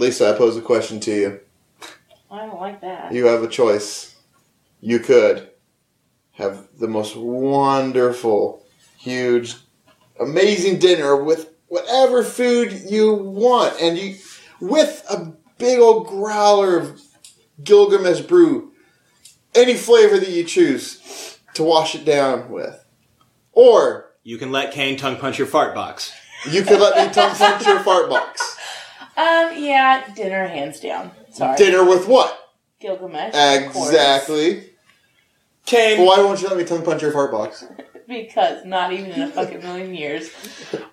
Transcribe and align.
Lisa, 0.00 0.30
I 0.34 0.38
pose 0.38 0.56
a 0.56 0.62
question 0.62 0.98
to 1.00 1.14
you. 1.14 1.40
I 2.30 2.46
don't 2.46 2.58
like 2.58 2.80
that. 2.80 3.12
You 3.12 3.26
have 3.26 3.42
a 3.42 3.48
choice. 3.48 4.16
You 4.80 4.98
could 4.98 5.50
have 6.32 6.68
the 6.78 6.88
most 6.88 7.16
wonderful, 7.16 8.64
huge, 8.96 9.56
amazing 10.18 10.78
dinner 10.78 11.22
with 11.22 11.50
whatever 11.68 12.24
food 12.24 12.72
you 12.88 13.12
want, 13.14 13.78
and 13.78 13.98
you 13.98 14.16
with 14.58 15.04
a 15.10 15.34
big 15.58 15.78
old 15.78 16.06
growler 16.06 16.78
of 16.78 17.00
Gilgamesh 17.62 18.22
brew, 18.22 18.72
any 19.54 19.74
flavor 19.74 20.18
that 20.18 20.30
you 20.30 20.44
choose 20.44 21.38
to 21.54 21.62
wash 21.62 21.94
it 21.94 22.06
down 22.06 22.50
with, 22.50 22.82
or 23.52 24.12
You 24.22 24.38
can 24.38 24.50
let 24.50 24.72
Kane 24.72 24.96
tongue 24.96 25.18
punch 25.18 25.36
your 25.36 25.46
fart 25.46 25.74
box. 25.74 26.10
you 26.50 26.62
can 26.62 26.80
let 26.80 26.96
me 26.96 27.12
tongue 27.12 27.34
punch 27.34 27.66
your 27.66 27.80
fart 27.80 28.08
box. 28.08 28.56
Um, 29.20 29.62
yeah, 29.62 30.12
dinner 30.14 30.46
hands 30.46 30.80
down. 30.80 31.10
Sorry. 31.30 31.56
Dinner 31.58 31.84
with 31.84 32.08
what? 32.08 32.38
Gilgamesh. 32.80 33.34
Exactly. 33.34 34.70
Kane, 35.66 35.98
Well, 35.98 36.08
why 36.08 36.24
won't 36.24 36.40
you 36.40 36.48
let 36.48 36.56
me 36.56 36.64
tongue 36.64 36.82
punch 36.82 37.02
your 37.02 37.12
fart 37.12 37.30
box? 37.30 37.64
Because 38.08 38.64
not 38.64 38.92
even 38.92 39.12
in 39.12 39.22
a 39.22 39.28
fucking 39.28 39.60
million 39.60 39.94
years. 39.94 40.30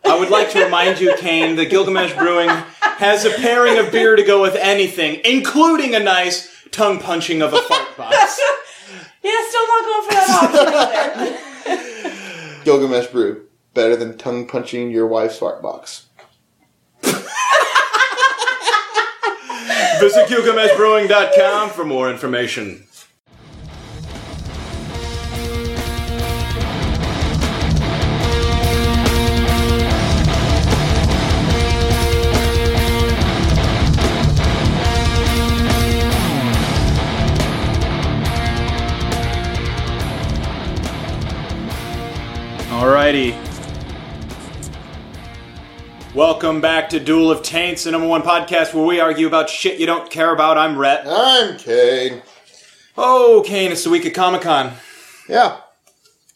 I 0.06 0.20
would 0.20 0.30
like 0.30 0.52
to 0.52 0.64
remind 0.64 1.00
you, 1.00 1.16
Kane, 1.18 1.56
that 1.56 1.72
Gilgamesh 1.72 2.14
Brewing 2.14 2.48
has 2.48 3.26
a 3.26 3.32
pairing 3.32 3.80
of 3.80 3.92
beer 3.92 4.16
to 4.16 4.22
go 4.22 4.40
with 4.40 4.56
anything, 4.56 5.22
including 5.26 5.96
a 5.96 6.00
nice 6.00 6.48
tongue 6.70 7.00
punching 7.00 7.42
of 7.42 7.54
a 7.54 7.62
fart 7.62 7.98
box. 7.98 8.40
Yeah, 9.24 9.32
still 9.50 9.68
not 9.68 9.86
going 9.86 10.04
for 10.06 10.14
that 10.14 11.38
option. 11.66 12.64
Gilgamesh 12.64 13.08
brew 13.08 13.48
better 13.74 13.96
than 13.96 14.16
tongue 14.20 14.48
punching 14.48 14.92
your 14.92 15.08
wife's 15.08 15.40
fart 15.40 15.64
box. 15.64 16.06
Visit 20.00 20.28
GilgameshBrewing.com 20.28 21.70
for 21.72 21.84
more 21.84 22.12
information. 22.12 22.84
Alrighty. 42.70 43.47
Welcome 46.18 46.62
back 46.62 46.90
to 46.90 47.00
Duel 47.00 47.30
of 47.30 47.44
Taints, 47.44 47.84
the 47.84 47.92
number 47.92 48.08
one 48.08 48.24
podcast 48.24 48.74
where 48.74 48.84
we 48.84 49.00
argue 49.00 49.28
about 49.28 49.52
shit 49.52 49.80
you 49.80 49.86
don't 49.86 50.10
care 50.10 50.34
about. 50.34 50.58
I'm 50.58 50.76
Rhett. 50.76 51.06
I'm 51.08 51.60
Kane. 51.60 52.24
Oh, 52.98 53.44
Kane, 53.46 53.72
it's 53.72 53.84
the 53.84 53.92
week 53.92 54.04
of 54.04 54.14
Comic 54.14 54.42
Con. 54.42 54.74
Yeah. 55.30 55.60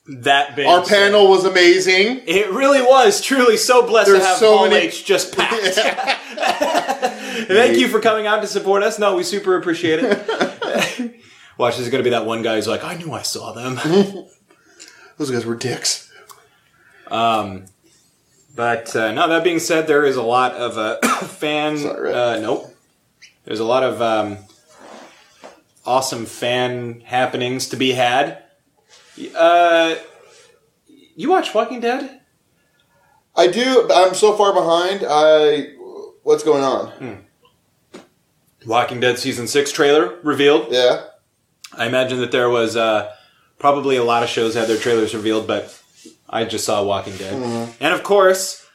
That 0.07 0.55
being 0.55 0.69
Our 0.69 0.85
panel 0.85 1.27
was 1.29 1.45
amazing. 1.45 2.21
It 2.27 2.51
really 2.51 2.83
was 2.83 3.21
truly 3.21 3.57
so 3.57 3.87
blessed 3.87 4.11
There's 4.11 4.21
to 4.21 4.25
have 4.27 4.37
so 4.37 4.55
Hall 4.57 4.69
many- 4.69 4.85
H 4.85 5.03
just 5.03 5.35
packed. 5.35 5.63
Thank 7.47 7.79
you 7.79 7.87
for 7.87 7.99
coming 7.99 8.27
out 8.27 8.41
to 8.41 8.47
support 8.47 8.83
us. 8.83 8.99
No, 8.99 9.15
we 9.15 9.23
super 9.23 9.55
appreciate 9.57 9.99
it. 10.03 11.15
Watch, 11.57 11.77
there's 11.77 11.89
going 11.89 12.03
to 12.03 12.07
be 12.07 12.11
that 12.11 12.27
one 12.27 12.43
guy 12.43 12.57
who's 12.57 12.67
like, 12.67 12.83
I 12.83 12.93
knew 12.97 13.11
I 13.13 13.23
saw 13.23 13.51
them. 13.51 13.77
Those 15.17 15.31
guys 15.31 15.43
were 15.43 15.55
dicks. 15.55 16.07
Um, 17.07 17.65
but 18.55 18.95
uh, 18.95 19.11
no, 19.11 19.27
that 19.27 19.43
being 19.43 19.59
said, 19.59 19.87
there 19.87 20.05
is 20.05 20.15
a 20.15 20.23
lot 20.23 20.53
of 20.53 20.77
uh, 20.77 20.97
fan. 21.25 21.77
Uh, 21.85 22.39
nope. 22.41 22.75
There's 23.45 23.59
a 23.59 23.65
lot 23.65 23.83
of 23.83 24.01
um, 24.01 24.37
awesome 25.85 26.25
fan 26.25 27.01
happenings 27.01 27.69
to 27.69 27.75
be 27.75 27.91
had. 27.93 28.43
Uh, 29.35 29.95
you 31.15 31.29
watch 31.29 31.53
Walking 31.53 31.79
Dead? 31.79 32.21
I 33.35 33.47
do. 33.47 33.89
I'm 33.91 34.13
so 34.13 34.35
far 34.35 34.53
behind. 34.53 35.05
I. 35.07 35.73
What's 36.23 36.43
going 36.43 36.63
on? 36.63 37.25
Walking 38.65 38.99
Dead 38.99 39.17
season 39.17 39.47
six 39.47 39.71
trailer 39.71 40.19
revealed. 40.21 40.67
Yeah. 40.69 41.05
I 41.73 41.87
imagine 41.87 42.19
that 42.19 42.31
there 42.31 42.49
was 42.49 42.75
uh, 42.75 43.11
probably 43.57 43.95
a 43.95 44.03
lot 44.03 44.23
of 44.23 44.29
shows 44.29 44.53
had 44.53 44.67
their 44.67 44.77
trailers 44.77 45.15
revealed, 45.15 45.47
but 45.47 45.80
I 46.31 46.45
just 46.45 46.65
saw 46.65 46.81
Walking 46.83 47.15
Dead, 47.17 47.33
and 47.81 47.93
of 47.93 48.03
course, 48.03 48.65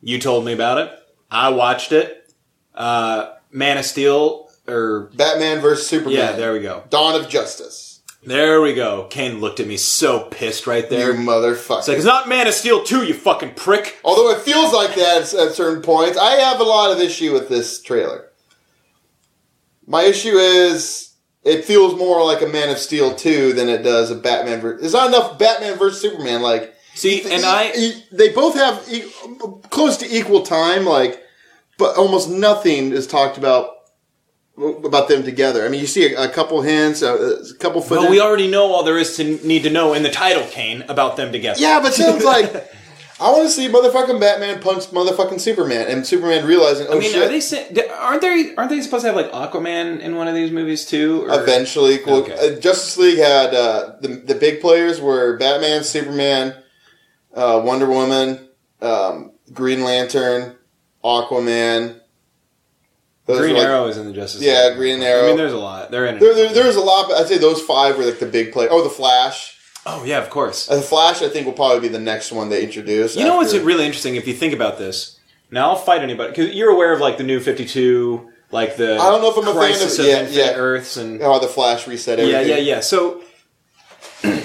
you 0.00 0.18
told 0.20 0.44
me 0.44 0.52
about 0.52 0.78
it. 0.78 0.92
I 1.30 1.48
watched 1.48 1.90
it. 1.92 2.32
Uh, 2.74 3.32
Man 3.50 3.78
of 3.78 3.84
Steel, 3.84 4.48
or 4.68 5.10
Batman 5.14 5.60
versus 5.60 5.86
Superman. 5.86 6.16
yeah, 6.18 6.32
there 6.32 6.52
we 6.52 6.60
go. 6.60 6.84
Dawn 6.90 7.20
of 7.20 7.28
Justice. 7.28 8.00
There 8.26 8.62
we 8.62 8.74
go. 8.74 9.06
Kane 9.10 9.40
looked 9.40 9.60
at 9.60 9.66
me 9.66 9.76
so 9.76 10.20
pissed 10.30 10.66
right 10.66 10.88
there. 10.88 11.12
You 11.12 11.18
motherfucker. 11.18 11.78
It's 11.80 11.88
like 11.88 11.96
it's 11.98 12.06
not 12.06 12.28
Man 12.28 12.46
of 12.46 12.54
Steel 12.54 12.82
two, 12.82 13.04
you 13.04 13.12
fucking 13.14 13.54
prick. 13.54 13.98
Although 14.04 14.30
it 14.30 14.40
feels 14.40 14.72
like 14.72 14.94
that 14.94 15.22
at 15.22 15.34
at 15.34 15.54
certain 15.54 15.82
points, 15.82 16.16
I 16.16 16.36
have 16.36 16.60
a 16.60 16.64
lot 16.64 16.90
of 16.92 17.00
issue 17.00 17.32
with 17.32 17.48
this 17.48 17.82
trailer. 17.82 18.30
My 19.86 20.02
issue 20.04 20.36
is 20.36 21.13
it 21.44 21.64
feels 21.64 21.94
more 21.96 22.24
like 22.24 22.42
a 22.42 22.46
Man 22.46 22.70
of 22.70 22.78
Steel 22.78 23.14
2 23.14 23.52
than 23.52 23.68
it 23.68 23.82
does 23.82 24.10
a 24.10 24.14
Batman 24.14 24.60
versus. 24.60 24.80
There's 24.80 24.92
not 24.94 25.08
enough 25.08 25.38
Batman 25.38 25.76
versus 25.78 26.00
Superman. 26.00 26.42
Like, 26.42 26.74
See, 26.94 27.22
and 27.30 27.44
I 27.44 27.72
e- 27.76 28.04
they 28.12 28.30
both 28.30 28.54
have 28.54 28.84
e- 28.90 29.10
close 29.70 29.96
to 29.98 30.06
equal 30.16 30.42
time, 30.42 30.84
like, 30.86 31.20
but 31.76 31.96
almost 31.96 32.30
nothing 32.30 32.92
is 32.92 33.06
talked 33.06 33.36
about 33.36 33.70
about 34.56 35.08
them 35.08 35.24
together. 35.24 35.64
I 35.66 35.68
mean, 35.68 35.80
you 35.80 35.86
see 35.88 36.14
a, 36.14 36.24
a 36.24 36.28
couple 36.28 36.62
hints, 36.62 37.02
a, 37.02 37.12
a 37.12 37.54
couple 37.58 37.80
foot. 37.80 37.98
well, 38.00 38.10
we 38.10 38.20
already 38.20 38.48
know 38.48 38.72
all 38.72 38.84
there 38.84 38.96
is 38.98 39.16
to 39.16 39.24
need 39.44 39.64
to 39.64 39.70
know 39.70 39.94
in 39.94 40.04
the 40.04 40.10
title, 40.10 40.44
Kane, 40.50 40.82
about 40.88 41.16
them 41.16 41.32
together. 41.32 41.60
Yeah, 41.60 41.80
but 41.80 41.92
sounds 41.94 42.22
like 42.24 42.52
I 43.20 43.30
want 43.30 43.44
to 43.44 43.50
see 43.50 43.68
motherfucking 43.68 44.18
Batman 44.20 44.60
punch 44.60 44.86
motherfucking 44.86 45.40
Superman, 45.40 45.86
and 45.88 46.04
Superman 46.04 46.44
realizing, 46.46 46.88
oh 46.88 46.96
I 46.96 46.98
mean, 47.00 47.12
shit. 47.12 47.22
are 47.22 47.28
they 47.28 47.40
sa- 47.40 47.62
aren't 48.00 48.20
they 48.22 48.54
aren't 48.56 48.70
they 48.70 48.80
supposed 48.80 49.04
to 49.04 49.12
have 49.12 49.16
like 49.16 49.30
Aquaman 49.30 50.00
in 50.00 50.16
one 50.16 50.26
of 50.26 50.34
these 50.34 50.50
movies 50.50 50.84
too? 50.84 51.22
Or- 51.28 51.40
Eventually, 51.40 52.00
well, 52.04 52.16
Okay. 52.22 52.56
uh, 52.56 52.58
Justice 52.60 52.96
League 52.96 53.18
had 53.18 53.54
uh, 53.54 53.92
the 54.00 54.08
the 54.08 54.34
big 54.34 54.60
players 54.60 55.00
were 55.00 55.36
Batman, 55.36 55.84
Superman, 55.84 56.54
uh, 57.34 57.62
Wonder 57.64 57.86
Woman, 57.86 58.48
um, 58.82 59.32
Green 59.52 59.84
Lantern, 59.84 60.56
Aquaman. 61.04 62.00
Those 63.26 63.38
Green 63.38 63.54
like- 63.54 63.64
Arrow 63.64 63.86
is 63.86 63.96
in 63.96 64.06
the 64.06 64.12
Justice 64.12 64.42
Yeah, 64.42 64.52
League. 64.52 64.70
Yeah, 64.72 64.74
Green 64.76 65.02
Arrow. 65.02 65.24
I 65.24 65.26
mean, 65.28 65.36
there's 65.36 65.52
a 65.52 65.58
lot. 65.58 65.90
They're 65.90 66.06
in. 66.06 66.18
There, 66.18 66.34
there, 66.34 66.52
there's 66.52 66.76
a 66.76 66.80
lot, 66.80 67.08
but 67.08 67.16
I'd 67.18 67.28
say 67.28 67.38
those 67.38 67.62
five 67.62 67.96
were 67.96 68.04
like 68.04 68.18
the 68.18 68.26
big 68.26 68.52
play. 68.52 68.66
Oh, 68.68 68.82
the 68.82 68.90
Flash. 68.90 69.53
Oh 69.86 70.04
yeah, 70.04 70.18
of 70.18 70.30
course. 70.30 70.66
The 70.66 70.80
Flash, 70.82 71.22
I 71.22 71.28
think, 71.28 71.46
will 71.46 71.52
probably 71.54 71.80
be 71.80 71.88
the 71.88 72.00
next 72.00 72.32
one 72.32 72.48
they 72.48 72.62
introduce. 72.64 73.16
You 73.16 73.24
know 73.24 73.36
what's 73.36 73.54
really 73.54 73.84
interesting 73.86 74.16
if 74.16 74.26
you 74.28 74.34
think 74.34 74.52
about 74.52 74.78
this? 74.78 75.18
Now 75.50 75.70
I'll 75.70 75.76
fight 75.76 76.02
anybody 76.02 76.30
because 76.30 76.54
you're 76.54 76.70
aware 76.70 76.92
of 76.92 77.00
like 77.00 77.16
the 77.18 77.24
new 77.24 77.38
Fifty 77.40 77.64
Two, 77.64 78.30
like 78.50 78.76
the 78.76 78.94
I 78.94 79.10
don't 79.10 79.20
know 79.22 79.30
if 79.30 79.36
I'm 79.36 79.48
a 79.48 79.60
fan 79.60 79.74
of- 79.86 79.98
of 79.98 80.04
yeah, 80.04 80.20
Infinite 80.20 80.34
yeah. 80.34 80.52
Earths 80.56 80.96
and 80.96 81.20
how 81.22 81.38
the 81.38 81.46
Flash 81.48 81.86
reset 81.86 82.18
everything. 82.18 82.48
yeah, 82.48 82.56
yeah. 82.56 82.74
Yeah. 82.76 82.80
So 82.80 83.22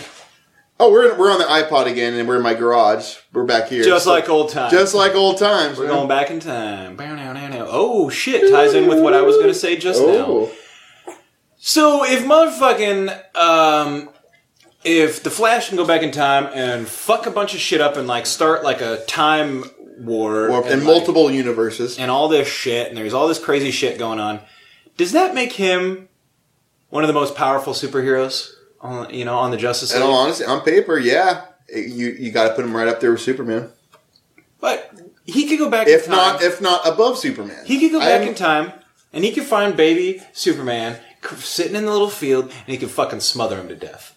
Oh, 0.82 0.92
we're 0.94 1.14
we're 1.18 1.30
on 1.30 1.40
the 1.40 1.46
iPod 1.46 1.88
again, 1.92 2.14
and 2.14 2.26
we're 2.28 2.38
in 2.38 2.42
my 2.42 2.54
garage. 2.54 3.16
We're 3.34 3.44
back 3.46 3.68
here, 3.68 3.84
just 3.84 4.06
So- 4.06 4.12
like 4.12 4.30
old 4.30 4.50
times, 4.50 4.72
just 4.72 4.94
like 4.96 5.14
old 5.14 5.38
times. 5.38 5.78
we're 5.78 5.88
man. 5.88 5.94
going 5.96 6.08
back 6.08 6.32
in 6.32 6.40
time. 6.40 6.96
Now, 6.96 7.16
now, 7.16 7.34
now. 7.34 7.66
Oh 7.70 8.10
shit! 8.10 8.50
Ties 8.50 8.74
in 8.74 8.88
with 8.88 9.02
what 9.02 9.14
I 9.14 9.22
was 9.22 9.36
going 9.36 9.50
to 9.50 9.54
say 9.54 9.76
just 9.78 10.00
now. 10.02 10.08
Oh, 10.08 10.52
So 11.58 12.06
if 12.06 12.24
motherfucking 12.24 13.36
um 13.36 14.10
if 14.84 15.24
the 15.24 15.30
Flash 15.30 15.68
can 15.70 15.78
go 15.78 15.86
back 15.86 16.02
in 16.04 16.12
time 16.12 16.48
and 16.54 16.88
fuck 16.88 17.26
a 17.26 17.32
bunch 17.32 17.54
of 17.54 17.60
shit 17.60 17.82
up 17.82 17.98
and 17.98 18.08
like 18.08 18.26
start 18.26 18.64
like 18.64 18.82
a 18.82 19.04
time 19.06 19.66
war 19.98 20.48
and, 20.50 20.66
in 20.68 20.80
like, 20.80 20.84
multiple 20.86 21.30
universes. 21.30 22.00
and 22.00 22.10
all 22.10 22.28
this 22.30 22.48
shit 22.48 22.88
and 22.88 22.98
there's 22.98 23.14
all 23.14 23.28
this 23.28 23.40
crazy 23.40 23.72
shit 23.72 23.98
going 24.00 24.20
on, 24.20 24.40
does 24.98 25.12
that 25.12 25.34
make 25.36 25.54
him 25.54 26.08
one 26.90 27.04
of 27.04 27.08
the 27.08 27.14
most 27.14 27.36
powerful 27.36 27.74
superheroes 27.74 28.52
on 28.82 29.14
you 29.14 29.26
know 29.26 29.38
on 29.38 29.52
the 29.52 29.58
Justice 29.58 29.94
League? 29.94 30.02
all 30.04 30.14
honesty, 30.14 30.46
on 30.46 30.62
paper, 30.62 30.98
yeah, 30.98 31.46
you 31.70 32.08
you 32.18 32.32
got 32.32 32.48
to 32.50 32.54
put 32.56 32.64
him 32.66 32.76
right 32.76 32.88
up 32.88 33.00
there 33.02 33.12
with 33.12 33.22
Superman. 33.22 33.70
But 34.62 34.94
he 35.26 35.48
could 35.48 35.60
go 35.60 35.70
back 35.70 35.88
If 35.88 36.06
in 36.06 36.10
time. 36.12 36.18
not, 36.18 36.42
if 36.42 36.62
not 36.62 36.88
above 36.88 37.18
Superman, 37.18 37.66
he 37.66 37.80
could 37.80 37.92
go 37.92 38.00
back 38.00 38.22
am- 38.22 38.30
in 38.30 38.36
time 38.36 38.72
and 39.14 39.24
he 39.24 39.32
could 39.32 39.44
find 39.46 39.76
baby 39.76 40.22
Superman 40.34 41.00
c- 41.24 41.36
sitting 41.38 41.76
in 41.76 41.86
the 41.86 41.92
little 41.92 42.10
field 42.10 42.46
and 42.46 42.68
he 42.68 42.78
could 42.78 42.90
fucking 42.92 43.20
smother 43.22 43.60
him 43.60 43.68
to 43.70 43.76
death. 43.76 44.16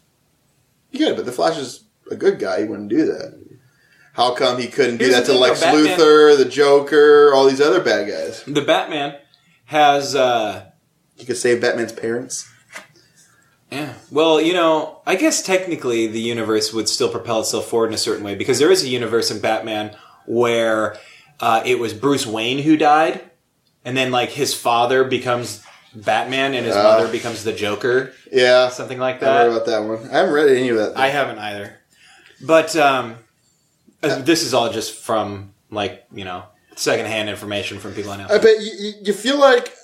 Yeah, 0.93 1.12
but 1.15 1.25
the 1.27 1.33
Flash 1.33 1.59
is 1.59 1.85
a 2.11 2.15
good 2.17 2.39
guy. 2.39 2.61
He 2.62 2.65
wouldn't 2.69 2.89
do 2.91 3.06
that. 3.06 3.41
How 4.12 4.35
come 4.35 4.59
he 4.61 4.69
couldn't 4.69 4.99
do 4.99 5.05
Here's 5.06 5.15
that 5.17 5.21
the 5.27 5.33
to 5.33 5.33
thing, 5.33 5.41
Lex 5.41 5.61
though, 5.61 5.67
Batman- 5.73 5.99
Luthor, 5.99 6.37
the 6.37 6.44
Joker, 6.44 7.33
all 7.35 7.47
these 7.49 7.61
other 7.62 7.81
bad 7.81 8.09
guys? 8.09 8.43
The 8.47 8.61
Batman 8.61 9.17
has 9.67 10.15
uh 10.15 10.67
You 11.17 11.25
could 11.27 11.39
save 11.39 11.61
Batman's 11.62 11.93
parents. 11.93 12.49
Yeah. 13.71 13.94
Well, 14.11 14.39
you 14.39 14.53
know, 14.53 15.00
I 15.06 15.15
guess 15.17 15.43
technically 15.43 16.06
the 16.06 16.21
universe 16.21 16.75
would 16.75 16.91
still 16.91 17.09
propel 17.09 17.41
itself 17.41 17.69
forward 17.69 17.87
in 17.89 17.94
a 17.94 17.99
certain 17.99 18.23
way 18.23 18.35
because 18.35 18.59
there 18.59 18.71
is 18.71 18.85
a 18.85 18.89
universe 18.89 19.31
in 19.31 19.41
Batman 19.41 19.97
where 20.27 20.99
uh, 21.41 21.62
it 21.65 21.79
was 21.79 21.94
Bruce 21.94 22.27
Wayne 22.27 22.59
who 22.59 22.77
died, 22.77 23.23
and 23.83 23.97
then 23.97 24.11
like 24.11 24.29
his 24.29 24.53
father 24.53 25.05
becomes 25.05 25.65
Batman 25.94 26.55
and 26.55 26.65
his 26.67 26.75
Uh. 26.77 26.83
mother 26.83 27.09
becomes 27.09 27.44
the 27.44 27.53
Joker, 27.53 28.12
Yeah, 28.33 28.69
something 28.71 28.99
like 28.99 29.23
I 29.23 29.27
heard 29.27 29.50
that. 29.50 29.56
about 29.56 29.67
that 29.67 29.85
one. 29.85 30.09
I 30.11 30.19
haven't 30.19 30.33
read 30.33 30.49
any 30.50 30.69
of 30.71 30.77
that. 30.79 30.97
I 30.97 31.09
haven't 31.09 31.39
either, 31.39 31.79
but 32.41 32.75
um, 32.77 33.17
uh, 34.03 34.19
this 34.23 34.43
is 34.43 34.55
all 34.55 34.71
just 34.73 34.94
from 34.94 35.53
like 35.71 36.05
you 36.12 36.25
know 36.25 36.44
secondhand 36.77 37.29
information 37.29 37.79
from 37.79 37.93
people 37.94 38.11
I 38.12 38.17
know. 38.17 38.27
I 38.31 38.39
bet 38.39 38.61
you, 38.61 38.93
you, 39.03 39.12
feel 39.12 39.39
like 39.39 39.75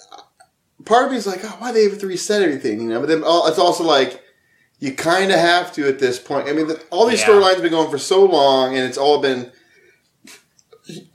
part 0.87 1.05
of 1.07 1.11
me 1.13 1.19
is 1.19 1.27
like, 1.27 1.41
oh, 1.45 1.57
why 1.59 1.73
they 1.73 1.85
have 1.85 1.99
to 1.99 2.07
reset 2.07 2.41
everything? 2.43 2.81
You 2.81 2.89
know, 2.89 3.01
but 3.01 3.09
then 3.09 3.23
all, 3.23 3.47
it's 3.47 3.59
also 3.59 3.85
like 3.85 4.23
you 4.81 4.95
kind 4.95 5.31
of 5.31 5.39
have 5.39 5.73
to 5.75 5.87
at 5.89 5.99
this 5.99 6.19
point. 6.19 6.49
I 6.49 6.53
mean, 6.53 6.69
the, 6.69 6.81
all 6.91 7.07
these 7.07 7.21
Yeah. 7.21 7.29
storylines 7.29 7.55
have 7.55 7.63
been 7.63 7.73
going 7.73 7.91
for 7.91 7.99
so 7.99 8.25
long, 8.25 8.75
and 8.77 8.85
it's 8.87 8.99
all 8.99 9.21
been. 9.21 9.53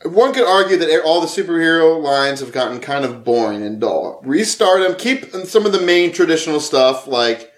One 0.06 0.34
could 0.34 0.48
argue 0.48 0.78
that 0.78 1.02
all 1.04 1.20
the 1.22 1.28
superhero 1.28 2.02
lines 2.02 2.40
have 2.42 2.52
gotten 2.52 2.80
kind 2.80 3.04
of 3.06 3.24
boring 3.24 3.64
and 3.64 3.80
dull. 3.81 4.22
Restart 4.24 4.81
them, 4.81 4.96
keep 4.96 5.25
some 5.46 5.66
of 5.66 5.72
the 5.72 5.81
main 5.81 6.12
traditional 6.14 6.60
stuff 6.60 7.08
like 7.08 7.52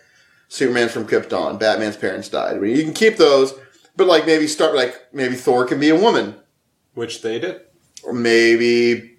Superman's 0.47 0.91
from 0.93 1.07
Krypton, 1.07 1.59
Batman's 1.59 1.97
parents 1.97 2.29
died. 2.29 2.55
I 2.55 2.59
mean, 2.59 2.75
you 2.77 2.83
can 2.83 2.93
keep 2.93 3.17
those, 3.17 3.53
but 3.97 4.07
like 4.07 4.25
maybe 4.25 4.47
start 4.47 4.75
like 4.75 4.95
maybe 5.13 5.35
Thor 5.35 5.65
can 5.65 5.79
be 5.79 5.89
a 5.89 5.99
woman 5.99 6.35
Which 6.93 7.21
they 7.21 7.39
did. 7.39 7.61
or 8.03 8.13
maybe 8.13 9.17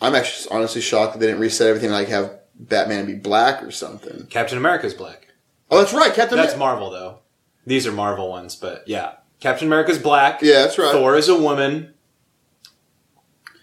I'm 0.00 0.14
actually 0.14 0.54
honestly 0.56 0.80
shocked 0.80 1.14
that 1.14 1.18
they 1.20 1.26
didn't 1.26 1.40
reset 1.40 1.68
everything 1.68 1.90
like 1.90 2.08
have 2.08 2.38
Batman 2.54 3.06
be 3.06 3.14
black 3.14 3.62
or 3.62 3.70
something. 3.70 4.26
Captain 4.30 4.58
America's 4.58 4.94
black. 4.94 5.28
Oh, 5.70 5.78
that's 5.78 5.92
right, 5.94 6.12
Captain. 6.14 6.36
That's 6.36 6.54
America. 6.54 6.58
Marvel 6.80 6.90
though. 6.90 7.18
These 7.66 7.86
are 7.86 7.92
Marvel 7.92 8.28
ones, 8.28 8.54
but 8.56 8.86
yeah, 8.86 9.14
Captain 9.42 9.66
America's 9.66 9.98
black. 9.98 10.40
yeah, 10.40 10.62
that's 10.62 10.78
right. 10.78 10.92
Thor 10.92 11.16
is 11.16 11.28
a 11.28 11.36
woman. 11.36 11.94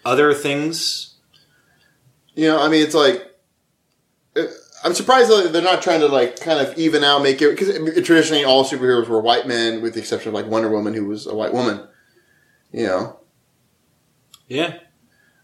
Other 0.04 0.34
things, 0.34 1.14
You 2.34 2.48
know, 2.48 2.60
I 2.62 2.68
mean, 2.68 2.82
it's 2.82 2.94
like 2.94 3.26
I'm 4.84 4.94
surprised 4.94 5.30
that 5.30 5.52
they're 5.52 5.62
not 5.62 5.82
trying 5.82 6.00
to 6.00 6.08
like 6.08 6.40
kind 6.40 6.58
of 6.58 6.76
even 6.78 7.02
out, 7.02 7.22
make 7.22 7.40
it 7.40 7.50
because 7.50 7.68
traditionally 8.04 8.44
all 8.44 8.64
superheroes 8.64 9.08
were 9.08 9.20
white 9.20 9.46
men, 9.46 9.80
with 9.80 9.94
the 9.94 10.00
exception 10.00 10.28
of 10.28 10.34
like 10.34 10.46
Wonder 10.46 10.70
Woman, 10.70 10.92
who 10.92 11.06
was 11.06 11.26
a 11.26 11.34
white 11.34 11.52
woman. 11.52 11.86
You 12.72 12.86
know, 12.86 13.20
yeah. 14.48 14.78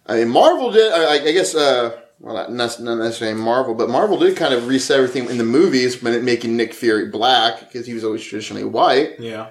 I 0.06 0.16
mean, 0.16 0.28
Marvel 0.28 0.70
did. 0.70 0.92
I, 0.92 1.14
I 1.14 1.32
guess. 1.32 1.54
Uh, 1.54 1.98
well, 2.18 2.50
not, 2.50 2.80
necessarily 2.80 3.38
Marvel, 3.38 3.74
but 3.74 3.90
Marvel 3.90 4.18
did 4.18 4.36
kind 4.36 4.54
of 4.54 4.68
reset 4.68 4.98
everything 4.98 5.28
in 5.28 5.36
the 5.36 5.44
movies, 5.44 6.02
when 6.02 6.14
it 6.14 6.22
making 6.22 6.56
Nick 6.56 6.72
Fury 6.72 7.08
black 7.10 7.60
because 7.60 7.86
he 7.86 7.92
was 7.92 8.04
always 8.04 8.22
traditionally 8.22 8.64
white. 8.64 9.20
Yeah. 9.20 9.50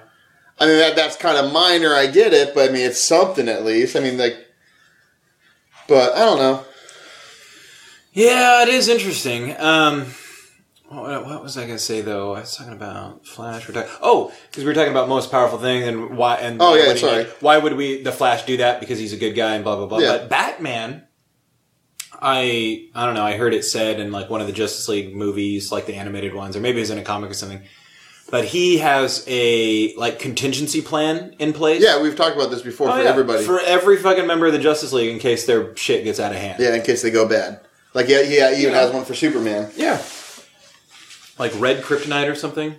I 0.58 0.66
mean, 0.66 0.78
that 0.78 0.96
that's 0.96 1.16
kind 1.16 1.36
of 1.36 1.52
minor. 1.52 1.94
I 1.94 2.06
get 2.06 2.32
it, 2.32 2.54
but 2.54 2.70
I 2.70 2.72
mean, 2.72 2.86
it's 2.86 3.02
something 3.02 3.48
at 3.48 3.64
least. 3.64 3.94
I 3.96 4.00
mean, 4.00 4.16
like, 4.16 4.36
but 5.88 6.14
I 6.14 6.20
don't 6.20 6.38
know. 6.38 6.64
Yeah, 8.12 8.62
it 8.62 8.68
is 8.68 8.88
interesting. 8.88 9.54
Um, 9.58 10.06
what, 10.88 11.26
what 11.26 11.42
was 11.42 11.58
I 11.58 11.62
going 11.66 11.76
to 11.76 11.82
say 11.82 12.00
though? 12.00 12.34
I 12.34 12.40
was 12.40 12.56
talking 12.56 12.72
about 12.72 13.26
Flash. 13.26 13.68
We're 13.68 13.74
talking, 13.74 13.90
oh, 14.00 14.32
because 14.50 14.64
we 14.64 14.68
were 14.68 14.74
talking 14.74 14.92
about 14.92 15.08
most 15.08 15.30
powerful 15.30 15.58
thing 15.58 15.82
and 15.82 16.16
why. 16.16 16.36
And 16.36 16.56
Oh, 16.62 16.74
yeah, 16.74 16.94
sorry. 16.94 17.24
did. 17.24 17.32
Why 17.40 17.58
would 17.58 17.74
we 17.74 18.02
the 18.02 18.12
Flash 18.12 18.46
do 18.46 18.56
that? 18.58 18.80
Because 18.80 18.98
he's 18.98 19.12
a 19.12 19.16
good 19.18 19.32
guy 19.34 19.56
and 19.56 19.64
blah 19.64 19.76
blah 19.76 19.86
blah. 19.86 19.98
Yeah. 19.98 20.16
But 20.18 20.30
Batman, 20.30 21.02
I 22.22 22.88
I 22.94 23.04
don't 23.04 23.14
know. 23.14 23.24
I 23.24 23.36
heard 23.36 23.52
it 23.52 23.64
said 23.64 24.00
in 24.00 24.10
like 24.12 24.30
one 24.30 24.40
of 24.40 24.46
the 24.46 24.52
Justice 24.52 24.88
League 24.88 25.14
movies, 25.14 25.70
like 25.70 25.84
the 25.86 25.94
animated 25.96 26.34
ones, 26.34 26.56
or 26.56 26.60
maybe 26.60 26.78
it 26.78 26.82
was 26.82 26.90
in 26.90 26.98
a 26.98 27.02
comic 27.02 27.30
or 27.30 27.34
something. 27.34 27.62
But 28.30 28.44
he 28.46 28.78
has 28.78 29.24
a 29.28 29.94
like 29.94 30.18
contingency 30.18 30.82
plan 30.82 31.36
in 31.38 31.52
place. 31.52 31.80
Yeah, 31.82 32.02
we've 32.02 32.16
talked 32.16 32.34
about 32.34 32.50
this 32.50 32.62
before 32.62 32.88
Oh, 32.88 32.92
for 32.96 33.02
yeah. 33.02 33.08
everybody. 33.08 33.44
for 33.44 33.60
every 33.60 33.96
fucking 33.98 34.26
member 34.26 34.46
of 34.46 34.52
the 34.52 34.58
Justice 34.58 34.92
League 34.92 35.10
in 35.12 35.18
case 35.20 35.46
their 35.46 35.76
shit 35.76 36.02
gets 36.04 36.18
out 36.18 36.32
of 36.32 36.38
hand. 36.38 36.58
yeah, 36.60 36.74
in 36.74 36.82
case 36.82 37.02
they 37.02 37.10
go 37.12 37.28
bad. 37.28 37.60
Like, 37.94 38.08
yeah, 38.08 38.20
yeah, 38.22 38.50
he 38.52 38.62
even 38.62 38.74
Yeah. 38.74 38.80
has 38.80 38.92
one 38.92 39.04
for 39.04 39.14
Superman. 39.14 39.70
Yeah. 39.76 40.02
Like 41.38 41.52
red 41.60 41.82
kryptonite 41.84 42.28
or 42.30 42.34
something. 42.34 42.74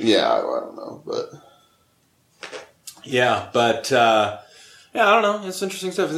Yeah, 0.00 0.28
I, 0.28 0.38
I 0.38 0.60
don't 0.60 0.76
know, 0.76 1.02
but 1.06 1.30
Yeah, 3.04 3.48
but 3.52 3.92
uh, 3.92 4.38
yeah, 4.94 5.06
I 5.08 5.20
don't 5.20 5.42
know. 5.42 5.48
It's 5.48 5.62
interesting 5.62 5.92
stuff. 5.92 6.10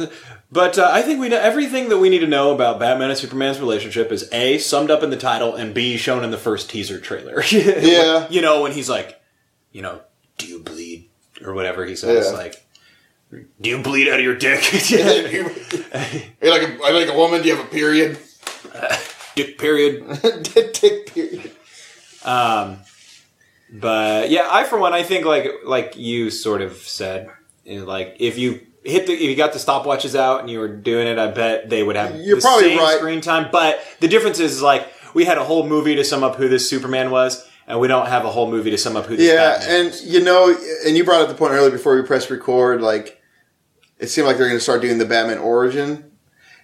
But 0.51 0.77
uh, 0.77 0.89
I 0.91 1.01
think 1.01 1.19
we 1.19 1.27
know 1.27 1.37
everything 1.39 1.89
that 1.89 1.97
we 1.97 2.09
need 2.09 2.19
to 2.19 2.27
know 2.27 2.53
about 2.53 2.79
Batman 2.79 3.09
and 3.09 3.19
Superman's 3.19 3.59
relationship 3.59 4.11
is 4.11 4.29
a 4.31 4.57
summed 4.59 4.89
up 4.89 5.03
in 5.03 5.09
the 5.09 5.17
title 5.17 5.55
and 5.55 5.73
b 5.73 5.97
shown 5.97 6.23
in 6.23 6.31
the 6.31 6.37
first 6.37 6.69
teaser 6.69 6.99
trailer. 6.99 7.43
Yeah. 7.51 8.27
you 8.29 8.41
know 8.41 8.61
when 8.61 8.71
he's 8.71 8.89
like, 8.89 9.19
you 9.73 9.81
know, 9.81 10.01
do 10.37 10.47
you 10.47 10.59
bleed 10.59 11.09
or 11.43 11.53
whatever 11.53 11.85
he 11.85 11.95
says, 11.97 12.27
Yeah. 12.31 12.37
like, 12.37 12.65
do 13.59 13.69
you 13.69 13.79
bleed 13.83 14.07
out 14.07 14.19
of 14.19 14.25
your 14.25 14.37
dick? 14.37 14.63
you're 14.89 15.43
like 16.51 16.63
a, 16.63 16.77
I 16.81 16.91
like 16.91 17.09
a 17.09 17.17
woman. 17.17 17.41
Do 17.41 17.49
you 17.49 17.55
have 17.57 17.65
a 17.65 17.69
period? 17.69 18.17
dick 19.35 19.57
period. 19.57 20.03
Dick 20.53 21.13
period. 21.13 21.51
Um, 22.23 22.79
but 23.71 24.29
yeah, 24.29 24.47
I 24.49 24.63
for 24.63 24.77
one, 24.79 24.93
I 24.93 25.03
think 25.03 25.25
like 25.25 25.47
like 25.65 25.97
you 25.97 26.29
sort 26.29 26.61
of 26.61 26.77
said, 26.77 27.29
like 27.65 28.15
if 28.19 28.37
you 28.37 28.65
hit 28.87 29.07
the 29.07 29.13
if 29.13 29.21
you 29.21 29.35
got 29.35 29.53
the 29.53 29.59
stopwatches 29.59 30.17
out 30.17 30.39
and 30.39 30.49
you 30.49 30.59
were 30.59 30.67
doing 30.67 31.07
it, 31.07 31.19
I 31.19 31.27
bet 31.27 31.69
they 31.69 31.83
would 31.83 31.95
have 31.95 32.15
You're 32.15 32.37
the 32.37 32.41
probably 32.41 32.69
same 32.69 32.79
right. 32.79 32.97
screen 32.97 33.21
time. 33.21 33.49
But 33.51 33.83
the 33.99 34.07
difference 34.07 34.39
is 34.39 34.61
like 34.61 34.87
we 35.13 35.25
had 35.25 35.37
a 35.37 35.43
whole 35.43 35.67
movie 35.67 35.95
to 35.95 36.03
sum 36.03 36.23
up 36.23 36.35
who 36.35 36.47
this 36.47 36.69
Superman 36.69 37.11
was, 37.11 37.47
and 37.67 37.79
we 37.79 37.87
don't 37.87 38.07
have 38.07 38.25
a 38.25 38.29
whole 38.29 38.49
movie 38.49 38.71
to 38.71 38.77
sum 38.77 38.95
up 38.95 39.05
who 39.05 39.17
this 39.17 39.27
Yeah, 39.27 39.57
Batman 39.57 39.85
and 39.87 40.01
you 40.01 40.23
know, 40.23 40.55
and 40.85 40.95
you 40.97 41.03
brought 41.03 41.21
up 41.21 41.27
the 41.27 41.35
point 41.35 41.53
earlier 41.53 41.71
before 41.71 41.95
we 41.95 42.01
pressed 42.03 42.29
record. 42.29 42.81
Like, 42.81 43.21
it 43.99 44.07
seemed 44.07 44.27
like 44.27 44.37
they're 44.37 44.47
going 44.47 44.57
to 44.57 44.63
start 44.63 44.81
doing 44.81 44.97
the 44.97 45.05
Batman 45.05 45.39
origin, 45.39 46.11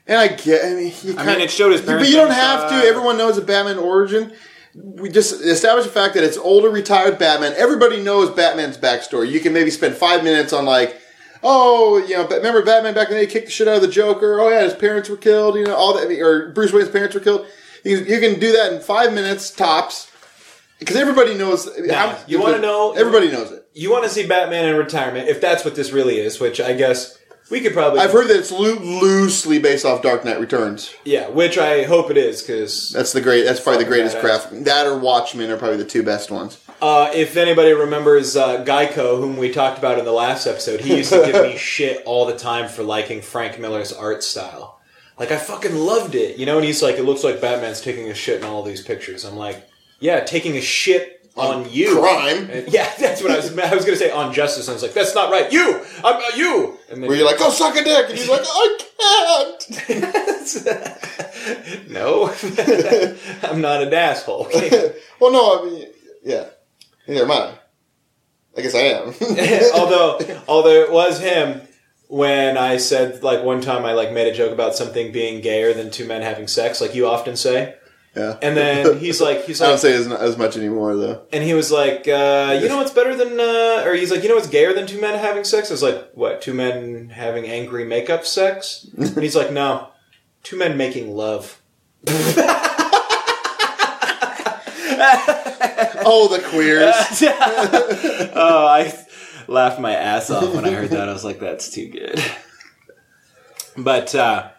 and 0.08 0.18
I 0.18 0.28
get. 0.30 0.66
I 0.66 0.76
mean, 0.76 0.94
you 1.04 1.18
I 1.18 1.26
mean, 1.26 1.42
it 1.42 1.52
showed 1.52 1.72
his 1.72 1.82
parents. 1.82 2.08
but 2.08 2.10
you 2.10 2.18
don't 2.18 2.32
have 2.32 2.70
to. 2.70 2.76
Everyone 2.88 3.18
knows 3.18 3.38
a 3.38 3.42
Batman 3.42 3.78
origin. 3.78 4.34
We 4.76 5.10
just 5.10 5.40
establish 5.42 5.86
the 5.86 5.92
fact 5.92 6.16
that 6.16 6.24
it's 6.24 6.38
older, 6.38 6.70
retired 6.70 7.20
Batman. 7.20 7.54
Everybody 7.58 8.02
knows 8.02 8.32
Batman's 8.32 8.76
backstory. 8.78 9.30
You 9.30 9.40
can 9.40 9.54
maybe 9.54 9.70
spend 9.70 9.94
five 9.96 10.24
minutes 10.24 10.52
on 10.52 10.66
like, 10.66 11.00
oh, 11.44 11.98
you 11.98 12.16
know, 12.16 12.26
but 12.26 12.38
remember 12.38 12.62
Batman 12.64 12.94
back 12.94 13.10
in 13.10 13.16
the 13.16 13.26
day 13.26 13.32
kicked 13.32 13.46
the 13.48 13.52
shit 13.52 13.68
out 13.68 13.76
of 13.76 13.82
the 13.82 13.88
Joker. 13.88 14.40
Oh 14.40 14.50
yeah, 14.50 14.64
his 14.64 14.74
parents 14.74 15.10
were 15.10 15.18
killed. 15.18 15.56
You 15.56 15.66
know, 15.66 15.76
all 15.76 15.94
that, 15.94 16.10
or 16.20 16.50
Bruce 16.50 16.72
Wayne's 16.74 16.90
parents 16.90 17.14
were 17.16 17.22
killed. 17.22 17.46
You, 17.84 17.98
you 17.98 18.20
can 18.20 18.40
do 18.40 18.52
that 18.54 18.74
in 18.74 18.80
five 18.82 19.14
minutes 19.14 19.52
tops. 19.52 20.10
Because 20.80 20.96
everybody 20.98 21.34
knows. 21.36 21.70
Now, 21.80 22.18
you 22.28 22.42
wanna 22.42 22.60
know- 22.60 22.94
Everybody 22.94 23.32
knows 23.32 23.52
it. 23.52 23.66
You 23.74 23.90
want 23.92 24.04
to 24.04 24.10
see 24.10 24.28
Batman 24.28 24.66
in 24.70 24.76
retirement, 24.76 25.30
if 25.30 25.40
that's 25.42 25.64
what 25.66 25.76
this 25.76 25.92
really 25.92 26.20
is, 26.20 26.40
which 26.40 26.60
I 26.62 26.74
guess 26.74 27.18
we 27.50 27.62
could 27.62 27.74
probably. 27.74 28.00
I've 28.00 28.12
heard 28.12 28.28
that 28.30 28.38
it's 28.40 28.52
loo- 28.52 28.80
loosely 28.80 29.60
based 29.60 29.86
off 29.86 30.02
Dark 30.02 30.26
Knight 30.26 30.40
Returns. 30.40 30.94
yeah, 31.06 31.30
which 31.30 31.58
I 31.58 31.84
hope 31.84 32.10
it 32.10 32.18
is 32.18 32.42
because 32.42 32.90
That's 32.90 33.14
the 33.14 33.22
great. 33.22 33.44
That's 33.44 33.60
probably 33.60 33.84
the 33.84 33.90
greatest 33.90 34.18
craft. 34.20 34.50
That 34.66 34.88
or 34.88 34.98
Watchmen 34.98 35.50
are 35.52 35.58
probably 35.58 35.78
the 35.78 35.86
two 35.86 36.04
best 36.04 36.32
ones. 36.32 36.60
Uh, 36.82 37.10
if 37.14 37.38
anybody 37.38 37.72
remembers 37.72 38.36
uh, 38.36 38.64
Geico, 38.66 39.18
whom 39.18 39.38
we 39.38 39.52
talked 39.52 39.78
about 39.78 40.00
in 40.00 40.06
the 40.06 40.12
last 40.12 40.48
episode, 40.48 40.82
he 40.82 40.98
used 40.98 41.12
to 41.14 41.24
give 41.26 41.42
me 41.44 41.56
shit 41.58 42.04
all 42.06 42.26
the 42.26 42.38
time 42.38 42.68
for 42.68 42.84
liking 42.84 43.22
Frank 43.22 43.60
Miller's 43.60 43.94
art 43.94 44.24
style. 44.24 44.82
Like 45.20 45.32
I 45.32 45.38
fucking 45.38 45.76
loved 45.76 46.16
it, 46.16 46.38
you 46.38 46.46
know. 46.46 46.58
And 46.58 46.66
he's 46.66 46.82
like, 46.82 46.96
"It 46.96 47.04
looks 47.04 47.24
like 47.24 47.40
Batman's 47.40 47.82
taking 47.82 48.10
a 48.10 48.14
shit 48.16 48.42
in 48.42 48.46
all 48.48 48.64
these 48.64 48.82
pictures." 48.82 49.24
I'm 49.24 49.38
like, 49.38 49.68
"Yeah, 50.00 50.22
taking 50.22 50.58
a 50.58 50.62
shit 50.62 51.13
on, 51.36 51.70
you, 51.72 52.00
crime. 52.00 52.50
And- 52.50 52.68
yeah, 52.74 52.92
that's 53.00 53.22
what 53.24 53.32
I 53.32 53.38
was. 53.38 53.58
I 53.58 53.74
was 53.76 53.86
gonna 53.86 53.98
say 53.98 54.12
on 54.12 54.34
justice. 54.34 54.68
And 54.68 54.74
I 54.74 54.76
was 54.76 54.84
like, 54.84 54.94
"That's 54.94 55.16
not 55.16 55.32
right. 55.32 55.52
You, 55.52 55.84
I'm 56.04 56.16
uh, 56.16 56.22
you." 56.36 56.78
And 56.90 57.02
then 57.02 57.10
Where 57.10 57.18
you're 57.18 57.26
like, 57.26 57.40
"Go 57.40 57.50
suck 57.50 57.76
a 57.76 57.84
dick," 57.84 58.10
and 58.10 58.18
he's 58.18 58.30
like, 58.30 58.44
"I 58.46 58.78
can't." 59.88 61.90
"No, 61.90 62.30
I'm 63.44 63.62
not 63.62 63.82
an 63.82 63.94
asshole." 63.94 64.48
well, 65.20 65.32
no, 65.32 65.60
I 65.60 65.66
mean, 65.66 65.88
yeah. 66.24 66.46
Neither 67.08 67.24
am 67.24 67.32
I. 67.32 67.54
I 68.56 68.62
guess 68.62 68.76
I 68.76 68.82
am. 68.82 69.08
although 69.74 70.20
although 70.48 70.84
it 70.84 70.92
was 70.92 71.20
him 71.20 71.62
when 72.08 72.58
I 72.58 72.78
said 72.78 73.24
like 73.24 73.44
one 73.44 73.62
time 73.62 73.84
I 73.86 73.94
like 73.94 74.12
made 74.12 74.32
a 74.32 74.36
joke 74.36 74.52
about 74.54 74.76
something 74.76 75.12
being 75.12 75.42
gayer 75.42 75.74
than 75.74 75.90
two 75.90 76.06
men 76.06 76.22
having 76.22 76.48
sex, 76.48 76.80
like 76.80 76.94
you 76.94 77.08
often 77.08 77.36
say. 77.36 77.76
Yeah. 78.16 78.38
And 78.42 78.56
then 78.56 79.00
he's 79.06 79.20
like, 79.22 79.46
he's 79.46 79.60
like, 79.60 79.68
I 79.68 79.72
don't 79.72 79.80
say 79.80 79.94
as, 79.94 80.08
as 80.12 80.38
much 80.38 80.58
anymore 80.58 80.96
though. 80.96 81.24
and 81.32 81.44
he 81.44 81.54
was 81.54 81.72
like, 81.72 82.08
uh, 82.08 82.58
you 82.62 82.70
know 82.70 82.78
what's 82.78 82.92
better 82.92 83.16
than, 83.16 83.40
uh, 83.40 83.84
or 83.86 83.96
he's 83.96 84.12
like, 84.12 84.24
you 84.24 84.30
know 84.30 84.36
what's 84.36 84.48
gayer 84.48 84.74
than 84.74 84.88
two 84.88 85.02
men 85.02 85.18
having 85.18 85.44
sex? 85.44 85.70
I 85.70 85.74
was 85.74 85.84
like, 85.84 86.12
what? 86.14 86.42
Two 86.42 86.54
men 86.54 87.10
having 87.10 87.46
angry 87.46 87.86
makeup 87.86 88.26
sex? 88.26 88.88
And 88.98 89.18
he's 89.24 89.36
like, 89.36 89.52
no, 89.52 89.90
two 90.44 90.58
men 90.58 90.78
making 90.78 91.16
love. 91.16 91.62
Oh, 96.06 96.28
the 96.28 96.40
queers. 96.50 96.94
oh, 98.36 98.68
I 98.68 98.94
laughed 99.48 99.80
my 99.80 99.94
ass 99.94 100.30
off 100.30 100.54
when 100.54 100.66
I 100.66 100.72
heard 100.72 100.90
that. 100.90 101.10
I 101.10 101.14
was 101.14 101.24
like, 101.24 101.40
that's 101.40 101.70
too 101.70 101.88
good. 101.90 102.22
But, 103.78 104.14
uh, 104.14 104.50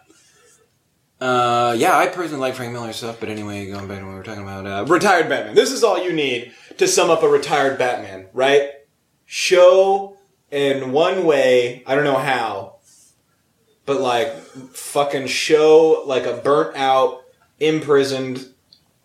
uh, 1.21 1.75
yeah, 1.77 1.97
I 1.97 2.07
personally 2.07 2.41
like 2.41 2.55
Frank 2.55 2.73
Miller 2.73 2.91
stuff, 2.93 3.19
but 3.19 3.29
anyway, 3.29 3.67
going 3.67 3.87
back 3.87 3.99
to 3.99 4.05
what 4.05 4.11
we 4.11 4.17
were 4.17 4.23
talking 4.23 4.43
about, 4.43 4.67
uh, 4.67 4.85
retired 4.87 5.29
Batman. 5.29 5.55
This 5.55 5.71
is 5.71 5.83
all 5.83 6.03
you 6.03 6.11
need 6.11 6.51
to 6.77 6.87
sum 6.87 7.09
up 7.09 7.23
a 7.23 7.27
retired 7.27 7.77
Batman, 7.77 8.27
right? 8.33 8.69
Show 9.25 10.17
in 10.51 10.91
one 10.91 11.25
way, 11.25 11.83
I 11.85 11.95
don't 11.95 12.03
know 12.03 12.17
how, 12.17 12.77
but 13.85 14.01
like 14.01 14.33
fucking 14.73 15.27
show 15.27 16.03
like 16.05 16.25
a 16.25 16.37
burnt 16.37 16.75
out, 16.75 17.23
imprisoned 17.59 18.47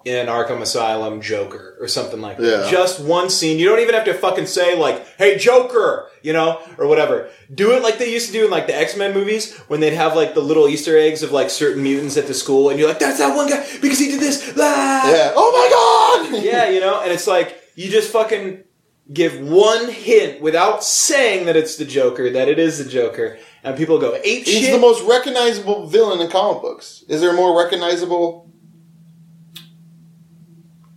in 0.04 0.26
Arkham 0.28 0.60
Asylum 0.62 1.20
Joker 1.20 1.76
or 1.78 1.86
something 1.86 2.20
like 2.20 2.38
that. 2.38 2.64
Yeah. 2.64 2.70
Just 2.70 3.00
one 3.00 3.28
scene. 3.28 3.58
You 3.58 3.68
don't 3.68 3.80
even 3.80 3.94
have 3.94 4.06
to 4.06 4.14
fucking 4.14 4.46
say 4.46 4.74
like, 4.76 5.06
"Hey 5.18 5.36
Joker," 5.36 6.08
you 6.22 6.32
know, 6.32 6.58
or 6.78 6.86
whatever. 6.86 7.28
Do 7.54 7.72
it 7.72 7.82
like 7.82 7.98
they 7.98 8.10
used 8.10 8.26
to 8.28 8.32
do 8.32 8.44
in 8.46 8.50
like 8.50 8.66
the 8.66 8.76
X 8.76 8.96
Men 8.96 9.12
movies 9.12 9.56
when 9.68 9.80
they'd 9.80 9.92
have 9.92 10.16
like 10.16 10.34
the 10.34 10.40
little 10.40 10.68
Easter 10.68 10.96
eggs 10.96 11.22
of 11.22 11.32
like 11.32 11.50
certain 11.50 11.82
mutants 11.82 12.16
at 12.16 12.26
the 12.26 12.34
school, 12.34 12.70
and 12.70 12.78
you're 12.78 12.88
like, 12.88 12.98
"That's 12.98 13.18
that 13.18 13.36
one 13.36 13.48
guy 13.48 13.64
because 13.80 13.98
he 13.98 14.08
did 14.08 14.20
this." 14.20 14.54
Ah! 14.58 15.10
Yeah. 15.10 15.32
Oh 15.36 16.20
my 16.22 16.30
god. 16.32 16.42
yeah, 16.44 16.70
you 16.70 16.80
know, 16.80 17.00
and 17.02 17.12
it's 17.12 17.26
like 17.26 17.58
you 17.74 17.90
just 17.90 18.10
fucking 18.10 18.64
give 19.12 19.40
one 19.40 19.90
hint 19.90 20.40
without 20.40 20.84
saying 20.84 21.46
that 21.46 21.56
it's 21.56 21.76
the 21.76 21.84
Joker, 21.84 22.30
that 22.30 22.48
it 22.48 22.58
is 22.58 22.82
the 22.82 22.88
Joker, 22.88 23.38
and 23.64 23.76
people 23.76 23.98
go 23.98 24.14
ape 24.14 24.44
He's 24.46 24.60
shit. 24.60 24.72
the 24.72 24.78
most 24.78 25.02
recognizable 25.06 25.86
villain 25.86 26.20
in 26.20 26.30
comic 26.30 26.62
books. 26.62 27.04
Is 27.08 27.20
there 27.20 27.30
a 27.30 27.34
more 27.34 27.58
recognizable? 27.58 28.49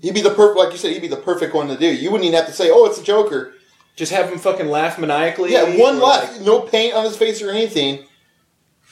He'd 0.04 0.14
be 0.14 0.22
the 0.22 0.30
perfect, 0.32 0.58
like 0.58 0.72
you 0.74 0.78
said, 0.78 0.92
he'd 0.92 1.02
be 1.02 1.08
the 1.08 1.16
perfect 1.16 1.56
one 1.56 1.68
to 1.70 1.78
do. 1.78 1.88
You 1.88 2.12
wouldn't 2.12 2.28
even 2.28 2.38
have 2.38 2.46
to 2.48 2.54
say, 2.54 2.70
"Oh, 2.70 2.86
it's 2.86 3.00
the 3.00 3.04
Joker." 3.04 3.54
just 3.96 4.12
have 4.12 4.28
him 4.32 4.40
fucking 4.40 4.68
laugh 4.70 4.98
maniacally. 4.98 5.52
Yeah, 5.54 5.78
one 5.78 6.00
laugh, 6.00 6.32
like- 6.32 6.42
no 6.42 6.62
paint 6.62 6.96
on 6.96 7.04
his 7.06 7.16
face 7.16 7.44
or 7.44 7.52
anything. 7.52 8.00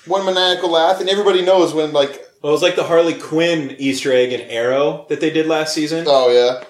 One 0.05 0.23
maniacal 0.25 0.69
laugh, 0.69 0.99
and 1.01 1.09
everybody 1.09 1.41
knows 1.41 1.73
when, 1.73 1.91
like, 1.91 2.23
well, 2.41 2.51
it 2.51 2.53
was 2.53 2.61
like 2.61 2.75
the 2.75 2.83
Harley 2.83 3.15
Quinn 3.15 3.75
Easter 3.79 4.13
egg 4.13 4.31
in 4.31 4.41
Arrow 4.41 5.07
that 5.09 5.19
they 5.19 5.29
did 5.31 5.47
last 5.47 5.73
season. 5.73 6.05
oh 6.07 6.29
yeah, 6.31 6.63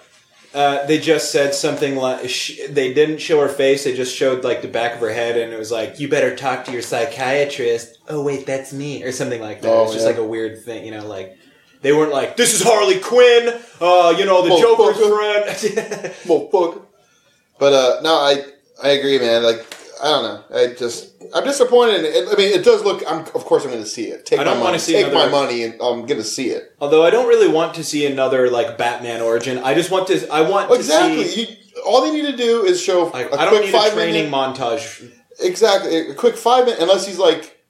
Uh, 0.57 0.85
they 0.85 0.97
just 0.97 1.31
said 1.31 1.53
something 1.53 1.95
like 1.97 2.29
sh- 2.29 2.59
they 2.69 2.93
didn't 2.93 3.19
show 3.19 3.39
her 3.41 3.47
face; 3.49 3.83
they 3.83 3.93
just 3.93 4.15
showed 4.15 4.43
like 4.45 4.61
the 4.61 4.67
back 4.69 4.93
of 4.95 4.99
her 5.01 5.11
head, 5.13 5.37
and 5.37 5.51
it 5.53 5.59
was 5.59 5.71
like, 5.71 5.99
"You 5.99 6.07
better 6.09 6.33
talk 6.35 6.63
to 6.65 6.71
your 6.71 6.81
psychiatrist." 6.81 7.97
Oh 8.09 8.21
wait, 8.21 8.45
that's 8.45 8.71
me, 8.73 9.03
or 9.03 9.11
something 9.11 9.41
like 9.41 9.61
that. 9.61 9.69
Oh, 9.69 9.81
it 9.81 9.83
was 9.87 9.93
just 9.93 10.05
like 10.05 10.17
a 10.17 10.23
weird 10.25 10.63
thing, 10.63 10.85
you 10.85 10.91
know, 10.91 11.05
like. 11.05 11.37
They 11.81 11.91
weren't 11.93 12.11
like, 12.11 12.37
this 12.37 12.53
is 12.53 12.61
Harley 12.63 12.99
Quinn, 12.99 13.59
uh, 13.79 14.13
you 14.17 14.25
know, 14.25 14.43
the. 14.43 14.55
Joker's 14.61 14.97
friend. 14.97 16.13
well, 16.27 16.47
fuck. 16.49 16.87
But 17.59 17.73
uh, 17.73 18.01
no, 18.01 18.13
I 18.15 18.43
I 18.83 18.89
agree, 18.91 19.19
man. 19.19 19.43
Like, 19.43 19.65
I 20.01 20.05
don't 20.05 20.23
know. 20.23 20.43
I 20.55 20.73
just 20.73 21.13
I'm 21.33 21.43
disappointed. 21.43 22.03
It, 22.05 22.27
I 22.31 22.35
mean, 22.35 22.53
it 22.53 22.63
does 22.63 22.83
look. 22.83 23.03
I'm 23.07 23.19
of 23.19 23.45
course 23.45 23.63
I'm 23.63 23.71
going 23.71 23.83
to 23.83 23.89
see 23.89 24.05
it. 24.05 24.25
Take 24.25 24.39
I 24.39 24.43
don't 24.43 24.55
my 24.55 24.59
wanna 24.61 24.71
money. 24.73 24.79
see 24.79 24.93
Take 24.93 25.13
my 25.13 25.27
money, 25.27 25.63
and 25.63 25.73
I'm 25.75 26.05
going 26.05 26.19
to 26.19 26.23
see 26.23 26.49
it. 26.49 26.75
Although 26.81 27.03
I 27.05 27.09
don't 27.11 27.27
really 27.27 27.47
want 27.47 27.75
to 27.75 27.83
see 27.83 28.05
another 28.05 28.49
like 28.49 28.77
Batman 28.77 29.21
origin. 29.21 29.59
I 29.59 29.73
just 29.75 29.91
want 29.91 30.07
to. 30.07 30.27
I 30.31 30.41
want 30.41 30.71
Exactly. 30.71 31.23
to 31.23 31.29
see. 31.29 31.41
You, 31.41 31.81
all 31.85 32.01
they 32.03 32.11
need 32.11 32.29
to 32.31 32.37
do 32.37 32.63
is 32.65 32.81
show 32.81 33.05
Like, 33.13 33.31
a 33.31 33.39
I 33.39 33.45
don't 33.45 33.53
quick 33.53 33.65
need 33.65 33.71
five 33.71 33.91
a 33.93 33.95
training 33.95 34.29
minute. 34.31 34.55
montage. 34.55 35.11
exactly, 35.39 36.09
a 36.09 36.13
quick 36.15 36.35
five 36.35 36.65
minute. 36.65 36.79
Unless 36.81 37.05
he's 37.07 37.19
like 37.19 37.60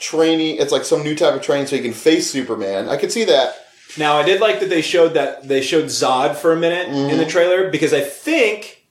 training. 0.00 0.56
It's 0.58 0.72
like 0.72 0.84
some 0.84 1.02
new 1.04 1.14
type 1.14 1.34
of 1.34 1.42
training, 1.42 1.66
so 1.68 1.76
he 1.76 1.82
can 1.82 1.92
face 1.92 2.28
Superman. 2.30 2.88
I 2.88 2.96
could 2.96 3.12
see 3.12 3.24
that. 3.26 3.54
Now 3.98 4.16
I 4.16 4.22
did 4.24 4.40
like 4.40 4.60
that 4.60 4.68
they 4.68 4.82
showed 4.82 5.14
that 5.14 5.46
they 5.46 5.60
showed 5.62 5.84
Zod 5.86 6.36
for 6.36 6.52
a 6.52 6.56
minute 6.56 6.88
in 6.88 6.94
Mm-hmm. 6.94 7.18
the 7.18 7.26
trailer 7.26 7.70
because 7.70 7.92
I 7.92 8.00
think 8.00 8.86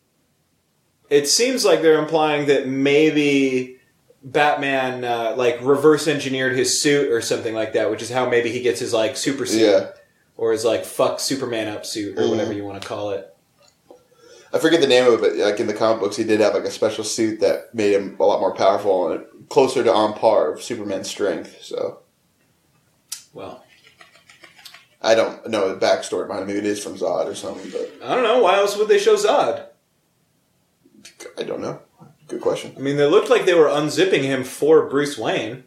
it 1.09 1.27
seems 1.27 1.65
like 1.65 1.81
they're 1.81 1.99
implying 1.99 2.47
that 2.47 2.67
maybe 2.67 3.77
Batman 4.23 5.03
uh, 5.05 5.33
like 5.37 5.59
reverse 5.61 6.07
engineered 6.07 6.55
his 6.55 6.81
suit 6.81 7.11
or 7.11 7.21
something 7.21 7.55
like 7.55 7.73
that, 7.73 7.89
which 7.89 8.01
is 8.01 8.09
how 8.09 8.29
maybe 8.29 8.51
he 8.51 8.61
gets 8.61 8.79
his 8.79 8.93
like 8.93 9.15
super 9.17 9.45
suit 9.45 9.61
Yeah. 9.61 9.87
or 10.37 10.51
his 10.51 10.65
like 10.65 10.83
fuck 10.85 11.19
Superman 11.21 11.69
up 11.69 11.85
suit 11.85 12.17
or 12.17 12.23
Mhm. 12.23 12.29
whatever 12.31 12.53
you 12.53 12.65
want 12.65 12.81
to 12.81 12.87
call 12.87 13.11
it. 13.11 13.33
I 14.51 14.57
forget 14.59 14.81
the 14.81 14.87
name 14.87 15.05
of 15.05 15.13
it, 15.13 15.21
but 15.21 15.35
like 15.37 15.59
in 15.59 15.67
the 15.67 15.73
comic 15.73 16.01
books, 16.01 16.17
he 16.17 16.23
did 16.25 16.41
have 16.41 16.53
like 16.55 16.65
a 16.65 16.71
special 16.71 17.03
suit 17.05 17.39
that 17.39 17.73
made 17.73 17.93
him 17.93 18.17
a 18.19 18.25
lot 18.25 18.41
more 18.41 18.53
powerful 18.53 19.11
and 19.13 19.23
closer 19.49 19.83
to 19.83 19.93
on 19.93 20.13
par 20.13 20.53
of 20.53 20.61
Superman's 20.61 21.09
strength. 21.09 21.57
So 21.61 21.99
Well, 23.33 23.63
I 25.01 25.15
don't 25.15 25.47
know 25.49 25.73
the 25.73 25.85
backstory 25.85 26.27
behind 26.27 26.43
it. 26.43 26.47
Maybe 26.53 26.59
it 26.59 26.65
is 26.65 26.83
from 26.83 26.97
Zod 26.97 27.25
or 27.25 27.35
something, 27.35 27.71
but 27.71 27.91
I 28.03 28.15
don't 28.15 28.23
know 28.23 28.39
why 28.39 28.57
else 28.57 28.77
would 28.77 28.87
they 28.87 28.99
show 28.99 29.15
Zod. 29.15 29.65
I 31.37 31.43
don't 31.43 31.61
know. 31.61 31.81
Good 32.27 32.41
question. 32.41 32.73
I 32.77 32.79
mean, 32.79 32.97
they 32.97 33.05
looked 33.07 33.29
like 33.29 33.45
they 33.45 33.55
were 33.55 33.67
unzipping 33.67 34.21
him 34.21 34.43
for 34.43 34.87
Bruce 34.87 35.17
Wayne. 35.17 35.63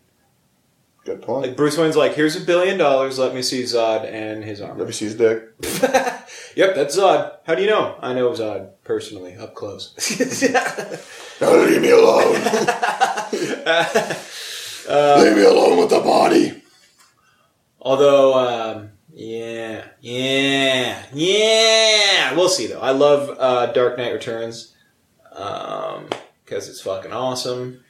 Good 1.05 1.23
point. 1.23 1.49
Like 1.49 1.57
Bruce 1.57 1.77
Wayne's 1.77 1.97
like, 1.97 2.15
"Here's 2.15 2.37
a 2.37 2.41
billion 2.41 2.79
dollars. 2.79 3.19
Let 3.19 3.35
me 3.35 3.43
see 3.43 3.65
Zod 3.65 4.05
and 4.05 4.45
his 4.45 4.61
armor." 4.61 4.79
Let 4.79 4.87
me 4.87 4.93
see 4.93 5.07
his 5.07 5.17
dick. 5.17 5.49
yep, 6.55 6.77
that's 6.77 6.97
Zod. 6.97 7.39
How 7.45 7.57
do 7.57 7.63
you 7.63 7.69
know? 7.69 7.97
I 8.01 8.13
know 8.15 8.31
Zod 8.31 8.71
personally, 8.85 9.37
up 9.37 9.55
close. 9.55 9.95
Now 11.41 11.57
leave 11.57 11.83
me 11.83 11.91
alone. 11.91 12.35
leave 15.25 15.37
me 15.37 15.45
alone 15.45 15.79
with 15.79 15.91
the 15.91 16.01
body. 16.05 16.63
Although, 17.81 18.35
um, 18.39 18.91
yeah, 19.13 19.89
yeah, 20.01 21.05
yeah, 21.13 22.35
we'll 22.37 22.49
see 22.49 22.69
though. 22.69 22.81
I 22.81 22.93
love 22.93 23.37
uh, 23.41 23.73
Dark 23.73 23.99
Knight 23.99 24.13
Returns 24.13 24.73
because 25.31 26.69
it's 26.69 26.81
fucking 26.81 27.13
awesome. 27.13 27.83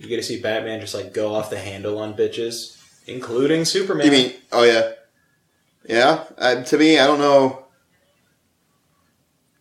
You 0.00 0.08
get 0.08 0.16
to 0.16 0.22
see 0.22 0.40
Batman 0.40 0.80
just 0.80 0.94
like 0.94 1.12
go 1.12 1.34
off 1.34 1.50
the 1.50 1.58
handle 1.58 1.98
on 1.98 2.14
bitches, 2.14 2.82
including 3.06 3.66
Superman. 3.66 4.06
You 4.06 4.12
mean? 4.12 4.32
Oh 4.50 4.64
yeah, 4.64 4.92
yeah. 5.86 6.24
Uh, 6.38 6.62
to 6.64 6.78
me, 6.78 6.98
I 6.98 7.06
don't 7.06 7.18
know. 7.18 7.66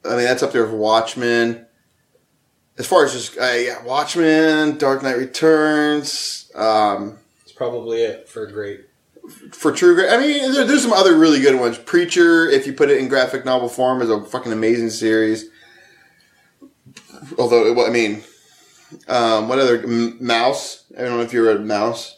I 0.05 0.15
mean, 0.15 0.23
that's 0.23 0.41
up 0.41 0.53
there 0.53 0.63
with 0.63 0.73
Watchmen. 0.73 1.65
As 2.77 2.87
far 2.87 3.03
as 3.03 3.11
just 3.11 3.37
uh, 3.37 3.51
yeah, 3.51 3.83
Watchmen, 3.83 4.77
Dark 4.77 5.03
Knight 5.03 5.17
Returns. 5.17 6.49
Um, 6.55 7.17
it's 7.41 7.51
probably 7.51 8.03
it 8.03 8.29
for 8.29 8.45
great. 8.45 8.85
for 9.51 9.73
True 9.73 9.93
Grit, 9.93 10.09
I 10.09 10.17
mean, 10.17 10.53
there, 10.53 10.65
there's 10.65 10.83
some 10.83 10.93
other 10.93 11.17
really 11.17 11.41
good 11.41 11.59
ones. 11.59 11.77
Preacher, 11.77 12.47
if 12.47 12.65
you 12.65 12.71
put 12.71 12.89
it 12.89 12.97
in 12.97 13.09
graphic 13.09 13.43
novel 13.43 13.67
form, 13.67 14.01
is 14.01 14.09
a 14.09 14.23
fucking 14.23 14.53
amazing 14.53 14.89
series. 14.89 15.49
Although, 17.37 17.85
I 17.85 17.89
mean, 17.89 18.23
um, 19.07 19.47
what 19.49 19.59
other 19.59 19.81
M- 19.83 20.19
Maus? 20.19 20.83
I 20.97 21.01
don't 21.03 21.17
know 21.17 21.21
if 21.21 21.33
you 21.33 21.45
read 21.45 21.59
Maus. 21.59 22.13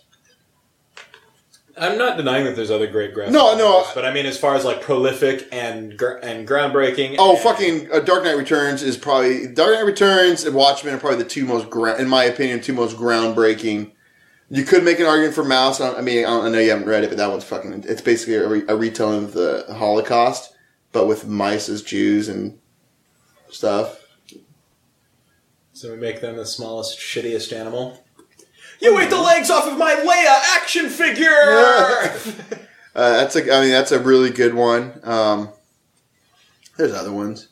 I'm 1.77 1.97
not 1.97 2.17
denying 2.17 2.45
that 2.45 2.55
there's 2.55 2.69
other 2.69 2.85
great 2.85 3.13
graphic. 3.13 3.33
No, 3.33 3.53
no. 3.57 3.69
novels, 3.79 3.91
but 3.95 4.05
I 4.05 4.13
mean, 4.13 4.25
as 4.25 4.37
far 4.37 4.55
as 4.55 4.65
like 4.65 4.81
prolific 4.81 5.47
and 5.51 5.97
gr- 5.97 6.17
and 6.21 6.47
groundbreaking. 6.47 7.15
Oh, 7.17 7.31
and- 7.31 7.39
fucking 7.39 7.91
uh, 7.91 7.99
Dark 8.01 8.23
Knight 8.23 8.37
Returns 8.37 8.83
is 8.83 8.97
probably 8.97 9.47
Dark 9.47 9.73
Knight 9.75 9.85
Returns 9.85 10.43
and 10.43 10.53
Watchmen 10.55 10.93
are 10.93 10.97
probably 10.99 11.23
the 11.23 11.29
two 11.29 11.45
most, 11.45 11.69
gra- 11.69 11.99
in 11.99 12.07
my 12.07 12.25
opinion, 12.25 12.61
two 12.61 12.73
most 12.73 12.97
groundbreaking. 12.97 13.91
You 14.49 14.65
could 14.65 14.83
make 14.83 14.99
an 14.99 15.05
argument 15.05 15.33
for 15.33 15.45
Maus. 15.45 15.79
I 15.79 15.97
I 15.97 16.01
mean, 16.01 16.25
I, 16.25 16.41
I 16.41 16.49
know 16.49 16.59
you 16.59 16.69
haven't 16.71 16.87
read 16.87 17.05
it, 17.05 17.09
but 17.09 17.17
that 17.17 17.29
one's 17.31 17.45
fucking. 17.45 17.85
It's 17.87 18.01
basically 18.01 18.35
a, 18.35 18.47
re- 18.47 18.65
a 18.67 18.75
retelling 18.75 19.23
of 19.23 19.33
the 19.33 19.65
Holocaust, 19.69 20.53
but 20.91 21.07
with 21.07 21.25
mice 21.25 21.69
as 21.69 21.81
Jews 21.81 22.27
and 22.27 22.59
stuff. 23.49 24.00
So 25.81 25.91
we 25.91 25.97
make 25.97 26.21
them 26.21 26.35
the 26.35 26.45
smallest, 26.45 26.99
shittiest 26.99 27.51
animal. 27.51 28.03
You 28.79 28.99
ate 28.99 29.09
the 29.09 29.19
legs 29.19 29.49
off 29.49 29.65
of 29.67 29.79
my 29.79 29.95
Leia 29.95 30.55
action 30.61 30.89
figure. 30.89 31.27
Uh, 32.93 33.11
that's 33.21 33.37
a. 33.37 33.55
I 33.55 33.61
mean, 33.61 33.69
that's 33.69 33.93
a 33.93 33.99
really 34.01 34.31
good 34.31 34.53
one. 34.53 34.99
Um, 35.03 35.47
there's 36.75 36.91
other 36.93 37.13
ones. 37.13 37.47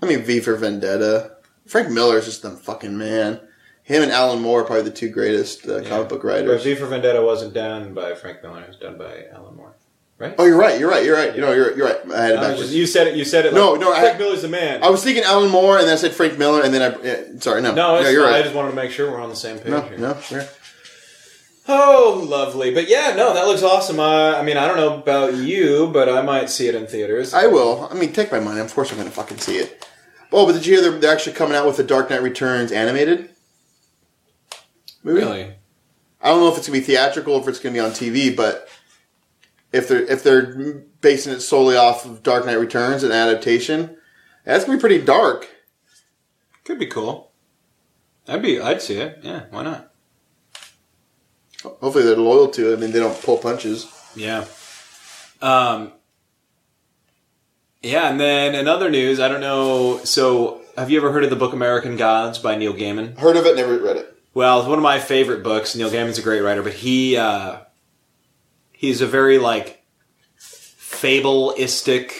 I 0.00 0.06
mean, 0.06 0.22
V 0.22 0.40
for 0.40 0.56
Vendetta. 0.56 1.32
Frank 1.66 1.90
Miller 1.90 2.16
is 2.16 2.24
just 2.24 2.40
the 2.40 2.52
fucking 2.52 2.96
man. 2.96 3.40
Him 3.82 4.02
and 4.02 4.10
Alan 4.10 4.40
Moore 4.40 4.62
are 4.62 4.64
probably 4.64 4.84
the 4.84 4.90
two 4.90 5.10
greatest 5.10 5.68
uh, 5.68 5.82
Yeah. 5.82 5.88
comic 5.90 6.08
book 6.08 6.22
But 6.22 6.28
writers. 6.28 6.64
V 6.64 6.74
for 6.76 6.86
Vendetta 6.86 7.20
wasn't 7.20 7.52
done 7.52 7.92
by 7.92 8.14
Frank 8.14 8.42
Miller; 8.42 8.62
it 8.62 8.68
was 8.68 8.78
done 8.78 8.96
by 8.96 9.24
Alan 9.30 9.54
Moore. 9.56 9.74
Oh, 10.38 10.46
you're 10.46 10.56
right. 10.56 10.78
You're 10.80 10.88
right. 10.88 11.04
You're 11.04 11.16
right. 11.16 11.34
You 11.34 11.40
know, 11.42 11.52
you're 11.52 11.76
you're 11.76 11.86
right. 11.86 11.98
I 12.14 12.22
had 12.22 12.30
it 12.32 12.40
backwards. 12.40 12.60
just- 12.60 12.72
you 12.72 12.86
said 12.86 13.08
it. 13.08 13.16
You 13.16 13.24
said 13.24 13.46
it. 13.46 13.52
No, 13.52 13.72
like, 13.72 13.80
no, 13.80 13.92
I- 13.92 14.00
Frank 14.00 14.18
Miller's 14.18 14.42
the 14.42 14.48
man. 14.48 14.82
I 14.82 14.88
was 14.88 15.02
thinking 15.02 15.24
Alan 15.24 15.50
Moore, 15.50 15.76
and 15.78 15.86
then 15.86 15.92
I 15.94 15.96
said 15.96 16.12
Frank 16.12 16.38
Miller, 16.38 16.62
and 16.62 16.72
then 16.72 16.82
I. 16.82 17.02
Yeah, 17.02 17.20
sorry, 17.40 17.60
no. 17.62 17.74
no, 17.74 18.00
no, 18.00 18.08
you're 18.08 18.22
not. 18.24 18.32
I 18.34 18.42
just 18.42 18.54
wanted 18.54 18.70
to 18.70 18.76
make 18.76 18.90
sure 18.90 19.10
we're 19.10 19.20
on 19.20 19.28
the 19.28 19.36
same 19.36 19.58
page 19.58 19.68
No, 19.68 19.80
here. 19.82 19.98
no, 19.98 20.18
sure. 20.20 20.44
Oh, 21.66 22.24
lovely. 22.28 22.72
But 22.74 22.88
yeah, 22.88 23.14
no, 23.16 23.34
that 23.34 23.46
looks 23.46 23.62
awesome. 23.62 23.98
Uh, 23.98 24.32
I 24.36 24.42
mean, 24.42 24.56
I 24.56 24.66
don't 24.68 24.76
know 24.76 24.96
about 24.98 25.34
you, 25.34 25.88
but 25.92 26.08
I 26.08 26.20
might 26.22 26.50
see 26.50 26.68
it 26.68 26.74
in 26.74 26.86
theaters. 26.86 27.32
I 27.34 27.46
will. 27.46 27.88
I 27.90 27.94
mean, 27.94 28.12
take 28.12 28.30
my 28.30 28.38
money. 28.40 28.60
Of 28.60 28.74
course, 28.74 28.90
I'm 28.90 28.98
going 28.98 29.08
to 29.08 29.14
fucking 29.14 29.38
see 29.38 29.56
it. 29.56 29.86
Oh, 30.30 30.44
but 30.46 30.52
did 30.52 30.66
you 30.66 30.74
hear 30.74 30.82
they're, 30.90 31.00
they're 31.00 31.12
actually 31.12 31.32
coming 31.34 31.56
out 31.56 31.66
with 31.66 31.76
the 31.78 31.82
Dark 31.84 32.10
Knight 32.10 32.22
Returns 32.22 32.70
animated 32.70 33.30
movie? 35.02 35.20
Really? 35.20 35.54
I 36.20 36.28
don't 36.28 36.40
know 36.40 36.50
if 36.52 36.58
it's 36.58 36.68
going 36.68 36.80
to 36.80 36.86
be 36.86 36.92
theatrical, 36.92 37.34
or 37.34 37.40
if 37.42 37.48
it's 37.48 37.58
going 37.60 37.74
to 37.74 37.80
be 37.80 37.84
on 37.84 37.92
TV, 37.92 38.34
but 38.34 38.68
if 39.74 39.88
they're 39.88 40.02
if 40.02 40.22
they're 40.22 40.84
basing 41.00 41.32
it 41.32 41.40
solely 41.40 41.76
off 41.76 42.06
of 42.06 42.22
Dark 42.22 42.46
Knight 42.46 42.58
Returns, 42.58 43.02
and 43.02 43.12
adaptation, 43.12 43.96
that's 44.44 44.64
going 44.64 44.78
to 44.78 44.80
be 44.80 44.88
pretty 44.88 45.04
dark. 45.04 45.48
Could 46.64 46.78
be 46.78 46.86
cool. 46.86 47.32
I'd 48.28 48.40
be. 48.40 48.60
I'd 48.60 48.80
see 48.80 48.96
it. 48.96 49.18
Yeah, 49.22 49.44
why 49.50 49.64
not? 49.64 49.92
Hopefully, 51.62 52.04
they're 52.04 52.16
loyal 52.16 52.48
to 52.48 52.72
it. 52.72 52.76
I 52.76 52.80
mean, 52.80 52.92
they 52.92 53.00
don't 53.00 53.20
pull 53.20 53.36
punches. 53.36 53.90
Yeah. 54.14 54.46
Um. 55.42 55.92
Yeah, 57.82 58.08
and 58.08 58.18
then 58.18 58.54
in 58.54 58.66
other 58.66 58.90
news, 58.90 59.20
I 59.20 59.28
don't 59.28 59.40
know. 59.40 59.98
So, 60.04 60.62
have 60.78 60.90
you 60.90 60.98
ever 60.98 61.12
heard 61.12 61.24
of 61.24 61.30
the 61.30 61.36
book 61.36 61.52
American 61.52 61.96
Gods 61.96 62.38
by 62.38 62.56
Neil 62.56 62.72
Gaiman? 62.72 63.18
Heard 63.18 63.36
of 63.36 63.44
it, 63.44 63.56
never 63.56 63.76
read 63.78 63.96
it. 63.96 64.16
Well, 64.32 64.60
it's 64.60 64.68
one 64.68 64.78
of 64.78 64.82
my 64.82 65.00
favorite 65.00 65.42
books. 65.42 65.76
Neil 65.76 65.90
Gaiman's 65.90 66.18
a 66.18 66.22
great 66.22 66.40
writer, 66.40 66.62
but 66.62 66.72
he 66.72 67.16
uh, 67.18 67.58
he's 68.84 69.00
a 69.00 69.06
very 69.06 69.38
like 69.38 69.84
fableistic, 70.38 72.12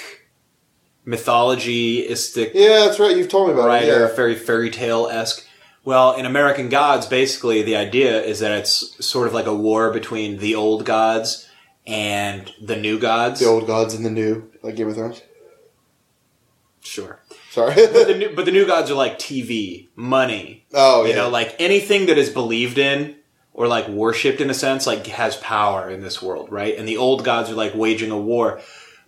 mythology-istic 1.04 2.52
Yeah, 2.54 2.80
that's 2.86 2.98
right. 2.98 3.16
You've 3.16 3.28
told 3.28 3.48
me 3.48 3.54
about 3.54 3.68
writer, 3.68 3.86
it. 3.86 4.08
Yeah. 4.10 4.16
very 4.16 4.34
fairy 4.34 4.70
tale 4.70 5.08
esque. 5.08 5.46
Well, 5.84 6.14
in 6.14 6.24
American 6.24 6.70
Gods, 6.70 7.06
basically 7.06 7.62
the 7.62 7.76
idea 7.76 8.22
is 8.22 8.40
that 8.40 8.52
it's 8.52 9.04
sort 9.04 9.26
of 9.26 9.34
like 9.34 9.46
a 9.46 9.54
war 9.54 9.92
between 9.92 10.38
the 10.38 10.54
old 10.54 10.86
gods 10.86 11.48
and 11.86 12.50
the 12.60 12.76
new 12.76 12.98
gods. 12.98 13.40
The 13.40 13.46
old 13.46 13.66
gods 13.66 13.92
and 13.94 14.04
the 14.04 14.10
new, 14.10 14.50
like 14.62 14.76
Game 14.76 14.88
of 14.88 14.94
Thrones. 14.94 15.20
Sure. 16.80 17.20
Sorry. 17.50 17.74
But 17.74 18.06
the, 18.06 18.14
new, 18.18 18.34
but 18.34 18.46
the 18.46 18.50
new 18.50 18.66
gods 18.66 18.90
are 18.90 18.94
like 18.94 19.18
TV, 19.18 19.88
money, 19.94 20.66
oh, 20.72 21.04
you 21.04 21.10
yeah. 21.10 21.16
know, 21.16 21.28
like 21.28 21.54
anything 21.58 22.06
that 22.06 22.18
is 22.18 22.30
believed 22.30 22.78
in 22.78 23.16
or 23.54 23.68
like 23.68 23.88
worshipped 23.88 24.40
in 24.40 24.50
a 24.50 24.54
sense, 24.54 24.86
like 24.86 25.06
has 25.06 25.36
power 25.36 25.88
in 25.88 26.02
this 26.02 26.20
world, 26.20 26.50
right? 26.50 26.76
And 26.76 26.86
the 26.86 26.96
old 26.96 27.24
gods 27.24 27.48
are 27.50 27.54
like 27.54 27.74
waging 27.74 28.10
a 28.10 28.18
war, 28.18 28.60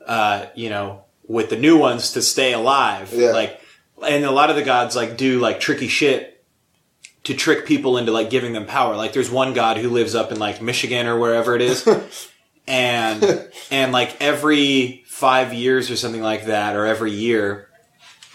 uh, 0.06 0.46
you 0.54 0.70
know, 0.70 1.04
with 1.26 1.50
the 1.50 1.56
new 1.56 1.76
ones 1.76 2.12
to 2.12 2.22
stay 2.22 2.52
alive. 2.52 3.12
Yeah. 3.12 3.32
Like, 3.32 3.60
and 4.06 4.24
a 4.24 4.30
lot 4.30 4.48
of 4.48 4.56
the 4.56 4.62
gods 4.62 4.94
like 4.94 5.16
do 5.16 5.40
like 5.40 5.58
tricky 5.58 5.88
shit 5.88 6.44
to 7.24 7.34
trick 7.34 7.66
people 7.66 7.98
into 7.98 8.12
like 8.12 8.30
giving 8.30 8.52
them 8.52 8.66
power. 8.66 8.94
Like 8.94 9.12
there's 9.12 9.30
one 9.30 9.52
god 9.52 9.78
who 9.78 9.90
lives 9.90 10.14
up 10.14 10.30
in 10.30 10.38
like 10.38 10.62
Michigan 10.62 11.08
or 11.08 11.18
wherever 11.18 11.56
it 11.56 11.62
is. 11.62 11.86
and, 12.68 13.48
and 13.72 13.90
like 13.90 14.16
every 14.20 15.02
five 15.08 15.52
years 15.52 15.90
or 15.90 15.96
something 15.96 16.22
like 16.22 16.46
that, 16.46 16.76
or 16.76 16.86
every 16.86 17.10
year, 17.10 17.68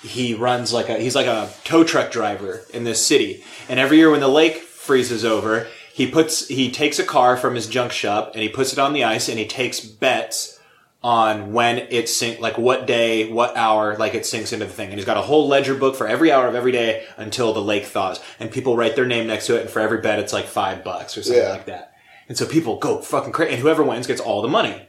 he 0.04 0.34
runs 0.34 0.74
like 0.74 0.90
a 0.90 0.98
he's 0.98 1.16
like 1.16 1.28
a 1.28 1.50
tow 1.64 1.84
truck 1.84 2.12
driver 2.12 2.62
in 2.74 2.84
this 2.84 3.06
city 3.06 3.44
and 3.70 3.80
every 3.80 3.98
year 3.98 4.10
when 4.10 4.20
the 4.20 4.28
lake 4.28 4.56
freezes 4.56 5.24
over 5.24 5.68
he 5.94 6.10
puts 6.10 6.48
he 6.48 6.72
takes 6.72 7.00
a 7.00 7.04
car 7.04 7.38
from 7.38 7.56
his 7.56 7.68
junk 7.68 7.92
shop 7.92 8.32
and 8.34 8.42
he 8.44 8.50
puts 8.50 8.74
it 8.74 8.80
on 8.80 8.94
the 8.94 9.04
ice 9.04 9.28
and 9.30 9.38
he 9.40 9.46
takes 9.46 9.80
bets 9.80 10.60
on 11.04 11.52
when 11.52 11.80
it 11.90 12.08
sink 12.08 12.40
like 12.40 12.58
what 12.58 12.86
day 12.86 13.32
what 13.32 13.58
hour 13.58 13.98
like 13.98 14.14
it 14.14 14.26
sinks 14.26 14.54
into 14.54 14.66
the 14.66 14.72
thing 14.72 14.90
and 14.90 14.96
he's 15.00 15.06
got 15.06 15.18
a 15.18 15.22
whole 15.24 15.48
ledger 15.48 15.74
book 15.74 15.96
for 15.96 16.08
every 16.08 16.32
hour 16.32 16.48
of 16.48 16.54
every 16.54 16.72
day 16.72 17.04
until 17.18 17.54
the 17.54 17.62
lake 17.62 17.86
thaws 17.86 18.20
and 18.40 18.52
people 18.52 18.78
write 18.78 18.96
their 18.96 19.08
name 19.08 19.26
next 19.26 19.48
to 19.48 19.56
it 19.58 19.62
and 19.62 19.70
for 19.70 19.80
every 19.80 20.00
bet 20.00 20.20
it's 20.20 20.32
like 20.34 20.46
five 20.46 20.84
bucks 20.84 21.18
or 21.18 21.24
something 21.24 21.42
Yeah. 21.42 21.50
like 21.50 21.66
that 21.66 21.94
and 22.30 22.38
so 22.38 22.46
people 22.46 22.78
go 22.78 23.02
fucking 23.02 23.32
crazy 23.32 23.54
and 23.54 23.62
whoever 23.62 23.84
wins 23.84 24.06
gets 24.06 24.22
all 24.22 24.42
the 24.44 24.48
money 24.48 24.88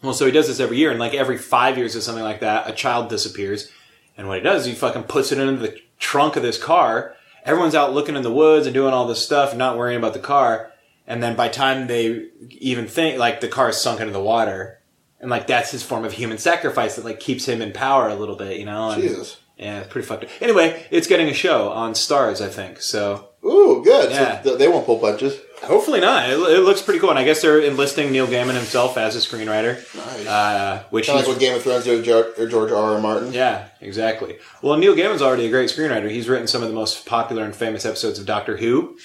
well, 0.00 0.14
so 0.14 0.26
he 0.26 0.30
does 0.30 0.46
this 0.46 0.60
every 0.60 0.76
year, 0.76 0.92
and 0.92 1.00
like 1.00 1.12
every 1.14 1.36
five 1.36 1.76
years 1.76 1.96
or 1.96 2.00
something 2.00 2.22
like 2.22 2.38
that, 2.38 2.70
a 2.70 2.72
child 2.72 3.08
disappears. 3.08 3.68
And 4.16 4.28
what 4.28 4.36
he 4.38 4.44
does, 4.44 4.64
he 4.64 4.72
fucking 4.72 5.02
puts 5.02 5.32
it 5.32 5.38
into 5.40 5.56
the 5.60 5.76
trunk 5.98 6.36
of 6.36 6.44
this 6.44 6.56
car. 6.56 7.16
Everyone's 7.48 7.74
out 7.74 7.94
looking 7.94 8.14
in 8.14 8.22
the 8.22 8.30
woods 8.30 8.66
and 8.66 8.74
doing 8.74 8.92
all 8.92 9.06
this 9.06 9.24
stuff, 9.24 9.56
not 9.56 9.78
worrying 9.78 9.98
about 9.98 10.12
the 10.12 10.18
car. 10.18 10.70
And 11.06 11.22
then 11.22 11.34
by 11.34 11.48
time 11.48 11.86
they 11.86 12.26
even 12.50 12.86
think, 12.86 13.18
like 13.18 13.40
the 13.40 13.48
car 13.48 13.70
is 13.70 13.80
sunk 13.80 14.00
into 14.00 14.12
the 14.12 14.20
water, 14.20 14.80
and 15.18 15.30
like 15.30 15.46
that's 15.46 15.70
his 15.70 15.82
form 15.82 16.04
of 16.04 16.12
human 16.12 16.36
sacrifice 16.36 16.96
that 16.96 17.06
like 17.06 17.20
keeps 17.20 17.48
him 17.48 17.62
in 17.62 17.72
power 17.72 18.06
a 18.08 18.14
little 18.14 18.36
bit, 18.36 18.58
you 18.58 18.66
know? 18.66 18.90
And, 18.90 19.00
Jesus. 19.00 19.38
Yeah, 19.56 19.80
it's 19.80 19.88
pretty 19.88 20.06
fucked 20.06 20.24
up. 20.24 20.30
Anyway, 20.42 20.86
it's 20.90 21.06
getting 21.06 21.28
a 21.28 21.32
show 21.32 21.70
on 21.70 21.94
Starz, 21.94 22.44
I 22.44 22.50
think. 22.50 22.82
So 22.82 23.30
Ooh, 23.42 23.82
good. 23.82 24.10
Yeah. 24.10 24.42
So 24.42 24.50
th- 24.50 24.58
they 24.58 24.68
won't 24.68 24.84
pull 24.84 24.98
punches. 24.98 25.40
Hopefully 25.64 26.00
not. 26.00 26.28
It, 26.30 26.34
it 26.38 26.60
looks 26.60 26.82
pretty 26.82 27.00
cool, 27.00 27.10
and 27.10 27.18
I 27.18 27.24
guess 27.24 27.42
they're 27.42 27.60
enlisting 27.60 28.10
Neil 28.12 28.26
Gaiman 28.26 28.54
himself 28.54 28.96
as 28.96 29.16
a 29.16 29.18
screenwriter, 29.18 29.76
Nice. 29.94 30.26
uh, 30.26 30.84
which 30.90 31.06
Kind 31.06 31.18
of 31.20 31.26
like 31.26 31.34
what 31.34 31.40
Game 31.40 31.54
of 31.54 31.62
Thrones 31.62 31.84
did 31.84 31.96
with 31.96 32.50
George, 32.50 32.70
R. 32.72 32.94
R. 32.94 33.00
Martin. 33.00 33.32
Yeah, 33.32 33.68
exactly. 33.80 34.38
Well, 34.62 34.76
Neil 34.76 34.94
Gaiman's 34.94 35.22
already 35.22 35.46
a 35.46 35.50
great 35.50 35.70
screenwriter. 35.70 36.10
He's 36.10 36.28
written 36.28 36.46
some 36.46 36.62
of 36.62 36.68
the 36.68 36.74
most 36.74 37.06
popular 37.06 37.44
and 37.44 37.54
famous 37.54 37.84
episodes 37.84 38.18
of 38.18 38.26
Doctor 38.26 38.56
Who. 38.56 38.96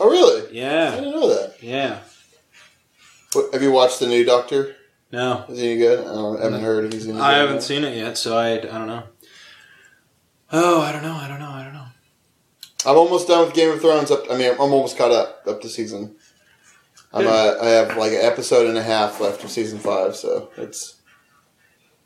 Oh, 0.00 0.10
really? 0.10 0.56
Yeah. 0.56 0.90
I 0.92 0.94
didn't 0.96 1.10
know 1.12 1.28
that. 1.28 1.62
yeah. 1.62 1.98
What, 3.32 3.52
have 3.52 3.62
you 3.62 3.72
watched 3.72 4.00
the 4.00 4.06
new 4.06 4.24
Doctor? 4.24 4.76
No, 5.12 5.44
Is 5.48 5.58
he 5.58 5.72
any 5.72 5.78
good? 5.78 6.00
I, 6.00 6.04
don't, 6.14 6.40
I 6.40 6.44
haven't 6.44 6.62
heard 6.62 6.84
if 6.86 6.92
he's 6.94 7.04
any 7.04 7.12
good. 7.14 7.22
I 7.22 7.34
haven't 7.36 7.60
seen 7.62 7.84
it 7.84 7.96
yet, 7.96 8.16
so 8.16 8.36
I, 8.36 8.52
I 8.54 8.56
don't 8.60 8.86
know. 8.86 9.02
Oh, 10.50 10.80
I 10.80 10.90
don't 10.92 11.02
know. 11.02 11.14
I 11.14 11.28
don't 11.28 11.38
know. 11.38 11.51
I 12.84 12.88
don't 12.88 12.94
know. 12.96 13.02
I'm 13.02 13.06
almost 13.08 13.28
done 13.28 13.46
with 13.46 13.54
Game 13.54 13.70
of 13.70 13.80
Thrones. 13.80 14.10
Up, 14.10 14.24
I 14.30 14.36
mean, 14.36 14.52
I'm 14.52 14.60
almost 14.60 14.96
caught 14.98 15.10
up 15.12 15.42
up 15.46 15.60
to 15.62 15.68
season. 15.68 16.16
I'm. 17.12 17.26
Uh, 17.26 17.54
I 17.60 17.68
have 17.68 17.96
like 17.96 18.12
an 18.12 18.20
episode 18.22 18.66
and 18.68 18.78
a 18.78 18.82
half 18.82 19.20
left 19.20 19.44
of 19.44 19.50
season 19.50 19.78
five, 19.78 20.16
so 20.16 20.50
it's 20.56 21.00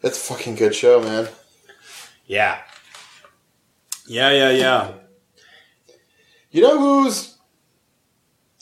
it's 0.03 0.19
a 0.19 0.35
fucking 0.35 0.57
good 0.57 0.75
show, 0.75 1.01
man. 1.01 1.29
Yeah. 2.27 2.61
Yeah, 4.09 4.31
yeah, 4.31 4.51
yeah. 4.51 4.93
You 6.51 6.63
know 6.63 6.79
who's? 6.79 7.37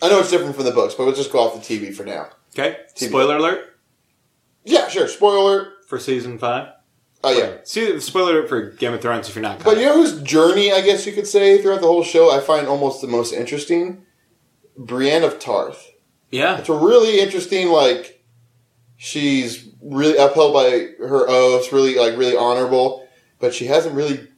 I 0.03 0.09
know 0.09 0.21
it's 0.21 0.31
different 0.31 0.55
from 0.55 0.65
the 0.65 0.71
books, 0.71 0.95
but 0.95 1.05
we'll 1.07 1.15
just 1.15 1.33
go 1.33 1.41
off 1.41 1.55
the 1.55 1.61
TV 1.79 1.95
for 1.95 2.05
now. 2.05 2.29
Okay. 2.53 2.79
TV. 2.95 3.09
Spoiler 3.09 3.37
alert 3.37 3.77
Yeah, 4.65 4.89
sure. 4.89 5.09
Spoiler. 5.09 5.73
for 5.89 5.99
season 5.99 6.39
five. 6.39 6.69
Oh 7.25 7.31
yeah. 7.37 7.57
See, 7.65 7.99
spoiler 8.01 8.47
for 8.47 8.71
Game 8.71 8.93
of 8.93 9.01
Thrones 9.01 9.29
if 9.29 9.35
you're 9.35 9.43
not. 9.43 9.63
But 9.65 9.79
you 9.79 9.85
know 9.87 9.95
whose 9.95 10.21
journey, 10.23 10.73
I 10.73 10.81
guess 10.83 11.07
you 11.07 11.13
could 11.13 11.27
say, 11.27 11.61
throughout 11.61 11.81
the 11.81 11.87
whole 11.87 12.05
show, 12.05 12.31
I 12.31 12.41
find 12.41 12.67
almost 12.67 13.01
the 13.01 13.07
most 13.09 13.33
interesting? 13.33 14.05
Brienne 14.77 15.23
of 15.23 15.39
Tarth. 15.39 15.93
yeah. 16.31 16.59
It's 16.59 16.69
a 16.69 16.75
really 16.77 17.21
interesting, 17.21 17.69
like, 17.69 18.23
she's 18.97 19.69
really 19.83 20.17
upheld 20.17 20.53
by 20.53 20.89
her 20.99 21.29
oaths, 21.29 21.73
really, 21.73 21.95
like, 21.97 22.17
really 22.17 22.37
honorable, 22.37 23.07
but 23.39 23.55
she 23.55 23.67
hasn't 23.67 23.95
really 23.95 24.29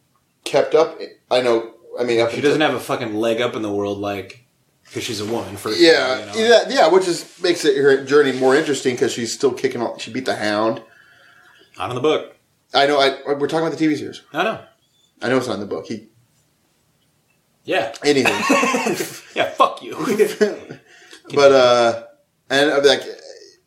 kept 0.45 0.75
up. 0.75 0.99
I 1.31 1.41
know, 1.41 1.75
I 1.99 2.05
mean, 2.05 2.21
up 2.21 2.31
She 2.31 2.41
doesn't 2.41 2.61
have 2.61 2.75
a 2.75 2.81
fucking 2.81 3.15
leg 3.15 3.41
up 3.41 3.55
in 3.57 3.63
the 3.63 3.73
world, 3.73 3.99
like 3.99 4.45
because 4.85 5.03
she's 5.03 5.21
a 5.21 5.25
woman. 5.27 5.57
First, 5.57 5.81
Yeah, 5.81 6.21
you 6.21 6.27
know? 6.27 6.33
yeah, 6.37 6.61
yeah, 6.69 6.89
which 6.89 7.09
is 7.09 7.25
makes 7.43 7.65
it 7.65 7.77
her 7.77 8.05
journey 8.05 8.33
more 8.33 8.55
interesting 8.55 8.95
because 8.95 9.13
she's 9.13 9.33
still 9.33 9.53
kicking 9.53 9.83
off. 9.83 10.01
She 10.01 10.13
beat 10.13 10.27
the 10.27 10.37
Hound. 10.37 10.81
Not 11.77 11.89
in 11.91 11.97
the 11.97 12.01
book. 12.03 12.36
I 12.77 12.87
know. 12.87 13.01
I 13.01 13.17
we're 13.35 13.49
talking 13.49 13.67
about 13.67 13.77
the 13.77 13.85
TV 13.85 13.97
series. 13.97 14.23
I 14.33 14.45
know. 14.45 14.63
I 15.23 15.29
know 15.29 15.39
it's 15.39 15.47
not 15.47 15.55
in 15.55 15.61
the 15.61 15.67
book. 15.67 15.87
He 15.87 16.09
Yeah. 17.65 17.95
anything. 18.05 18.35
yeah. 19.35 19.51
Fuck 19.51 19.83
you. 19.83 19.97
but 21.35 21.53
uh 21.53 22.03
and 22.51 22.71
uh, 22.71 22.81
like 22.85 23.03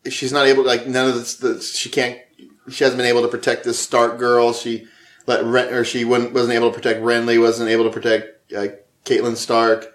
she's 0.10 0.32
not 0.32 0.46
able 0.46 0.64
like 0.64 0.88
none 0.88 1.10
of 1.10 1.16
this 1.16 1.36
the, 1.38 1.60
she 1.62 1.90
can't 1.90 2.20
she 2.70 2.84
hasn't 2.84 2.98
been 2.98 3.08
able 3.08 3.24
to 3.24 3.28
protect 3.28 3.64
this 3.64 3.80
stark 3.80 4.18
girl 4.20 4.54
she 4.54 4.86
let 5.26 5.44
Ren, 5.44 5.74
or 5.74 5.84
she 5.84 6.06
wouldn't, 6.06 6.34
wasn't 6.34 6.54
able 6.54 6.70
to 6.72 6.76
protect 6.76 7.02
renly 7.02 7.40
wasn't 7.40 7.70
able 7.70 7.84
to 7.84 7.90
protect 7.90 8.54
uh, 8.54 8.68
Catelyn 9.06 9.36
Stark 9.36 9.92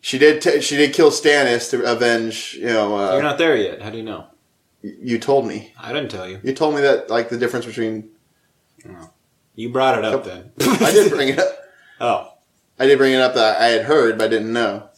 she 0.00 0.18
did 0.18 0.40
t- 0.40 0.60
she 0.60 0.76
did 0.76 0.94
kill 0.94 1.10
stannis 1.10 1.70
to 1.70 1.82
avenge 1.90 2.54
you 2.54 2.66
know 2.66 2.96
uh, 2.96 3.12
You're 3.14 3.22
not 3.22 3.38
there 3.38 3.56
yet. 3.56 3.82
How 3.82 3.90
do 3.90 3.96
you 3.98 4.02
know? 4.04 4.26
You 5.00 5.18
told 5.18 5.46
me 5.46 5.72
I 5.80 5.92
didn't 5.92 6.10
tell 6.10 6.28
you. 6.28 6.40
you 6.44 6.52
told 6.54 6.74
me 6.74 6.82
that 6.82 7.08
like 7.10 7.28
the 7.30 7.38
difference 7.38 7.64
between 7.66 8.10
You 9.54 9.68
brought 9.70 9.98
it 9.98 10.04
up 10.04 10.24
then. 10.24 10.50
i 10.60 10.90
did 10.92 11.10
bring 11.10 11.28
it 11.30 11.38
up 11.38 11.58
Oh. 12.00 12.32
i 12.78 12.86
did 12.86 12.98
bring 12.98 13.12
it 13.14 13.20
up 13.20 13.34
that 13.34 13.60
i 13.60 13.66
had 13.66 13.84
heard 13.84 14.18
but 14.18 14.24
i 14.24 14.28
didn't 14.28 14.52
know 14.52 14.88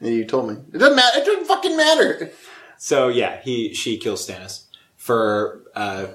and 0.00 0.14
you 0.14 0.24
told 0.24 0.48
me 0.48 0.56
it 0.72 0.78
doesn't 0.78 0.96
matter 0.96 1.18
it 1.18 1.24
doesn't 1.24 1.46
fucking 1.46 1.76
matter 1.76 2.30
So 2.78 3.08
yeah, 3.08 3.40
he 3.42 3.72
she 3.74 3.96
kills 3.96 4.26
Stannis 4.26 4.64
for. 4.96 5.62
uh 5.74 6.06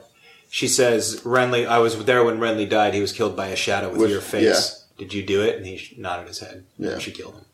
She 0.50 0.68
says 0.68 1.22
Renly. 1.24 1.66
I 1.68 1.80
was 1.80 1.94
there 2.06 2.24
when 2.26 2.40
Renly 2.40 2.68
died. 2.68 2.94
He 2.94 3.00
was 3.02 3.14
killed 3.14 3.36
by 3.38 3.48
a 3.48 3.56
shadow 3.56 3.90
with 3.90 4.02
With- 4.02 4.12
your 4.12 4.22
face. 4.22 4.86
Did 4.98 5.14
you 5.14 5.24
do 5.24 5.42
it? 5.48 5.56
And 5.58 5.66
he 5.66 5.76
nodded 5.98 6.28
his 6.28 6.40
head. 6.40 6.66
Yeah. 6.78 6.98
She 7.00 7.12
killed 7.12 7.36
him. 7.36 7.46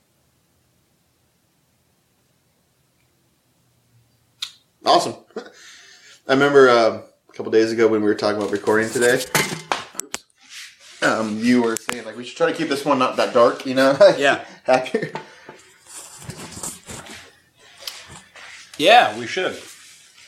Awesome. 4.85 5.15
I 6.27 6.33
remember 6.33 6.69
uh, 6.69 7.01
a 7.29 7.33
couple 7.33 7.51
days 7.51 7.71
ago 7.71 7.87
when 7.87 8.01
we 8.01 8.07
were 8.07 8.15
talking 8.15 8.37
about 8.37 8.51
recording 8.51 8.89
today. 8.89 9.15
Oops. 9.15 10.25
Um, 11.01 11.37
you 11.39 11.61
were 11.63 11.75
saying 11.75 12.05
like 12.05 12.15
we 12.15 12.23
should 12.23 12.37
try 12.37 12.51
to 12.51 12.57
keep 12.57 12.69
this 12.69 12.85
one 12.85 12.99
not 12.99 13.17
that 13.17 13.33
dark, 13.33 13.65
you 13.65 13.75
know? 13.75 13.97
Yeah. 14.17 14.45
Happier. 14.63 15.11
Yeah, 18.77 19.17
we 19.19 19.27
should. 19.27 19.55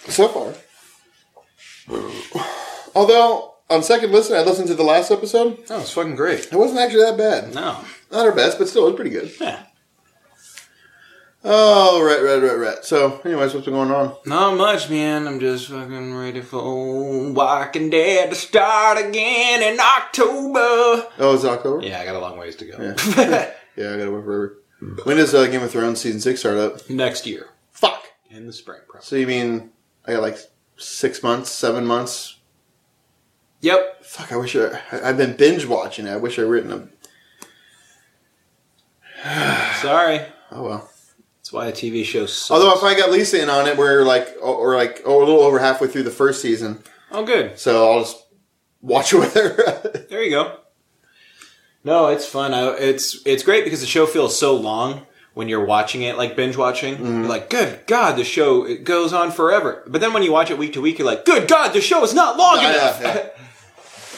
So 0.07 0.27
far. 0.27 0.53
Although 2.93 3.53
on 3.69 3.83
second 3.83 4.11
listen, 4.11 4.35
I 4.35 4.41
listened 4.43 4.67
to 4.67 4.75
the 4.75 4.83
last 4.83 5.11
episode. 5.11 5.63
Oh, 5.69 5.81
it's 5.81 5.91
fucking 5.91 6.15
great. 6.15 6.47
It 6.51 6.55
wasn't 6.55 6.79
actually 6.79 7.03
that 7.03 7.17
bad. 7.17 7.53
No. 7.53 7.79
Not 8.11 8.25
our 8.25 8.31
best, 8.35 8.57
but 8.59 8.67
still, 8.67 8.83
it 8.83 8.91
was 8.91 8.95
pretty 8.95 9.09
good. 9.11 9.31
Yeah. 9.39 9.63
Oh, 11.47 12.03
right, 12.03 12.23
right, 12.23 12.41
right, 12.41 12.57
right. 12.57 12.83
So, 12.83 13.21
anyways, 13.23 13.53
what's 13.53 13.65
been 13.65 13.75
going 13.75 13.91
on? 13.91 14.15
Not 14.25 14.57
much, 14.57 14.89
man. 14.89 15.27
I'm 15.27 15.39
just 15.39 15.67
fucking 15.67 16.15
ready 16.15 16.41
for 16.41 17.31
Walking 17.33 17.91
Dead 17.91 18.31
to 18.31 18.35
start 18.35 18.97
again 18.97 19.61
in 19.61 19.79
October. 19.79 21.07
Oh, 21.19 21.35
it's 21.35 21.45
October. 21.45 21.85
Yeah, 21.85 21.99
I 21.99 22.05
got 22.05 22.15
a 22.15 22.19
long 22.19 22.37
ways 22.39 22.55
to 22.57 22.65
go. 22.65 22.77
Yeah. 23.17 23.51
Yeah, 23.77 23.93
I 23.93 23.97
gotta 23.97 24.11
wait 24.11 24.23
forever. 24.23 24.57
When 25.03 25.17
does 25.17 25.35
uh, 25.35 25.47
Game 25.47 25.61
of 25.61 25.69
Thrones 25.69 25.99
season 25.99 26.21
six 26.21 26.39
start 26.39 26.57
up? 26.57 26.89
Next 26.89 27.27
year. 27.27 27.49
Fuck. 27.71 28.05
In 28.29 28.47
the 28.47 28.53
spring, 28.53 28.79
probably. 28.87 29.05
So 29.05 29.17
you 29.17 29.27
mean 29.27 29.71
I 30.05 30.13
got 30.13 30.21
like 30.21 30.37
six 30.77 31.21
months, 31.21 31.51
seven 31.51 31.85
months? 31.85 32.37
Yep. 33.59 34.05
Fuck, 34.05 34.31
I 34.31 34.37
wish 34.37 34.55
I, 34.55 34.79
I've 34.93 35.17
been 35.17 35.35
binge 35.35 35.65
watching 35.65 36.07
it. 36.07 36.11
I 36.11 36.15
wish 36.15 36.39
I'd 36.39 36.43
written 36.43 36.69
them. 36.69 36.93
Sorry. 39.81 40.21
Oh 40.51 40.63
well. 40.63 40.89
Why 41.55 41.67
a 41.67 41.71
TV 41.71 42.03
show 42.05 42.25
sucks. 42.25 42.51
Although 42.51 42.71
I 42.73 42.75
finally 42.79 43.01
got 43.01 43.11
Lisa 43.11 43.41
in 43.41 43.49
on 43.49 43.67
it, 43.67 43.77
we're 43.77 44.03
like, 44.03 44.35
or 44.41 44.75
like, 44.75 45.01
oh, 45.05 45.17
a 45.17 45.19
little 45.19 45.39
over 45.41 45.57
halfway 45.59 45.87
through 45.87 46.03
the 46.03 46.11
first 46.11 46.41
season. 46.41 46.83
oh, 47.11 47.25
good. 47.25 47.57
So 47.57 47.91
I'll 47.91 47.99
just 48.01 48.17
watch 48.81 49.13
it 49.13 49.19
with 49.19 49.33
her. 49.35 50.05
There 50.09 50.21
you 50.23 50.31
go. 50.31 50.57
No, 51.83 52.07
it's 52.07 52.25
fun. 52.25 52.53
I, 52.53 52.71
it's 52.77 53.21
it's 53.25 53.43
great 53.43 53.63
because 53.63 53.81
the 53.81 53.85
show 53.87 54.05
feels 54.05 54.37
so 54.37 54.55
long 54.55 55.05
when 55.35 55.47
you're 55.49 55.65
watching 55.65 56.01
it, 56.01 56.17
like 56.17 56.35
binge 56.35 56.57
watching. 56.57 56.95
Mm-hmm. 56.95 57.19
You're 57.21 57.29
like, 57.29 57.49
good 57.49 57.85
God, 57.87 58.17
the 58.17 58.23
show 58.23 58.65
it 58.65 58.83
goes 58.83 59.13
on 59.13 59.31
forever. 59.31 59.83
But 59.85 60.01
then 60.01 60.11
when 60.13 60.23
you 60.23 60.31
watch 60.31 60.49
it 60.49 60.57
week 60.57 60.73
to 60.73 60.81
week, 60.81 60.97
you're 60.97 61.05
like, 61.05 61.25
good 61.25 61.47
God, 61.47 61.73
the 61.73 61.81
show 61.81 62.03
is 62.03 62.13
not 62.13 62.37
long 62.37 62.57
Yeah, 62.57 62.71
enough. 62.71 63.01
yeah. 63.01 63.29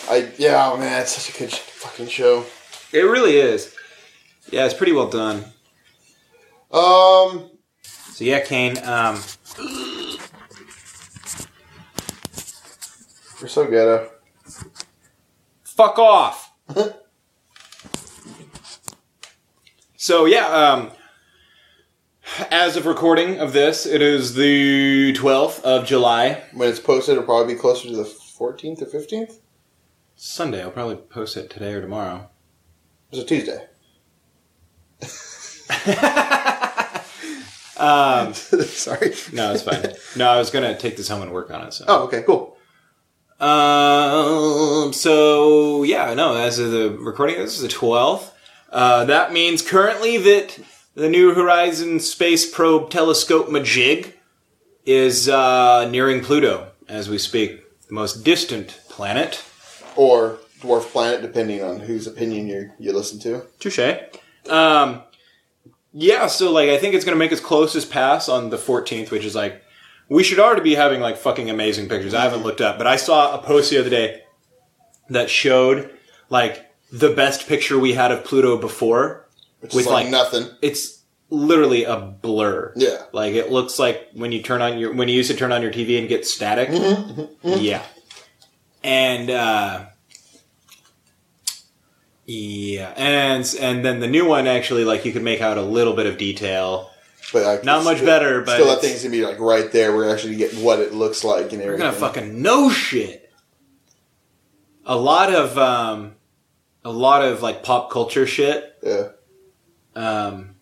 I 0.10 0.32
yeah, 0.38 0.72
oh 0.72 0.78
man, 0.78 1.02
it's 1.02 1.12
such 1.12 1.36
a 1.36 1.38
good 1.40 1.52
fucking 1.52 2.08
show. 2.08 2.46
it 2.94 3.00
really 3.02 3.36
is. 3.38 3.76
Yeah, 4.50 4.64
it's 4.66 4.74
pretty 4.74 4.94
well 4.94 5.10
done. 5.10 5.44
Um, 6.72 7.52
So 7.82 8.24
yeah, 8.26 8.40
Kane. 8.42 8.78
Um, 8.80 9.16
we're 13.42 13.48
so 13.48 13.66
ghetto. 13.70 14.10
fuck 15.64 15.98
off. 16.00 16.52
so 19.96 20.26
yeah, 20.26 20.48
um, 20.48 20.92
as 22.52 22.76
of 22.76 22.86
recording 22.86 23.40
of 23.40 23.54
this, 23.54 23.86
it 23.86 24.02
is 24.02 24.34
the 24.36 25.14
twelfth 25.14 25.64
of 25.64 25.86
July. 25.86 26.44
When 26.54 26.68
it's 26.70 26.80
posted, 26.80 27.14
it'll 27.14 27.24
probably 27.24 27.54
be 27.54 27.60
closer 27.60 27.88
to 27.88 27.96
the 27.96 28.04
14th 28.04 28.82
or 28.82 28.86
15th. 28.86 29.40
Sunday. 30.16 30.62
I'll 30.62 30.72
probably 30.72 30.96
post 30.98 31.38
it 31.38 31.50
today 31.50 31.74
or 31.74 31.82
tomorrow. 31.82 32.30
It's 33.12 33.22
a 33.22 33.26
Tuesday. 33.26 33.68
Um, 37.78 38.34
Sorry. 38.34 39.14
no, 39.34 39.54
it's 39.54 39.64
fine. 39.64 39.94
No, 40.16 40.30
I 40.30 40.38
was 40.38 40.50
gonna 40.50 40.78
take 40.78 40.98
this 40.98 41.08
home 41.10 41.22
and 41.22 41.32
work 41.32 41.52
on 41.52 41.62
it. 41.68 41.74
So. 41.74 41.86
Oh, 41.88 42.04
okay, 42.06 42.24
cool. 42.24 42.58
Um. 43.40 44.94
So 44.94 45.84
yeah, 45.84 46.14
no. 46.14 46.36
As 46.36 46.60
of 46.60 46.72
the 46.72 46.92
recording, 46.92 47.38
this 47.38 47.56
is 47.56 47.62
the 47.62 47.68
twelfth. 47.68 48.34
Uh, 48.72 49.06
that 49.06 49.32
means 49.32 49.62
currently 49.62 50.18
that 50.18 50.60
the 50.96 51.08
New 51.10 51.34
Horizon 51.34 52.00
Space 52.00 52.50
Probe 52.50 52.90
Telescope 52.90 53.48
Majig 53.48 54.14
is 54.86 55.30
uh, 55.30 55.88
nearing 55.90 56.22
Pluto 56.24 56.72
as 56.90 57.10
we 57.10 57.18
speak, 57.18 57.62
the 57.88 57.94
most 57.94 58.24
distant 58.24 58.80
planet. 58.90 59.44
Or 59.96 60.40
dwarf 60.62 60.92
planet, 60.92 61.22
depending 61.22 61.62
on 61.64 61.80
whose 61.82 62.08
opinion 62.08 62.48
you 62.48 62.72
you 62.80 62.94
listen 62.94 63.20
to. 63.20 63.44
Touche. 63.60 63.80
Um, 64.50 65.04
yeah, 66.00 66.28
so 66.28 66.52
like 66.52 66.70
I 66.70 66.78
think 66.78 66.94
it's 66.94 67.04
gonna 67.04 67.18
make 67.18 67.32
its 67.32 67.42
closest 67.42 67.90
pass 67.90 68.30
on 68.30 68.52
the 68.52 68.58
14th, 68.58 69.10
which 69.10 69.26
is 69.26 69.34
like 69.34 69.64
we 70.10 70.24
should 70.24 70.40
already 70.40 70.62
be 70.62 70.76
having 70.76 71.02
like 71.02 71.18
fucking 71.18 71.50
amazing 71.50 71.90
pictures. 71.90 72.14
I 72.14 72.22
haven't 72.22 72.44
looked 72.44 72.62
up, 72.62 72.78
but 72.78 72.86
I 72.86 72.96
saw 72.98 73.34
a 73.34 73.42
post 73.42 73.72
the 73.72 73.80
other 73.80 73.90
day 73.90 74.22
that 75.10 75.30
showed 75.30 75.90
like 76.30 76.66
the 76.92 77.10
best 77.10 77.48
picture 77.48 77.80
we 77.80 77.94
had 77.94 78.12
of 78.12 78.24
Pluto 78.24 78.58
before. 78.58 79.28
Which 79.60 79.74
With, 79.74 79.88
like, 79.88 80.04
like- 80.04 80.10
nothing. 80.10 80.48
It's 80.62 81.02
literally 81.32 81.84
a 81.84 81.98
blur. 81.98 82.74
Yeah. 82.76 83.04
Like 83.12 83.34
it 83.34 83.52
looks 83.52 83.80
like 83.80 84.08
when 84.14 84.32
you 84.32 84.44
turn 84.44 84.62
on 84.62 84.78
your 84.78 84.94
when 84.94 85.08
you 85.08 85.16
used 85.16 85.32
to 85.32 85.36
turn 85.36 85.52
on 85.52 85.64
your 85.64 85.72
TV 85.74 85.98
and 86.00 86.08
get 86.08 86.28
static. 86.28 86.70
Yeah. 87.44 87.84
And 88.84 89.30
uh 89.32 89.86
yeah, 92.28 92.94
and 92.96 93.56
and 93.60 93.84
then 93.84 94.00
the 94.00 94.08
new 94.08 94.26
one 94.28 94.46
actually 94.46 94.84
like 94.86 95.06
you 95.06 95.12
could 95.14 95.24
make 95.24 95.42
out 95.42 95.58
a 95.58 95.62
little 95.64 95.94
bit 95.94 96.06
of 96.06 96.18
detail. 96.20 96.92
But 97.34 97.44
like, 97.44 97.64
Not 97.66 97.84
much 97.84 97.98
still- 97.98 98.06
better, 98.06 98.42
but 98.42 98.54
still 98.54 98.68
that 98.68 98.80
thing's 98.82 99.02
gonna 99.04 99.12
be 99.12 99.26
like 99.26 99.40
right 99.40 99.72
there. 99.72 99.96
We're 99.96 100.14
actually 100.14 100.36
getting 100.36 100.64
what 100.64 100.80
it 100.80 100.94
looks 100.94 101.24
like 101.24 101.52
and 101.52 101.62
everything. 101.62 101.72
We're 101.72 101.78
gonna 101.78 101.92
fucking 101.94 102.42
know 102.42 102.70
shit. 102.70 103.30
A 104.86 104.96
lot 104.96 105.34
of 105.34 105.58
um 105.58 106.14
a 106.86 106.92
lot 106.92 107.22
of 107.24 107.42
like 107.42 107.64
pop 107.64 107.90
culture 107.92 108.26
shit. 108.28 108.78
Yeah. 108.84 109.10
Um 109.96 110.56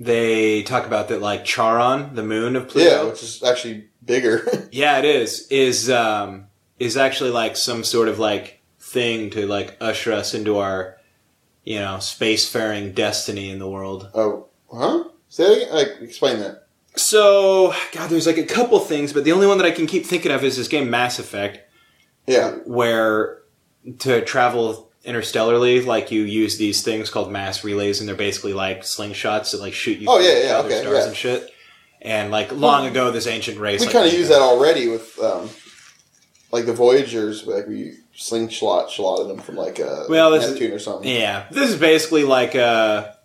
they 0.00 0.62
talk 0.64 0.86
about 0.86 1.08
that 1.08 1.20
like 1.20 1.44
Charon, 1.44 2.14
the 2.14 2.22
moon 2.24 2.56
of 2.56 2.68
Pluto. 2.68 2.90
Yeah, 2.90 3.02
which 3.04 3.22
is 3.22 3.42
actually 3.42 3.88
bigger. 4.04 4.46
Yeah, 4.72 4.98
it 4.98 5.04
is. 5.04 5.46
Is 5.50 5.88
um 5.88 6.46
is 6.80 6.96
actually 6.96 7.30
like 7.30 7.56
some 7.56 7.84
sort 7.84 8.08
of 8.08 8.18
like 8.18 8.60
thing 8.94 9.28
to 9.30 9.46
like 9.46 9.76
usher 9.80 10.12
us 10.12 10.32
into 10.32 10.56
our 10.58 10.96
you 11.64 11.78
know 11.78 11.96
spacefaring 11.98 12.94
destiny 12.94 13.50
in 13.50 13.58
the 13.58 13.68
world. 13.68 14.08
oh, 14.14 14.46
huh? 14.72 15.04
Say 15.28 15.44
that 15.44 15.56
again? 15.56 15.74
Like, 15.74 15.88
explain 16.00 16.38
that. 16.40 16.66
So, 16.96 17.74
God, 17.92 18.08
there's 18.08 18.26
like 18.26 18.38
a 18.38 18.44
couple 18.46 18.78
things, 18.78 19.12
but 19.12 19.24
the 19.24 19.32
only 19.32 19.48
one 19.48 19.58
that 19.58 19.66
I 19.66 19.72
can 19.72 19.86
keep 19.86 20.06
thinking 20.06 20.30
of 20.30 20.44
is 20.44 20.56
this 20.56 20.68
game 20.68 20.88
Mass 20.90 21.18
Effect, 21.18 21.58
Yeah. 22.26 22.52
where 22.64 23.42
to 23.98 24.24
travel 24.24 24.92
interstellarly, 25.04 25.84
like 25.84 26.12
you 26.12 26.22
use 26.22 26.56
these 26.56 26.82
things 26.82 27.10
called 27.10 27.32
mass 27.32 27.64
relays, 27.64 27.98
and 27.98 28.08
they're 28.08 28.14
basically 28.14 28.52
like 28.52 28.82
slingshots 28.82 29.50
that 29.50 29.60
like 29.60 29.74
shoot 29.74 29.98
you. 29.98 30.06
Oh, 30.08 30.20
yeah, 30.20 30.46
yeah, 30.46 30.52
other 30.58 30.68
okay, 30.68 30.80
stars 30.82 30.98
yeah. 30.98 31.06
and 31.08 31.16
shit. 31.16 31.50
And 32.00 32.30
like 32.30 32.52
long 32.52 32.86
ago, 32.86 33.10
this 33.10 33.26
ancient 33.26 33.58
race. 33.58 33.80
We 33.80 33.86
like, 33.86 33.94
kind 33.94 34.06
of 34.06 34.12
use 34.14 34.28
that 34.28 34.40
already 34.40 34.86
with, 34.88 35.18
um, 35.18 35.50
like 36.54 36.66
the 36.66 36.72
Voyagers. 36.72 37.46
Like 37.46 37.66
we 37.66 37.94
slingshot 38.14 38.90
shotted 38.90 39.28
them 39.28 39.40
from 39.40 39.56
like 39.56 39.78
a 39.80 40.06
Well, 40.08 40.30
this 40.30 40.44
is- 40.44 40.50
Neptune 40.52 40.72
or 40.72 40.78
something. 40.78 41.10
Yeah, 41.10 41.46
this 41.50 41.68
is 41.68 41.76
basically 41.76 42.24
like 42.24 42.54
a. 42.54 43.16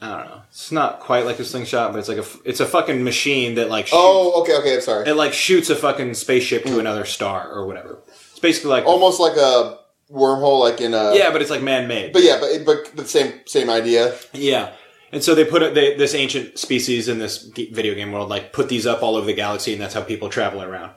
I 0.00 0.16
don't 0.16 0.26
know. 0.28 0.42
It's 0.48 0.70
not 0.70 1.00
quite 1.00 1.24
like 1.24 1.40
a 1.40 1.44
slingshot, 1.44 1.92
but 1.92 1.98
it's 1.98 2.08
like 2.08 2.18
a 2.18 2.26
It's 2.44 2.60
a 2.60 2.66
fucking 2.66 3.02
machine 3.02 3.56
that 3.56 3.68
like. 3.68 3.88
Oh, 3.92 4.24
shoots, 4.24 4.36
Oh, 4.36 4.42
okay, 4.42 4.56
okay. 4.58 4.74
I'm 4.76 4.80
sorry. 4.80 5.08
It 5.08 5.14
like 5.14 5.32
shoots 5.32 5.70
a 5.70 5.76
fucking 5.76 6.14
spaceship 6.14 6.64
to 6.64 6.74
hmm. 6.74 6.80
another 6.80 7.04
star 7.04 7.50
or 7.50 7.66
whatever. 7.66 7.98
It's 8.30 8.38
basically 8.38 8.70
like. 8.70 8.84
Almost 8.84 9.18
like 9.18 9.36
a 9.36 9.78
wormhole, 10.10 10.60
like 10.60 10.80
in 10.80 10.94
a. 10.94 11.14
Yeah, 11.14 11.32
but 11.32 11.42
it's 11.42 11.50
like 11.50 11.62
man-made. 11.62 12.12
But 12.12 12.22
yeah, 12.22 12.38
but 12.40 12.64
but, 12.64 12.92
but 12.94 13.08
same 13.08 13.40
same 13.46 13.68
idea. 13.68 14.16
Yeah. 14.32 14.72
And 15.10 15.24
so 15.24 15.34
they 15.34 15.44
put 15.44 15.62
it, 15.62 15.74
they, 15.74 15.96
this 15.96 16.14
ancient 16.14 16.58
species 16.58 17.08
in 17.08 17.18
this 17.18 17.42
video 17.42 17.94
game 17.94 18.12
world, 18.12 18.28
like 18.28 18.52
put 18.52 18.68
these 18.68 18.86
up 18.86 19.02
all 19.02 19.16
over 19.16 19.26
the 19.26 19.32
galaxy, 19.32 19.72
and 19.72 19.80
that's 19.80 19.94
how 19.94 20.02
people 20.02 20.28
travel 20.28 20.62
around. 20.62 20.92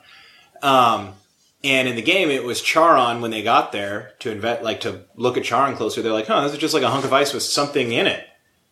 Um, 0.61 1.13
and 1.63 1.87
in 1.87 1.95
the 1.95 2.01
game, 2.01 2.29
it 2.29 2.43
was 2.43 2.61
Charon 2.61 3.21
when 3.21 3.31
they 3.31 3.43
got 3.43 3.71
there 3.71 4.13
to 4.19 4.31
invent, 4.31 4.63
like 4.63 4.81
to 4.81 5.01
look 5.15 5.37
at 5.37 5.43
Charon 5.43 5.75
closer. 5.75 6.01
They're 6.01 6.11
like, 6.11 6.27
"Huh, 6.27 6.41
this 6.41 6.53
is 6.53 6.57
just 6.57 6.73
like 6.73 6.83
a 6.83 6.89
hunk 6.89 7.05
of 7.05 7.13
ice 7.13 7.33
with 7.33 7.43
something 7.43 7.91
in 7.91 8.07
it." 8.07 8.25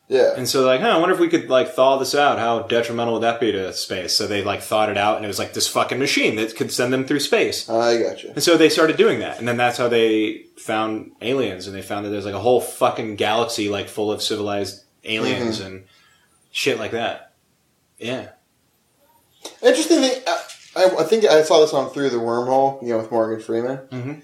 Yeah. 0.08 0.34
And 0.36 0.50
so 0.50 0.60
they're 0.60 0.74
like, 0.74 0.82
"Huh, 0.82 0.96
I 0.96 0.98
wonder 0.98 1.14
if 1.14 1.22
we 1.22 1.30
could 1.30 1.50
like 1.50 1.74
thaw 1.74 1.98
this 1.98 2.16
out. 2.16 2.40
How 2.40 2.64
detrimental 2.64 3.14
would 3.14 3.24
that 3.24 3.40
be 3.40 3.52
to 3.52 3.72
space?" 3.74 4.16
So 4.16 4.26
they 4.26 4.44
like 4.44 4.62
thawed 4.62 4.90
it 4.90 4.98
out, 4.98 5.18
and 5.18 5.26
it 5.26 5.28
was 5.28 5.40
like 5.40 5.54
this 5.54 5.68
fucking 5.68 6.00
machine 6.00 6.36
that 6.38 6.56
could 6.56 6.72
send 6.72 6.92
them 6.92 7.06
through 7.06 7.20
space. 7.20 7.70
I 7.70 8.02
got 8.02 8.24
you. 8.24 8.32
And 8.32 8.44
so 8.44 8.58
they 8.58 8.70
started 8.70 8.98
doing 8.98 9.20
that, 9.20 9.38
and 9.38 9.48
then 9.48 9.58
that's 9.58 9.78
how 9.78 9.88
they 9.88 10.46
found 10.58 11.12
aliens, 11.22 11.68
and 11.68 11.76
they 11.76 11.82
found 11.82 12.06
that 12.06 12.10
there's 12.10 12.26
like 12.26 12.34
a 12.34 12.40
whole 12.40 12.62
fucking 12.62 13.18
galaxy 13.18 13.70
like 13.70 13.88
full 13.88 14.12
of 14.12 14.24
civilized 14.24 14.84
aliens 15.04 15.60
mm-hmm. 15.60 15.68
and 15.68 15.84
shit 16.52 16.80
like 16.80 16.92
that. 16.92 17.34
Yeah, 18.00 18.30
Interesting 19.62 20.00
thing. 20.00 20.24
I, 20.28 20.32
uh, 20.32 20.38
I, 20.80 21.02
I 21.02 21.04
think 21.04 21.26
I 21.26 21.42
saw 21.44 21.60
this 21.62 21.74
on 21.74 21.90
Through 21.92 22.10
the 22.10 22.18
Wormhole. 22.18 22.82
You 22.82 22.90
know, 22.90 22.98
with 22.98 23.12
Morgan 23.12 23.40
Freeman. 23.44 23.78
Mhm. 23.92 24.24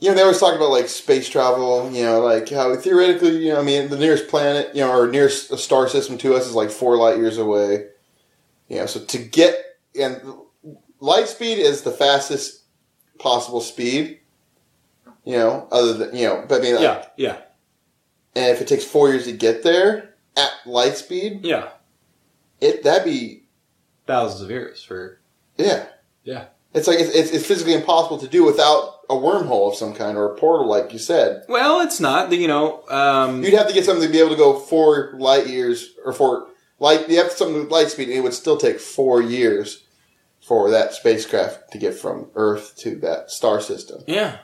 You 0.00 0.08
know, 0.08 0.14
they 0.16 0.22
always 0.22 0.40
talk 0.40 0.56
about 0.56 0.70
like 0.70 0.88
space 0.88 1.28
travel. 1.28 1.90
You 1.92 2.04
know, 2.04 2.20
like 2.20 2.48
how 2.48 2.74
theoretically, 2.76 3.36
you 3.46 3.52
know, 3.52 3.60
I 3.60 3.62
mean, 3.62 3.88
the 3.88 3.98
nearest 3.98 4.28
planet, 4.28 4.74
you 4.74 4.80
know, 4.80 4.90
or 4.92 5.06
nearest 5.08 5.56
star 5.58 5.88
system 5.88 6.18
to 6.18 6.34
us 6.34 6.46
is 6.46 6.54
like 6.54 6.70
four 6.70 6.96
light 6.96 7.18
years 7.18 7.38
away. 7.38 7.86
You 8.68 8.78
know, 8.78 8.86
so 8.86 9.00
to 9.00 9.18
get 9.18 9.56
and 9.98 10.20
light 11.00 11.28
speed 11.28 11.58
is 11.58 11.82
the 11.82 11.90
fastest 11.92 12.62
possible 13.18 13.60
speed. 13.60 14.18
You 15.24 15.36
know, 15.36 15.68
other 15.70 15.92
than 15.92 16.16
you 16.16 16.26
know, 16.26 16.44
but 16.48 16.60
I 16.60 16.64
mean, 16.64 16.74
like, 16.74 16.82
yeah, 16.82 17.04
yeah, 17.16 17.36
and 18.34 18.46
if 18.46 18.60
it 18.60 18.66
takes 18.66 18.84
four 18.84 19.08
years 19.08 19.24
to 19.26 19.32
get 19.32 19.62
there 19.62 20.14
at 20.36 20.50
light 20.66 20.96
speed, 20.96 21.44
yeah. 21.44 21.68
it 22.60 22.82
that'd 22.82 23.04
be 23.04 23.41
Thousands 24.12 24.42
of 24.42 24.50
years 24.50 24.84
for 24.84 25.20
yeah. 25.56 25.86
yeah. 26.22 26.44
It's 26.74 26.86
like 26.86 26.98
it's, 26.98 27.30
it's, 27.30 27.46
physically 27.46 27.72
impossible 27.72 28.18
to 28.18 28.28
do 28.28 28.44
without 28.44 29.00
a 29.08 29.14
wormhole 29.14 29.70
of 29.70 29.74
some 29.74 29.94
kind 29.94 30.18
or 30.18 30.34
a 30.34 30.38
portal, 30.38 30.68
like 30.68 30.92
you 30.92 30.98
said. 30.98 31.44
Well, 31.48 31.80
it's 31.80 31.98
not. 31.98 32.30
You 32.30 32.46
know, 32.46 32.86
um, 32.88 33.42
You'd 33.42 33.54
have 33.54 33.68
to 33.68 33.74
get 33.74 33.86
something 33.86 34.06
to 34.06 34.12
be 34.12 34.18
able 34.18 34.30
to 34.30 34.36
go 34.36 34.58
four 34.58 35.12
light 35.14 35.46
years 35.46 35.94
or 36.04 36.12
four 36.12 36.48
light. 36.78 37.08
You 37.08 37.18
have 37.18 37.32
something 37.32 37.58
with 37.58 37.70
light 37.70 37.88
speed, 37.88 38.08
and 38.08 38.18
it 38.18 38.20
would 38.20 38.34
still 38.34 38.58
take 38.58 38.80
four 38.80 39.22
years 39.22 39.84
for 40.42 40.70
that 40.70 40.92
spacecraft 40.92 41.72
to 41.72 41.78
get 41.78 41.94
from 41.94 42.28
Earth 42.34 42.76
to 42.78 42.96
that 42.96 43.30
star 43.30 43.62
system. 43.62 44.02
Yeah. 44.06 44.38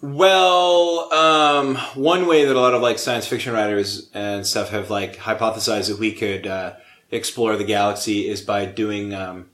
Well, 0.00 1.12
um, 1.12 1.76
one 1.94 2.26
way 2.26 2.44
that 2.44 2.54
a 2.54 2.60
lot 2.60 2.74
of 2.74 2.82
like 2.82 2.98
science 2.98 3.26
fiction 3.26 3.52
writers 3.52 4.10
and 4.14 4.46
stuff 4.46 4.70
have 4.70 4.90
like 4.90 5.16
hypothesized 5.16 5.88
that 5.88 5.98
we 5.98 6.12
could 6.12 6.46
uh, 6.46 6.74
explore 7.12 7.56
the 7.56 7.64
galaxy 7.64 8.28
is 8.28 8.40
by 8.40 8.64
doing 8.66 9.14
um, 9.14 9.50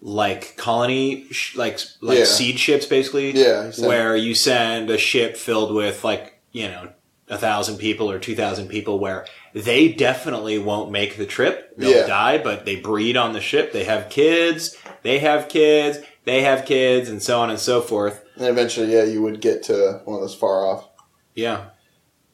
like 0.00 0.56
colony, 0.56 1.26
sh- 1.30 1.56
like 1.56 1.78
like 2.00 2.18
Yeah. 2.18 2.24
seed 2.24 2.58
ships, 2.58 2.86
basically. 2.86 3.32
Yeah, 3.32 3.70
said- 3.70 3.86
where 3.88 4.16
you 4.16 4.34
send 4.34 4.90
a 4.90 4.98
ship 4.98 5.36
filled 5.36 5.74
with 5.74 6.04
like 6.04 6.40
you 6.52 6.68
know 6.68 6.90
a 7.28 7.38
thousand 7.38 7.78
people 7.78 8.10
or 8.10 8.18
two 8.18 8.34
thousand 8.36 8.68
people, 8.68 8.98
where 8.98 9.26
they 9.54 9.88
definitely 9.88 10.58
won't 10.58 10.90
make 10.90 11.16
the 11.16 11.26
trip. 11.26 11.72
They'll 11.76 11.90
Yeah. 11.90 12.06
die, 12.06 12.38
but 12.38 12.64
they 12.64 12.76
breed 12.76 13.16
on 13.16 13.32
the 13.32 13.40
ship. 13.40 13.72
They 13.72 13.84
have 13.84 14.08
kids. 14.10 14.76
They 15.02 15.18
have 15.18 15.48
kids. 15.48 15.98
They 16.24 16.42
have 16.42 16.66
kids, 16.66 17.08
and 17.08 17.22
so 17.22 17.40
on 17.40 17.48
and 17.50 17.58
so 17.58 17.80
forth. 17.80 18.22
And 18.36 18.46
eventually, 18.46 18.92
yeah, 18.92 19.04
you 19.04 19.22
would 19.22 19.40
get 19.40 19.62
to 19.64 20.00
one 20.04 20.16
of 20.16 20.20
those 20.20 20.34
far 20.34 20.66
off. 20.66 20.86
Yeah. 21.34 21.66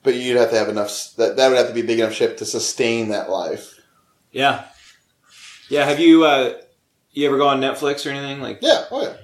But 0.03 0.15
you'd 0.17 0.37
have 0.37 0.51
to 0.51 0.59
have 0.59 0.69
enough. 0.69 1.15
That 1.17 1.37
that 1.37 1.49
would 1.49 1.57
have 1.57 1.69
to 1.69 1.75
be 1.75 1.81
a 1.81 1.85
big 1.85 2.01
enough 2.01 2.13
ship 2.13 2.37
to 2.39 2.45
sustain 2.45 3.09
that 3.09 3.31
life. 3.31 3.74
Yeah. 4.35 4.65
Yeah. 5.71 5.85
Have 5.87 6.01
you 6.01 6.25
uh 6.25 6.55
you 7.13 7.27
ever 7.27 7.39
go 7.39 7.49
on 7.49 7.61
Netflix 7.61 8.05
or 8.07 8.11
anything? 8.11 8.41
Like 8.43 8.59
Yeah. 8.61 8.85
Oh 8.91 9.03
yeah. 9.03 9.15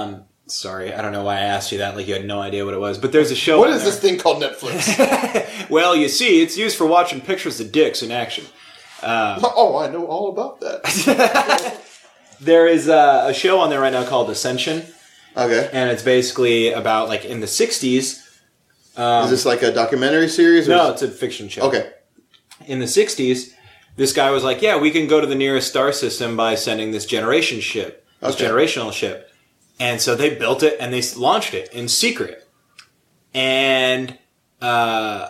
um 0.00 0.24
sorry, 0.46 0.92
I 0.92 1.00
don't 1.02 1.12
know 1.12 1.24
why 1.24 1.36
I 1.36 1.40
asked 1.40 1.72
you 1.72 1.78
that, 1.78 1.96
like 1.96 2.06
you 2.06 2.12
had 2.14 2.26
no 2.26 2.40
idea 2.40 2.64
what 2.64 2.74
it 2.74 2.80
was. 2.80 2.98
But 2.98 3.12
there's 3.12 3.30
a 3.30 3.34
show 3.36 3.58
What 3.58 3.70
is 3.70 3.82
this 3.82 3.98
thing 3.98 4.18
called 4.18 4.42
Netflix? 4.42 5.68
well, 5.70 5.96
you 5.96 6.08
see, 6.08 6.42
it's 6.42 6.56
used 6.56 6.76
for 6.76 6.86
watching 6.86 7.20
pictures 7.22 7.58
of 7.60 7.72
dicks 7.72 8.02
in 8.02 8.10
action. 8.12 8.44
Um, 9.02 9.40
oh, 9.42 9.78
I 9.78 9.88
know 9.90 10.06
all 10.06 10.28
about 10.30 10.60
that. 10.60 11.80
there 12.40 12.66
is 12.68 12.88
uh, 12.88 13.24
a 13.28 13.34
show 13.34 13.58
on 13.60 13.70
there 13.70 13.80
right 13.80 13.92
now 13.92 14.04
called 14.04 14.28
Ascension, 14.30 14.82
Okay. 15.36 15.68
and 15.72 15.90
it's 15.90 16.02
basically 16.02 16.72
about 16.72 17.08
like 17.08 17.24
in 17.24 17.40
the 17.40 17.46
'60s. 17.46 18.20
Um, 18.96 19.24
is 19.24 19.30
this 19.30 19.44
like 19.46 19.62
a 19.62 19.72
documentary 19.72 20.28
series? 20.28 20.68
Or 20.68 20.72
no, 20.76 20.90
it's 20.92 21.02
a 21.02 21.08
fiction 21.08 21.48
show. 21.48 21.62
Okay. 21.62 21.90
in 22.66 22.78
the 22.80 22.84
60s, 22.86 23.52
this 23.96 24.12
guy 24.12 24.30
was 24.30 24.42
like, 24.44 24.60
yeah, 24.62 24.78
we 24.78 24.90
can 24.90 25.06
go 25.06 25.20
to 25.20 25.26
the 25.26 25.34
nearest 25.34 25.68
star 25.68 25.92
system 25.92 26.36
by 26.36 26.54
sending 26.54 26.90
this 26.90 27.06
generation 27.06 27.60
ship, 27.60 28.06
this 28.20 28.34
Okay. 28.34 28.44
generational 28.46 28.92
ship. 28.92 29.30
And 29.78 30.00
so 30.00 30.14
they 30.14 30.34
built 30.34 30.62
it 30.62 30.76
and 30.80 30.92
they 30.92 31.02
launched 31.16 31.54
it 31.54 31.72
in 31.72 31.88
secret. 31.88 32.46
And, 33.32 34.18
uh, 34.60 35.28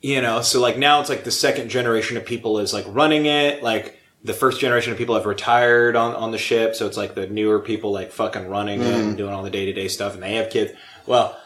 you 0.00 0.20
know, 0.20 0.40
so 0.42 0.60
like 0.60 0.78
now 0.78 1.00
it's 1.00 1.10
like 1.10 1.24
the 1.24 1.30
second 1.30 1.68
generation 1.68 2.16
of 2.16 2.24
people 2.24 2.58
is 2.58 2.72
like 2.72 2.84
running 2.88 3.26
it. 3.26 3.62
Like 3.62 3.98
the 4.24 4.32
first 4.34 4.60
generation 4.60 4.92
of 4.92 4.98
people 4.98 5.14
have 5.14 5.26
retired 5.26 5.96
on, 5.96 6.14
on 6.14 6.30
the 6.30 6.38
ship. 6.38 6.74
So 6.74 6.86
it's 6.86 6.96
like 6.96 7.14
the 7.14 7.26
newer 7.26 7.58
people 7.60 7.92
like 7.92 8.12
fucking 8.12 8.48
running 8.48 8.80
it 8.82 8.94
and 8.94 9.16
doing 9.16 9.32
all 9.32 9.42
the 9.42 9.50
day 9.50 9.66
to 9.66 9.72
day 9.72 9.88
stuff 9.88 10.14
and 10.14 10.22
they 10.22 10.34
have 10.36 10.50
kids. 10.50 10.72
Well, 11.06 11.38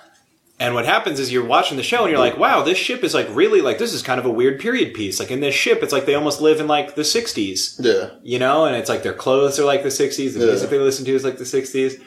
and 0.61 0.75
what 0.75 0.85
happens 0.85 1.19
is 1.19 1.33
you're 1.33 1.45
watching 1.45 1.77
the 1.79 1.83
show 1.83 2.03
and 2.05 2.11
you're 2.11 2.21
like, 2.21 2.37
wow, 2.37 2.63
this 2.63 2.79
ship 2.79 3.03
is 3.03 3.15
like 3.15 3.27
really 3.31 3.61
like 3.63 3.79
this 3.79 3.93
is 3.93 4.03
kind 4.03 4.21
of 4.21 4.27
a 4.27 4.31
weird 4.31 4.61
period 4.61 4.95
piece. 4.95 5.19
Like 5.19 5.31
in 5.33 5.41
this 5.41 5.55
ship, 5.55 5.83
it's 5.83 5.93
like 5.93 6.05
they 6.07 6.15
almost 6.15 6.41
live 6.41 6.61
in 6.61 6.69
like 6.69 6.95
the 6.95 7.03
60s, 7.03 7.77
Yeah. 7.83 8.11
you 8.23 8.39
know, 8.39 8.67
and 8.67 8.77
it's 8.77 8.89
like 8.89 9.03
their 9.03 9.15
clothes 9.15 9.59
are 9.59 9.65
like 9.65 9.83
the 9.83 9.89
60s, 9.91 10.35
the 10.35 10.41
Yeah. 10.41 10.47
music 10.47 10.71
they 10.71 10.79
listen 10.79 11.05
to 11.07 11.15
is 11.15 11.25
like 11.25 11.39
the 11.39 11.45
60s. 11.45 12.01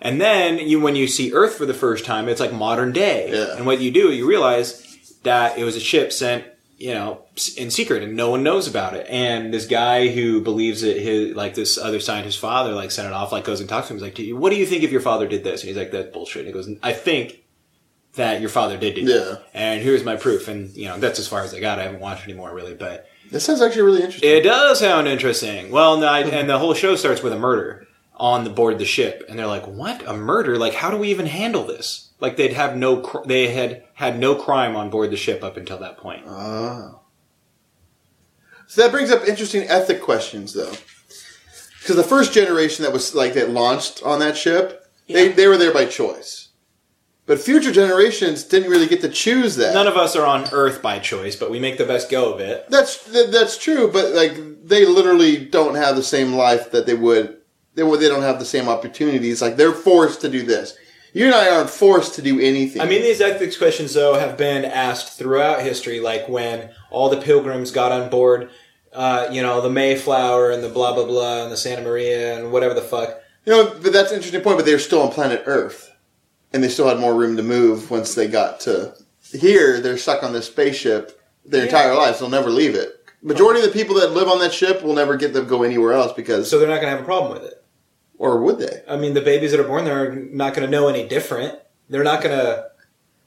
And 0.00 0.20
then 0.20 0.58
you, 0.58 0.80
when 0.80 0.96
you 0.96 1.06
see 1.06 1.32
Earth 1.32 1.54
for 1.56 1.66
the 1.66 1.74
first 1.74 2.04
time, 2.04 2.28
it's 2.28 2.40
like 2.40 2.52
modern 2.52 2.92
day. 2.92 3.30
Yeah. 3.32 3.56
And 3.56 3.66
what 3.66 3.80
you 3.80 3.90
do, 3.90 4.10
you 4.12 4.26
realize 4.28 4.84
that 5.24 5.58
it 5.58 5.64
was 5.64 5.76
a 5.76 5.80
ship 5.80 6.12
sent, 6.12 6.44
you 6.78 6.94
know, 6.94 7.24
in 7.56 7.70
secret 7.70 8.04
and 8.04 8.16
no 8.16 8.30
one 8.30 8.42
knows 8.44 8.68
about 8.68 8.94
it. 8.94 9.06
And 9.10 9.52
this 9.52 9.66
guy 9.66 10.06
who 10.08 10.40
believes 10.40 10.82
it, 10.84 11.02
his, 11.02 11.34
like 11.34 11.54
this 11.54 11.76
other 11.76 11.98
scientist's 12.00 12.40
father, 12.40 12.72
like 12.72 12.92
sent 12.92 13.08
it 13.08 13.12
off, 13.12 13.32
like 13.32 13.44
goes 13.44 13.58
and 13.60 13.68
talks 13.68 13.88
to 13.88 13.92
him. 13.94 13.98
He's 14.00 14.30
like, 14.30 14.40
what 14.40 14.50
do 14.50 14.56
you 14.56 14.64
think 14.66 14.84
if 14.84 14.92
your 14.92 15.00
father 15.00 15.26
did 15.26 15.42
this? 15.44 15.60
And 15.62 15.68
he's 15.68 15.76
like, 15.76 15.90
that's 15.90 16.12
bullshit. 16.12 16.46
And 16.46 16.46
he 16.46 16.52
goes, 16.52 16.70
I 16.82 16.92
think 16.92 17.42
that 18.18 18.40
your 18.40 18.50
father 18.50 18.76
did 18.76 18.94
do. 18.94 19.02
Yeah. 19.02 19.36
And 19.54 19.82
here's 19.82 20.04
my 20.04 20.14
proof. 20.16 20.46
And, 20.48 20.70
you 20.76 20.84
know, 20.84 20.98
that's 20.98 21.18
as 21.18 21.26
far 21.26 21.40
as 21.42 21.52
I 21.54 21.60
got. 21.60 21.78
I 21.80 21.84
haven't 21.84 22.00
watched 22.00 22.24
anymore 22.24 22.54
really, 22.54 22.74
but 22.74 23.08
This 23.32 23.44
sounds 23.44 23.60
actually 23.62 23.82
really 23.82 24.02
interesting. 24.02 24.30
it 24.30 24.42
does 24.42 24.78
sound 24.78 25.08
interesting. 25.08 25.70
Well, 25.70 25.96
no, 25.96 26.06
I, 26.06 26.20
and 26.20 26.48
the 26.48 26.58
whole 26.58 26.74
show 26.74 26.94
starts 26.96 27.22
with 27.22 27.32
a 27.32 27.38
murder 27.38 27.86
on 28.16 28.44
the 28.44 28.50
board 28.50 28.78
the 28.78 28.84
ship, 28.84 29.24
and 29.28 29.38
they're 29.38 29.46
like, 29.46 29.66
"What? 29.66 30.02
A 30.06 30.12
murder? 30.12 30.58
Like, 30.58 30.74
how 30.74 30.90
do 30.90 30.96
we 30.96 31.08
even 31.08 31.26
handle 31.26 31.64
this?" 31.64 32.10
Like, 32.20 32.36
they'd 32.36 32.52
have 32.52 32.76
no, 32.76 33.00
cr- 33.00 33.24
they 33.24 33.48
had 33.48 33.84
had 33.94 34.18
no 34.18 34.34
crime 34.34 34.74
on 34.74 34.90
board 34.90 35.10
the 35.12 35.16
ship 35.16 35.44
up 35.44 35.56
until 35.56 35.78
that 35.78 35.98
point. 35.98 36.24
Oh. 36.26 37.00
So 38.66 38.82
that 38.82 38.90
brings 38.90 39.10
up 39.12 39.26
interesting 39.26 39.62
ethic 39.68 40.02
questions, 40.02 40.52
though. 40.52 40.72
Because 41.80 41.96
the 41.96 42.02
first 42.02 42.32
generation 42.32 42.82
that 42.84 42.92
was 42.92 43.14
like 43.14 43.34
that 43.34 43.50
launched 43.50 44.02
on 44.02 44.18
that 44.18 44.36
ship, 44.36 44.84
they, 45.08 45.28
Yeah. 45.28 45.34
they 45.34 45.46
were 45.46 45.56
there 45.56 45.72
by 45.72 45.84
choice. 45.86 46.47
But 47.28 47.38
future 47.38 47.70
generations 47.70 48.42
didn't 48.42 48.70
really 48.70 48.86
get 48.86 49.02
to 49.02 49.08
choose 49.10 49.54
that. 49.56 49.74
None 49.74 49.86
of 49.86 49.98
us 49.98 50.16
are 50.16 50.26
on 50.26 50.48
Earth 50.50 50.80
by 50.80 50.98
choice, 50.98 51.36
but 51.36 51.50
we 51.50 51.60
make 51.60 51.76
the 51.76 51.84
best 51.84 52.10
go 52.10 52.32
of 52.32 52.40
it. 52.40 52.64
that's 52.70 53.04
that, 53.12 53.30
that's 53.30 53.58
true, 53.58 53.92
but 53.92 54.14
like 54.14 54.32
they 54.64 54.86
literally 54.86 55.44
don't 55.44 55.74
have 55.74 55.94
the 55.94 56.02
same 56.02 56.32
life 56.32 56.72
that 56.72 56.86
they 56.86 56.94
would. 56.94 57.36
They. 57.74 57.84
They 57.84 58.08
don't 58.08 58.22
have 58.22 58.40
the 58.40 58.44
same 58.44 58.68
opportunities. 58.68 59.40
Like 59.40 59.56
they're 59.56 59.72
forced 59.72 60.22
to 60.22 60.28
do 60.28 60.42
this. 60.42 60.76
You 61.12 61.26
and 61.26 61.34
I 61.34 61.50
aren't 61.50 61.70
forced 61.70 62.14
to 62.14 62.22
do 62.22 62.40
anything. 62.40 62.82
I 62.82 62.86
mean, 62.86 63.02
these 63.02 63.20
ethics 63.20 63.56
questions, 63.56 63.94
though, 63.94 64.14
have 64.14 64.36
been 64.36 64.64
asked 64.64 65.18
throughout 65.18 65.62
history, 65.62 66.00
like 66.00 66.28
when 66.28 66.70
all 66.90 67.08
the 67.08 67.20
pilgrims 67.20 67.70
got 67.70 67.92
on 67.92 68.10
board, 68.10 68.50
uh, 68.92 69.28
you 69.30 69.42
know, 69.42 69.60
the 69.60 69.70
Mayflower 69.70 70.50
and 70.50 70.62
the 70.62 70.68
blah, 70.68 70.94
blah, 70.94 71.06
blah, 71.06 71.44
and 71.44 71.52
the 71.52 71.56
Santa 71.56 71.82
Maria 71.82 72.38
and 72.38 72.52
whatever 72.52 72.74
the 72.74 72.82
fuck. 72.82 73.20
You 73.46 73.52
know, 73.52 73.78
but 73.82 73.92
that's 73.92 74.10
an 74.10 74.16
interesting 74.16 74.42
point. 74.42 74.58
But 74.58 74.66
they're 74.66 74.78
still 74.78 75.02
on 75.02 75.10
planet 75.10 75.42
Earth, 75.46 75.90
and 76.52 76.62
they 76.62 76.68
still 76.68 76.88
had 76.88 76.98
more 76.98 77.14
room 77.14 77.36
to 77.36 77.42
move 77.42 77.90
once 77.90 78.14
they 78.14 78.26
got 78.28 78.60
to 78.60 78.94
here. 79.32 79.80
They're 79.80 79.98
stuck 79.98 80.22
on 80.22 80.32
this 80.32 80.46
spaceship 80.46 81.20
their 81.44 81.60
Yeah. 81.60 81.66
entire 81.66 81.94
lives. 81.94 82.18
They'll 82.18 82.28
never 82.28 82.50
leave 82.50 82.74
it. 82.74 82.94
Majority 83.22 83.60
of 83.60 83.66
the 83.66 83.72
people 83.72 83.96
that 83.96 84.12
live 84.12 84.28
on 84.28 84.38
that 84.40 84.52
ship 84.52 84.82
will 84.82 84.94
never 84.94 85.16
get 85.16 85.34
to 85.34 85.42
go 85.42 85.62
anywhere 85.64 85.92
else 85.92 86.12
because, 86.12 86.48
So 86.48 86.58
they're 86.58 86.68
not 86.68 86.80
going 86.80 86.90
to 86.92 86.96
have 86.96 87.00
a 87.00 87.04
problem 87.04 87.32
with 87.32 87.42
it. 87.50 87.62
or 88.16 88.40
would 88.42 88.58
they? 88.58 88.82
I 88.88 88.96
mean, 88.96 89.14
the 89.14 89.20
babies 89.20 89.50
that 89.52 89.60
are 89.60 89.64
born 89.64 89.84
there 89.84 90.10
are 90.10 90.14
not 90.14 90.54
going 90.54 90.66
to 90.66 90.70
know 90.70 90.88
any 90.88 91.06
different. 91.06 91.58
They're 91.88 92.02
not 92.04 92.22
going 92.22 92.36
to 92.36 92.66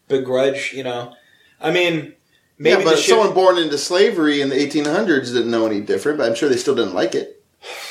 begrudge, 0.08 0.74
you 0.74 0.84
know. 0.84 1.14
I 1.62 1.72
mean, 1.72 2.14
maybe 2.58 2.80
yeah, 2.80 2.84
but 2.84 2.96
the 2.96 3.02
ship, 3.02 3.16
someone 3.16 3.34
born 3.34 3.58
into 3.58 3.78
slavery 3.78 4.42
in 4.42 4.50
the 4.50 4.56
1800s 4.56 5.28
didn't 5.28 5.50
know 5.52 5.66
any 5.66 5.80
different. 5.82 6.18
But 6.18 6.28
I'm 6.28 6.36
sure 6.36 6.50
they 6.50 6.58
still 6.58 6.76
didn't 6.76 6.94
like 6.94 7.16
it. 7.16 7.44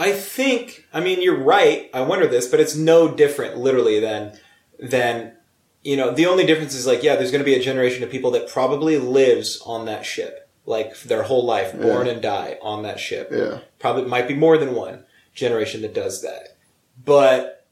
I 0.00 0.12
think. 0.12 0.88
I 0.94 1.00
mean, 1.00 1.20
you're 1.20 1.38
right. 1.38 1.90
I 1.92 2.00
wonder 2.00 2.26
this, 2.26 2.48
but 2.48 2.58
it's 2.58 2.74
no 2.74 3.14
different, 3.14 3.58
literally, 3.58 4.00
than 4.00 4.32
than 4.78 5.34
you 5.82 5.96
know. 5.96 6.10
The 6.10 6.24
only 6.24 6.46
difference 6.46 6.74
is 6.74 6.86
like, 6.86 7.02
yeah, 7.02 7.16
there's 7.16 7.30
going 7.30 7.44
to 7.44 7.50
be 7.50 7.54
a 7.54 7.62
generation 7.62 8.02
of 8.02 8.10
people 8.10 8.30
that 8.30 8.48
probably 8.48 8.98
lives 8.98 9.60
on 9.66 9.84
that 9.84 10.06
ship, 10.06 10.50
like 10.64 10.98
their 11.02 11.24
whole 11.24 11.44
life, 11.44 11.78
born 11.78 12.06
and 12.06 12.22
die 12.22 12.58
on 12.62 12.82
that 12.84 12.98
ship. 12.98 13.28
Yeah. 13.30 13.58
Probably 13.78 14.06
might 14.06 14.26
be 14.26 14.34
more 14.34 14.56
than 14.56 14.74
one 14.74 15.04
generation 15.34 15.82
that 15.82 15.94
does 15.94 16.22
that, 16.22 16.56
but 17.04 17.66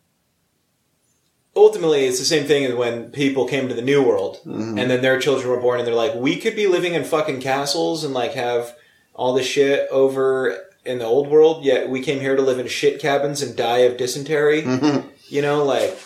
ultimately 1.56 2.04
it's 2.04 2.18
the 2.18 2.24
same 2.26 2.44
thing 2.44 2.64
as 2.66 2.74
when 2.74 3.10
people 3.10 3.48
came 3.48 3.68
to 3.68 3.74
the 3.74 3.82
new 3.82 4.02
world 4.02 4.36
mm-hmm. 4.46 4.78
and 4.78 4.90
then 4.90 5.02
their 5.02 5.18
children 5.18 5.48
were 5.48 5.60
born 5.60 5.80
and 5.80 5.88
they're 5.88 5.94
like 5.94 6.14
we 6.14 6.36
could 6.36 6.54
be 6.54 6.68
living 6.68 6.94
in 6.94 7.02
fucking 7.02 7.40
castles 7.40 8.04
and 8.04 8.14
like 8.14 8.34
have 8.34 8.76
all 9.12 9.34
this 9.34 9.46
shit 9.46 9.88
over 9.90 10.67
in 10.88 10.98
the 10.98 11.04
old 11.04 11.28
world 11.28 11.64
yet 11.64 11.88
we 11.88 12.00
came 12.00 12.20
here 12.20 12.34
to 12.36 12.42
live 12.42 12.58
in 12.58 12.66
shit 12.66 13.00
cabins 13.00 13.42
and 13.42 13.56
die 13.56 13.78
of 13.88 13.96
dysentery 13.96 14.62
mm-hmm. 14.62 15.06
you 15.28 15.42
know 15.42 15.64
like 15.64 15.96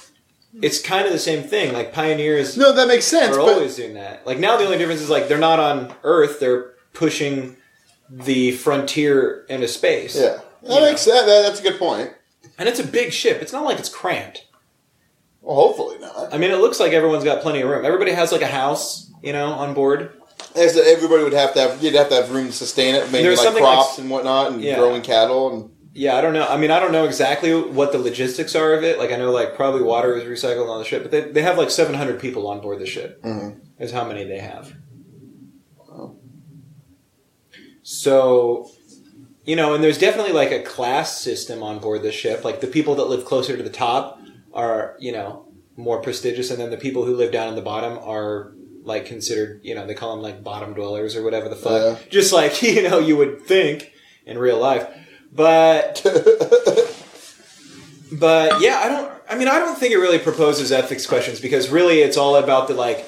it's 0.60 0.82
kind 0.82 1.06
of 1.06 1.12
the 1.12 1.18
same 1.18 1.42
thing 1.42 1.72
like 1.72 1.92
pioneers 1.94 2.58
No, 2.58 2.72
that 2.74 2.86
makes 2.88 3.06
sense. 3.06 3.34
are 3.36 3.40
But 3.40 3.52
always 3.54 3.76
doing 3.76 3.94
that 3.94 4.26
like 4.26 4.38
now 4.38 4.56
the 4.58 4.64
only 4.66 4.76
difference 4.78 5.00
is 5.00 5.08
like 5.10 5.28
they're 5.28 5.38
not 5.38 5.58
on 5.60 5.94
earth 6.04 6.40
they're 6.40 6.72
pushing 6.92 7.56
the 8.10 8.52
frontier 8.52 9.46
into 9.48 9.66
space 9.68 10.14
yeah, 10.16 10.38
that 10.62 10.82
makes 10.82 11.04
that, 11.06 11.24
that. 11.26 11.42
That's 11.42 11.60
a 11.60 11.62
good 11.62 11.78
point. 11.78 12.12
and 12.58 12.68
it's 12.68 12.80
a 12.80 12.86
big 12.86 13.12
ship 13.12 13.40
it's 13.40 13.52
not 13.52 13.64
like 13.64 13.78
it's 13.78 13.88
cramped 13.88 14.46
Well, 15.40 15.56
hopefully 15.56 15.98
not. 15.98 16.32
I 16.34 16.38
mean, 16.38 16.50
it 16.50 16.58
looks 16.60 16.78
like 16.78 16.92
everyone's 16.92 17.24
got 17.24 17.42
plenty 17.42 17.62
of 17.62 17.68
room. 17.70 17.84
Everybody 17.84 18.12
has 18.12 18.30
like 18.30 18.42
a 18.42 18.46
house, 18.62 19.10
you 19.22 19.32
know, 19.32 19.46
on 19.52 19.74
board. 19.74 20.12
As 20.54 20.76
everybody 20.76 21.22
would 21.24 21.32
have 21.32 21.54
to 21.54 21.60
have, 21.60 21.82
you'd 21.82 21.94
have 21.94 22.08
to 22.10 22.14
have 22.16 22.30
room 22.30 22.46
to 22.48 22.52
sustain 22.52 22.94
it, 22.94 23.10
maybe 23.12 23.24
There's 23.24 23.38
like 23.38 23.44
something 23.46 23.62
crops 23.62 23.90
like- 23.90 23.98
and 24.00 24.10
whatnot, 24.10 24.52
and 24.52 24.62
Yeah. 24.62 24.78
growing 24.78 25.02
cattle 25.02 25.52
and 25.52 25.70
Yeah, 25.94 26.16
I 26.16 26.22
don't 26.22 26.32
know. 26.32 26.46
I 26.46 26.56
mean, 26.56 26.70
I 26.70 26.80
don't 26.80 26.90
know 26.92 27.04
exactly 27.04 27.52
what 27.54 27.92
the 27.92 27.98
logistics 27.98 28.54
are 28.56 28.72
of 28.72 28.82
it. 28.82 28.98
Like, 28.98 29.12
I 29.12 29.16
know 29.16 29.30
like 29.30 29.54
probably 29.54 29.82
water 29.82 30.16
is 30.16 30.24
recycled 30.24 30.70
on 30.70 30.78
the 30.78 30.86
ship, 30.86 31.02
but 31.02 31.10
they, 31.10 31.20
they 31.20 31.42
have 31.42 31.58
like 31.58 31.70
700 31.70 32.18
people 32.18 32.46
on 32.48 32.60
board 32.62 32.78
the 32.78 32.86
ship. 32.86 33.22
Mhm. 33.22 33.60
Is 33.78 33.92
how 33.92 34.04
many 34.04 34.24
they 34.24 34.38
have. 34.38 34.72
So, 37.82 38.70
you 39.44 39.56
know, 39.56 39.74
and 39.74 39.82
there's 39.82 39.98
definitely 39.98 40.32
like 40.32 40.50
a 40.52 40.62
class 40.62 41.18
system 41.20 41.62
on 41.62 41.78
board 41.78 42.02
the 42.02 42.12
ship. 42.12 42.44
Like 42.44 42.60
the 42.60 42.66
people 42.68 42.94
that 42.96 43.04
live 43.08 43.24
closer 43.24 43.56
to 43.56 43.62
the 43.62 43.70
top 43.70 44.20
are, 44.54 44.96
you 45.00 45.12
know, 45.12 45.46
more 45.76 46.00
prestigious, 46.00 46.50
and 46.50 46.60
then 46.60 46.70
the 46.70 46.76
people 46.76 47.04
who 47.04 47.16
live 47.16 47.32
down 47.32 47.48
in 47.48 47.54
the 47.56 47.62
bottom 47.62 47.98
are 47.98 48.52
like 48.84 49.06
considered, 49.06 49.60
you 49.62 49.74
know, 49.74 49.86
they 49.86 49.94
call 49.94 50.14
them 50.14 50.22
like 50.22 50.42
bottom 50.42 50.74
dwellers 50.74 51.16
or 51.16 51.22
whatever 51.22 51.48
the 51.48 51.56
fuck. 51.56 52.00
Yeah. 52.00 52.08
Just 52.10 52.32
like 52.32 52.62
you 52.62 52.88
know, 52.88 52.98
you 52.98 53.16
would 53.16 53.42
think 53.42 53.92
in 54.26 54.38
real 54.38 54.58
life, 54.58 54.86
but 55.32 56.02
but 58.12 58.60
yeah, 58.60 58.80
I 58.82 58.88
don't. 58.88 59.12
I 59.28 59.36
mean, 59.36 59.48
I 59.48 59.58
don't 59.58 59.78
think 59.78 59.94
it 59.94 59.98
really 59.98 60.18
proposes 60.18 60.72
ethics 60.72 61.06
questions 61.06 61.40
because 61.40 61.70
really, 61.70 62.00
it's 62.00 62.16
all 62.16 62.36
about 62.36 62.68
the 62.68 62.74
like. 62.74 63.06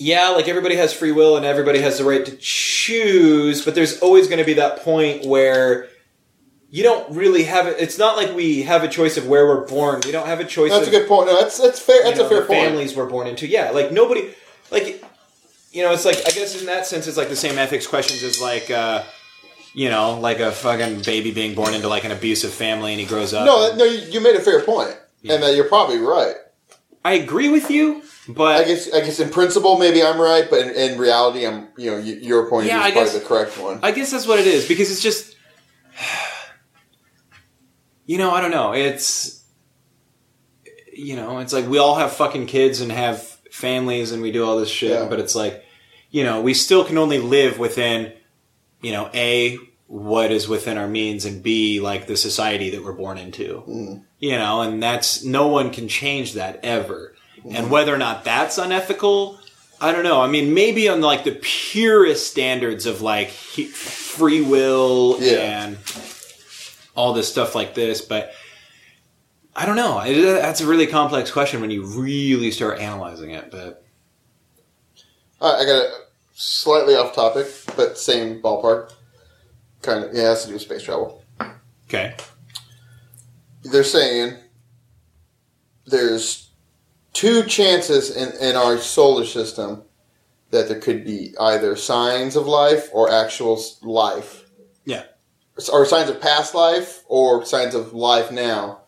Yeah, 0.00 0.28
like 0.28 0.46
everybody 0.46 0.76
has 0.76 0.92
free 0.92 1.10
will 1.10 1.36
and 1.36 1.44
everybody 1.44 1.80
has 1.80 1.98
the 1.98 2.04
right 2.04 2.24
to 2.24 2.36
choose, 2.36 3.64
but 3.64 3.74
there's 3.74 4.00
always 4.00 4.28
going 4.28 4.38
to 4.38 4.44
be 4.44 4.54
that 4.54 4.84
point 4.84 5.26
where 5.26 5.88
you 6.70 6.82
don't 6.82 7.14
really 7.14 7.44
have 7.44 7.66
it. 7.66 7.76
It's 7.78 7.98
not 7.98 8.16
like 8.16 8.34
we 8.34 8.62
have 8.62 8.82
a 8.84 8.88
choice 8.88 9.16
of 9.16 9.26
where 9.26 9.46
we're 9.46 9.66
born. 9.66 10.00
We 10.04 10.12
don't 10.12 10.26
have 10.26 10.40
a 10.40 10.44
choice. 10.44 10.70
That's 10.72 10.88
a 10.88 10.90
good 10.90 11.08
point. 11.08 11.28
No, 11.28 11.40
that's 11.40 11.58
that's 11.58 11.80
fair. 11.80 11.96
you 11.98 12.02
That's 12.04 12.18
know, 12.18 12.26
a 12.26 12.28
fair 12.28 12.44
point. 12.44 12.60
families 12.60 12.94
we're 12.96 13.08
born 13.08 13.26
into. 13.26 13.46
Yeah, 13.46 13.70
like 13.70 13.90
nobody, 13.92 14.34
like 14.70 15.02
you 15.72 15.82
know, 15.82 15.92
it's 15.92 16.04
like 16.04 16.16
I 16.26 16.30
guess 16.30 16.58
in 16.60 16.66
that 16.66 16.86
sense, 16.86 17.06
it's 17.06 17.16
like 17.16 17.28
the 17.28 17.36
same 17.36 17.58
ethics 17.58 17.86
questions 17.86 18.22
as 18.22 18.40
like. 18.40 18.70
uh 18.70 19.04
you 19.74 19.90
know, 19.90 20.18
like 20.18 20.40
a 20.40 20.50
fucking 20.50 21.02
baby 21.02 21.30
being 21.30 21.54
born 21.54 21.74
into 21.74 21.88
like 21.88 22.02
an 22.04 22.10
abusive 22.10 22.50
family 22.52 22.92
and 22.92 23.00
he 23.00 23.06
grows 23.06 23.34
up. 23.34 23.44
No, 23.44 23.76
no, 23.76 23.84
you, 23.84 23.98
you 24.10 24.20
made 24.20 24.34
a 24.34 24.40
fair 24.40 24.62
point. 24.62 24.88
point, 24.88 25.30
and 25.30 25.42
that 25.42 25.54
you're 25.54 25.68
probably 25.68 25.98
right. 25.98 26.34
I 27.04 27.12
agree 27.12 27.48
with 27.50 27.70
you, 27.70 28.02
but 28.28 28.56
I 28.62 28.64
guess 28.64 28.92
I 28.92 29.00
guess 29.00 29.20
in 29.20 29.28
principle 29.28 29.78
maybe 29.78 30.02
I'm 30.02 30.18
right, 30.20 30.48
but 30.50 30.60
in, 30.60 30.70
in 30.70 30.98
reality 30.98 31.46
I'm 31.46 31.68
you 31.76 31.90
know 31.92 31.98
your 31.98 32.48
point 32.48 32.66
Yeah, 32.66 32.80
of 32.80 32.86
is 32.88 32.94
guess- 32.94 33.10
probably 33.12 33.20
the 33.20 33.26
correct 33.26 33.58
one. 33.62 33.78
I 33.82 33.92
guess 33.92 34.10
that's 34.10 34.26
what 34.26 34.40
it 34.40 34.46
is 34.46 34.66
because 34.66 34.90
it's 34.90 35.02
just, 35.02 35.36
you 38.08 38.16
know, 38.18 38.30
I 38.32 38.40
don't 38.40 38.50
know. 38.50 38.72
It's, 38.72 39.44
you 40.92 41.14
know, 41.14 41.38
it's 41.38 41.52
like 41.52 41.68
we 41.68 41.78
all 41.78 41.94
have 41.96 42.12
fucking 42.12 42.46
kids 42.46 42.80
and 42.80 42.90
have 42.90 43.22
families 43.52 44.12
and 44.12 44.20
we 44.22 44.32
do 44.32 44.44
all 44.44 44.58
this 44.58 44.68
shit, 44.70 44.90
Yeah. 44.90 45.06
but 45.08 45.20
it's 45.20 45.34
like, 45.34 45.62
you 46.10 46.24
know, 46.24 46.40
we 46.40 46.54
still 46.54 46.84
can 46.84 46.98
only 46.98 47.18
live 47.18 47.58
within, 47.58 48.12
you 48.80 48.92
know, 48.92 49.10
a 49.14 49.58
what 49.86 50.30
is 50.32 50.48
within 50.48 50.76
our 50.78 50.88
means 50.88 51.24
and 51.24 51.42
b 51.42 51.80
like 51.80 52.06
the 52.06 52.16
society 52.16 52.70
that 52.70 52.82
we're 52.84 52.92
born 52.92 53.18
into. 53.18 53.62
Mm. 53.68 54.04
You 54.18 54.32
know, 54.32 54.62
and 54.62 54.82
that's 54.82 55.22
no 55.24 55.46
one 55.48 55.70
can 55.70 55.86
change 55.88 56.32
that 56.34 56.60
ever. 56.64 57.14
And 57.50 57.70
whether 57.70 57.94
or 57.94 57.98
not 57.98 58.24
that's 58.24 58.58
unethical, 58.58 59.38
I 59.80 59.92
don't 59.92 60.02
know. 60.02 60.20
I 60.20 60.26
mean, 60.28 60.52
maybe 60.54 60.88
on 60.88 61.00
like 61.00 61.24
the 61.24 61.38
purest 61.40 62.26
standards 62.30 62.84
of 62.86 63.00
like 63.00 63.30
free 63.30 64.40
will 64.42 65.16
Yeah. 65.20 65.62
and 65.66 65.76
all 66.98 67.12
this 67.12 67.30
stuff 67.30 67.54
like 67.54 67.74
this, 67.74 68.00
but 68.00 68.32
I 69.54 69.64
don't 69.64 69.76
know. 69.76 70.00
It, 70.00 70.18
uh, 70.18 70.32
that's 70.32 70.60
a 70.60 70.66
really 70.66 70.88
complex 70.88 71.30
question 71.30 71.60
when 71.60 71.70
you 71.70 71.84
really 71.84 72.50
start 72.50 72.80
analyzing 72.80 73.30
it. 73.30 73.52
But 73.52 73.84
I, 75.40 75.60
I 75.60 75.64
got 75.64 75.76
a 75.76 75.90
slightly 76.34 76.96
off 76.96 77.14
topic, 77.14 77.46
but 77.76 77.96
same 77.96 78.42
ballpark. 78.42 78.92
Kind 79.80 80.06
of, 80.06 80.12
yeah, 80.12 80.22
it 80.22 80.24
has 80.24 80.42
to 80.42 80.48
do 80.48 80.54
with 80.54 80.62
space 80.62 80.82
travel. 80.82 81.22
okay, 81.86 82.16
They're 83.62 83.84
saying 83.84 84.34
there's 85.86 86.50
two 87.12 87.44
chances 87.44 88.16
in, 88.16 88.32
in 88.44 88.56
our 88.56 88.76
solar 88.76 89.24
system 89.24 89.84
that 90.50 90.66
there 90.66 90.80
could 90.80 91.04
be 91.04 91.32
either 91.38 91.76
signs 91.76 92.34
of 92.34 92.48
life 92.48 92.88
or 92.92 93.08
actual 93.08 93.62
life. 93.82 94.50
Yeah. 94.84 95.04
Or 95.72 95.84
signs 95.84 96.08
of 96.08 96.20
past 96.20 96.54
life 96.54 97.02
or 97.08 97.44
signs 97.44 97.74
of 97.74 97.92
life 97.92 98.30
now. 98.30 98.82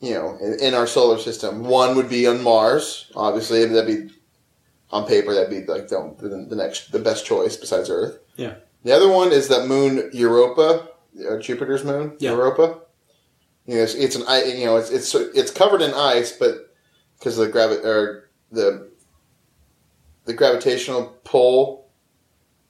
You 0.00 0.14
know, 0.14 0.36
in, 0.40 0.60
in 0.60 0.74
our 0.74 0.86
solar 0.86 1.18
system. 1.18 1.64
One 1.64 1.96
would 1.96 2.08
be 2.08 2.26
on 2.26 2.42
Mars. 2.42 3.10
Obviously, 3.16 3.64
that'd 3.64 3.86
be 3.86 4.14
on 4.90 5.06
paper. 5.06 5.34
That'd 5.34 5.50
be 5.50 5.64
like 5.70 5.88
the, 5.88 6.14
the, 6.18 6.46
the 6.48 6.56
next, 6.56 6.92
the 6.92 6.98
best 6.98 7.24
choice 7.26 7.56
besides 7.56 7.90
Earth. 7.90 8.18
Yeah. 8.36 8.54
The 8.84 8.92
other 8.92 9.08
one 9.08 9.32
is 9.32 9.48
that 9.48 9.66
moon 9.66 10.10
Europa, 10.12 10.88
uh, 11.28 11.38
Jupiter's 11.38 11.82
moon 11.82 12.16
Yeah. 12.20 12.32
Europa. 12.32 12.78
You 13.64 13.76
know, 13.76 13.82
it's, 13.82 13.94
it's 13.94 14.14
an 14.14 14.22
you 14.58 14.66
know 14.66 14.76
it's 14.76 14.90
it's 14.90 15.12
it's 15.12 15.50
covered 15.50 15.82
in 15.82 15.92
ice, 15.92 16.30
but 16.30 16.72
because 17.18 17.36
of 17.36 17.46
the 17.46 17.52
gravi- 17.52 17.84
or 17.84 18.28
the 18.52 18.92
the 20.24 20.34
gravitational 20.34 21.16
pull 21.24 21.85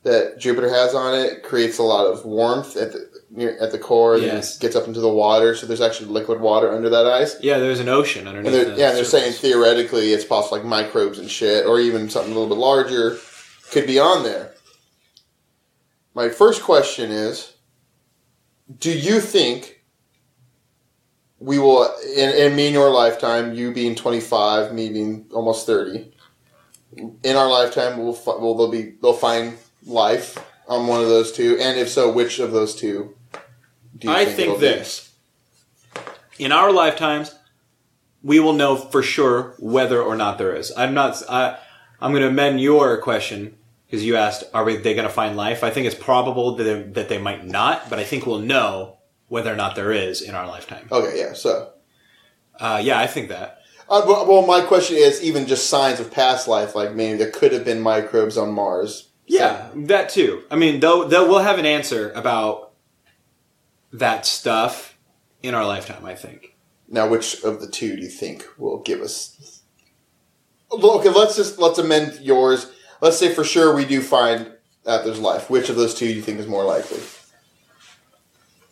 that 0.06 0.38
Jupiter 0.38 0.68
has 0.68 0.94
on 0.94 1.18
it 1.18 1.42
creates 1.42 1.78
a 1.78 1.82
lot 1.82 2.06
of 2.06 2.24
warmth 2.24 2.76
at 2.76 2.92
the 2.92 3.10
near, 3.28 3.58
at 3.60 3.72
the 3.72 3.78
core. 3.78 4.16
Yes. 4.16 4.56
gets 4.56 4.76
up 4.76 4.86
into 4.86 5.00
the 5.00 5.12
water, 5.12 5.56
so 5.56 5.66
there's 5.66 5.80
actually 5.80 6.10
liquid 6.10 6.40
water 6.40 6.72
under 6.72 6.88
that 6.88 7.06
ice. 7.06 7.36
yeah, 7.42 7.58
there's 7.58 7.80
an 7.80 7.88
ocean 7.88 8.28
underneath. 8.28 8.46
And 8.46 8.54
they're, 8.54 8.74
the 8.76 8.80
yeah, 8.80 8.88
and 8.90 8.96
they're 8.96 9.04
saying 9.04 9.32
theoretically 9.32 10.12
it's 10.12 10.24
possible 10.24 10.58
like 10.58 10.64
microbes 10.64 11.18
and 11.18 11.28
shit, 11.28 11.66
or 11.66 11.80
even 11.80 12.08
something 12.08 12.32
a 12.32 12.38
little 12.38 12.54
bit 12.54 12.60
larger 12.60 13.18
could 13.72 13.84
be 13.84 13.98
on 13.98 14.22
there. 14.22 14.54
My 16.14 16.28
first 16.28 16.62
question 16.62 17.10
is 17.10 17.54
Do 18.78 18.96
you 18.96 19.18
think 19.18 19.82
we 21.40 21.58
will, 21.58 21.92
in, 22.16 22.30
in 22.30 22.54
me 22.54 22.68
in 22.68 22.74
your 22.74 22.90
lifetime, 22.90 23.54
you 23.54 23.72
being 23.72 23.96
25, 23.96 24.72
me 24.72 24.88
being 24.88 25.26
almost 25.32 25.66
30, 25.66 26.12
in 27.24 27.36
our 27.36 27.50
lifetime, 27.50 27.98
will 27.98 28.16
will 28.38 28.56
they'll 28.56 28.70
be 28.70 28.94
they'll 29.02 29.12
find 29.12 29.58
life 29.86 30.38
on 30.68 30.86
one 30.86 31.00
of 31.00 31.08
those 31.08 31.32
two? 31.32 31.56
And 31.60 31.78
if 31.78 31.88
so, 31.88 32.12
which 32.12 32.38
of 32.38 32.52
those 32.52 32.74
two 32.74 33.16
do 33.96 34.08
you 34.08 34.14
I 34.14 34.24
think, 34.24 34.36
think 34.36 34.48
it'll 34.48 34.60
be? 34.60 34.66
this. 34.66 35.12
In 36.38 36.52
our 36.52 36.70
lifetimes, 36.70 37.34
we 38.22 38.40
will 38.40 38.52
know 38.52 38.76
for 38.76 39.02
sure 39.02 39.54
whether 39.58 40.02
or 40.02 40.16
not 40.16 40.38
there 40.38 40.54
is. 40.54 40.72
I'm 40.76 40.94
not. 40.94 41.22
I, 41.30 41.58
I'm 42.00 42.12
going 42.12 42.22
to 42.22 42.28
amend 42.28 42.60
your 42.60 42.98
question 42.98 43.56
because 43.86 44.04
you 44.04 44.16
asked, 44.16 44.44
"Are 44.52 44.64
we, 44.64 44.76
they 44.76 44.94
going 44.94 45.08
to 45.08 45.12
find 45.14 45.36
life?" 45.36 45.64
I 45.64 45.70
think 45.70 45.86
it's 45.86 45.94
probable 45.94 46.56
that 46.56 46.64
they, 46.64 46.82
that 46.82 47.08
they 47.08 47.18
might 47.18 47.46
not, 47.46 47.88
but 47.88 47.98
I 47.98 48.04
think 48.04 48.26
we'll 48.26 48.40
know 48.40 48.98
whether 49.28 49.52
or 49.52 49.56
not 49.56 49.76
there 49.76 49.92
is 49.92 50.20
in 50.20 50.34
our 50.34 50.46
lifetime. 50.46 50.88
Okay, 50.90 51.18
yeah, 51.18 51.32
so. 51.32 51.72
Uh, 52.58 52.80
yeah, 52.82 52.98
I 52.98 53.06
think 53.06 53.28
that. 53.28 53.60
Uh, 53.88 54.02
well, 54.04 54.44
my 54.46 54.62
question 54.62 54.96
is 54.96 55.22
even 55.22 55.46
just 55.46 55.70
signs 55.70 56.00
of 56.00 56.10
past 56.10 56.48
life, 56.48 56.74
like 56.74 56.94
maybe 56.94 57.16
there 57.16 57.30
could 57.30 57.52
have 57.52 57.64
been 57.64 57.80
microbes 57.80 58.36
on 58.36 58.52
Mars. 58.52 59.05
Yeah, 59.26 59.70
that 59.74 60.08
too. 60.08 60.44
I 60.50 60.56
mean, 60.56 60.80
though, 60.80 61.06
though 61.06 61.28
we'll 61.28 61.40
have 61.40 61.58
an 61.58 61.66
answer 61.66 62.10
about 62.12 62.72
that 63.92 64.26
stuff 64.26 64.96
in 65.42 65.54
our 65.54 65.66
lifetime. 65.66 66.04
I 66.04 66.14
think. 66.14 66.56
Now, 66.88 67.08
which 67.08 67.42
of 67.42 67.60
the 67.60 67.68
two 67.68 67.96
do 67.96 68.02
you 68.02 68.08
think 68.08 68.46
will 68.56 68.78
give 68.78 69.00
us? 69.00 69.62
Okay, 70.72 71.08
let's 71.08 71.36
just 71.36 71.58
let's 71.58 71.78
amend 71.78 72.20
yours. 72.20 72.70
Let's 73.00 73.18
say 73.18 73.34
for 73.34 73.44
sure 73.44 73.74
we 73.74 73.84
do 73.84 74.00
find 74.00 74.52
that 74.84 75.04
there's 75.04 75.18
life. 75.18 75.50
Which 75.50 75.68
of 75.68 75.76
those 75.76 75.94
two 75.94 76.06
do 76.06 76.14
you 76.14 76.22
think 76.22 76.38
is 76.38 76.46
more 76.46 76.64
likely? 76.64 77.00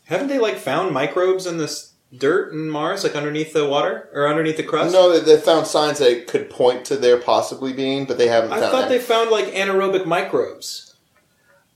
Haven't 0.04 0.28
they 0.28 0.38
like 0.38 0.56
found 0.56 0.92
microbes 0.92 1.46
in 1.46 1.58
this 1.58 1.93
dirt 2.16 2.52
in 2.52 2.70
Mars, 2.70 3.04
like 3.04 3.14
underneath 3.14 3.52
the 3.52 3.66
water 3.66 4.08
or 4.12 4.28
underneath 4.28 4.56
the 4.56 4.62
crust? 4.62 4.92
No, 4.92 5.12
they, 5.12 5.20
they 5.20 5.40
found 5.40 5.66
signs 5.66 5.98
that 5.98 6.10
it 6.10 6.26
could 6.26 6.50
point 6.50 6.84
to 6.86 6.96
there 6.96 7.18
possibly 7.18 7.72
being, 7.72 8.04
but 8.06 8.18
they 8.18 8.28
haven't 8.28 8.52
I 8.52 8.60
found. 8.60 8.72
thought 8.72 8.84
any. 8.84 8.98
they 8.98 9.04
found 9.04 9.30
like 9.30 9.46
anaerobic 9.46 10.06
microbes. 10.06 10.94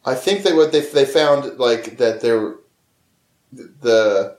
I 0.05 0.15
think 0.15 0.43
that 0.45 0.55
what 0.55 0.73
they 0.73 0.81
they 0.81 1.05
found 1.05 1.59
like 1.59 1.99
that 1.99 2.21
there, 2.21 2.55
the 3.53 4.37